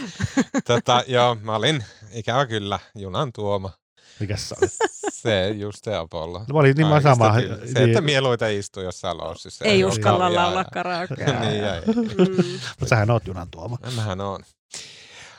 [0.64, 3.70] Tätä, joo, mä olin ikävä kyllä junan tuoma.
[4.20, 4.68] Mikäs se oli?
[5.12, 6.38] Se just se Apollo.
[6.38, 7.34] No, oli niin sama.
[7.34, 7.88] Se, niin.
[7.88, 9.64] että mieluita istuu jossain lossissa.
[9.64, 11.40] Ei uskalla laulaa karaokea.
[11.40, 11.80] niin, ei.
[11.80, 12.60] Mm.
[12.80, 13.78] Mutta sähän oot junan tuoma.
[13.96, 14.42] Mähän oon.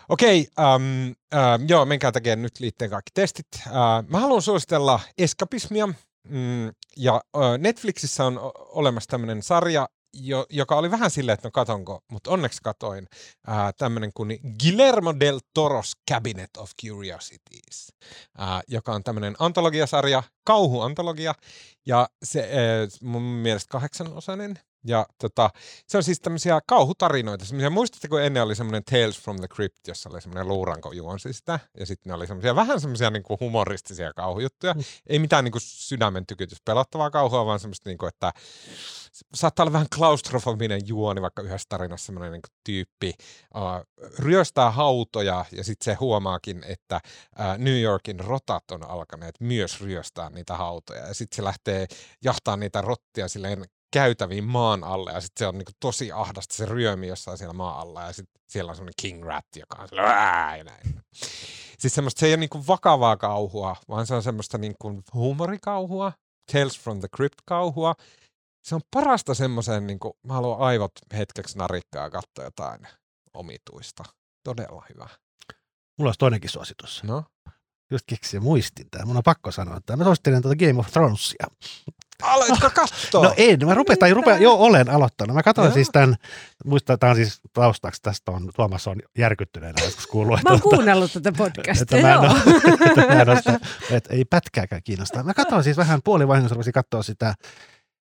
[0.09, 3.47] Okei, um, uh, joo, menkää tekemään nyt liitteen kaikki testit.
[3.67, 5.87] Uh, mä haluan suositella eskapismia.
[6.29, 6.67] Mm,
[6.97, 12.01] ja uh, Netflixissä on olemassa tämmöinen sarja, jo, joka oli vähän silleen, että no katonko,
[12.11, 13.07] mutta onneksi katoin,
[13.47, 17.93] ää, tämmönen kuin Guillermo del Toros Cabinet of Curiosities,
[18.37, 21.33] ää, joka on tämmöinen antologiasarja, kauhuantologia,
[21.85, 25.49] ja se ää, mun mielestä kahdeksanosainen, ja tota,
[25.87, 27.45] se on siis tämmöisiä kauhutarinoita.
[27.45, 31.59] Semmoisia, muistatteko ennen oli semmoinen Tales from the Crypt, jossa oli semmoinen luuranko juonsi sitä.
[31.79, 34.73] Ja sitten ne oli semmoisia vähän semmoisia niinku humoristisia kauhujuttuja.
[34.73, 34.83] Mm.
[35.07, 38.31] Ei mitään niinku sydämen tykytys pelottavaa kauhua, vaan semmoista, niinku, että
[39.35, 43.13] saattaa olla vähän klaustrofobinen juoni, vaikka yhdessä tarinassa semmoinen niinku tyyppi
[43.55, 43.61] uh,
[44.19, 46.99] ryöstää hautoja ja sitten se huomaakin, että
[47.39, 51.07] uh, New Yorkin rotat on alkaneet myös ryöstää niitä hautoja.
[51.07, 51.87] Ja sitten se lähtee
[52.23, 53.65] jahtaa niitä rottia silleen
[53.95, 57.79] käytäviin maan alle ja sitten se on niinku tosi ahdasta se ryömi jossain siellä maan
[57.79, 59.87] alla ja sitten siellä on semmoinen king rat, joka on
[60.57, 61.03] ja näin.
[61.79, 66.11] Siis semmoista, se ei ole niinku vakavaa kauhua, vaan se on semmoista niinku huumorikauhua,
[66.51, 67.95] Tales from the Crypt-kauhua.
[68.63, 72.87] Se on parasta semmoisen, niinku, mä haluan aivot hetkeksi narikkaa ja katsoa jotain
[73.33, 74.03] omituista.
[74.43, 75.09] Todella hyvä.
[75.97, 77.03] Mulla olisi toinenkin suositus.
[77.03, 77.23] No?
[77.91, 79.07] Just keksin muistin tämän.
[79.07, 81.47] Mun on pakko sanoa, että mä suosittelen tuota Game of Thronesia.
[82.21, 83.23] Aloitko katsoa?
[83.23, 85.35] No en, mä rupean, tai rupean, joo olen aloittanut.
[85.35, 86.15] Mä katsoin siis tämän,
[86.65, 90.43] muista, tämä on siis taustaksi, tästä on, Tuomas on järkyttyneenä joskus kuullut.
[90.43, 92.27] Mä oon kuunnellut tätä podcastia, että mä en ole,
[92.89, 93.41] että, mä en ole
[93.91, 95.23] että ei pätkääkään kiinnostaa.
[95.23, 97.35] Mä katsoin siis vähän puolivahingossa, rupesin katsoa sitä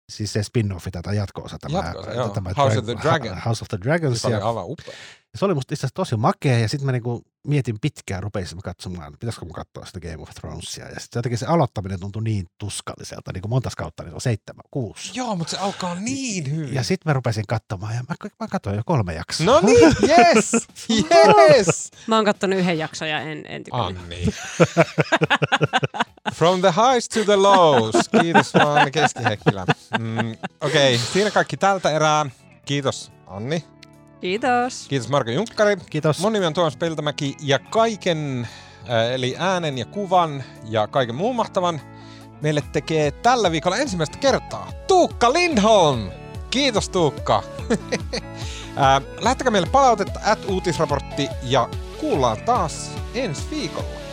[0.09, 1.57] siis se spin-offi tai jatko-osa.
[1.59, 3.41] Tämä, jatko tämä House of the Dragon.
[3.45, 4.21] House of the Dragons.
[4.21, 4.93] Se oli aivan upea.
[5.35, 9.45] Se oli musta itse tosi makea ja sitten mä niinku mietin pitkään, rupesin katsomaan, pitäisikö
[9.45, 10.85] mun katsoa sitä Game of Thronesia.
[10.85, 14.21] Ja sitten jotenkin se aloittaminen tuntui niin tuskalliselta, niin kuin monta kautta, niin se on
[14.21, 15.11] seitsemän, kuusi.
[15.13, 16.73] Joo, mutta se alkaa niin hyvin.
[16.73, 19.45] Ja sitten mä rupesin katsomaan ja mä, mä katsoin jo kolme jaksoa.
[19.45, 20.51] No niin, yes,
[20.89, 21.91] yes.
[22.07, 24.01] mä oon katsonut yhden jakson ja en, en tykännyt.
[24.01, 24.25] Anni.
[26.33, 28.09] From the highs to the lows.
[28.21, 29.65] Kiitos vaan Keskihäkkilä.
[29.99, 30.31] Mm,
[30.61, 32.25] Okei, okay, siinä kaikki tältä erää.
[32.65, 33.74] Kiitos Anni.
[34.25, 34.85] Kiitos.
[34.87, 35.77] Kiitos Marko Junkkari.
[35.89, 36.19] Kiitos.
[36.19, 38.47] Mun nimi on Tuomas Peltomäki ja kaiken,
[39.13, 41.81] eli äänen ja kuvan ja kaiken muun mahtavan
[42.41, 46.11] meille tekee tällä viikolla ensimmäistä kertaa Tuukka Lindholm.
[46.49, 47.43] Kiitos Tuukka.
[48.77, 51.69] äh, lähettäkää meille palautetta at uutisraportti ja
[51.99, 54.04] kuullaan taas ensi viikolla.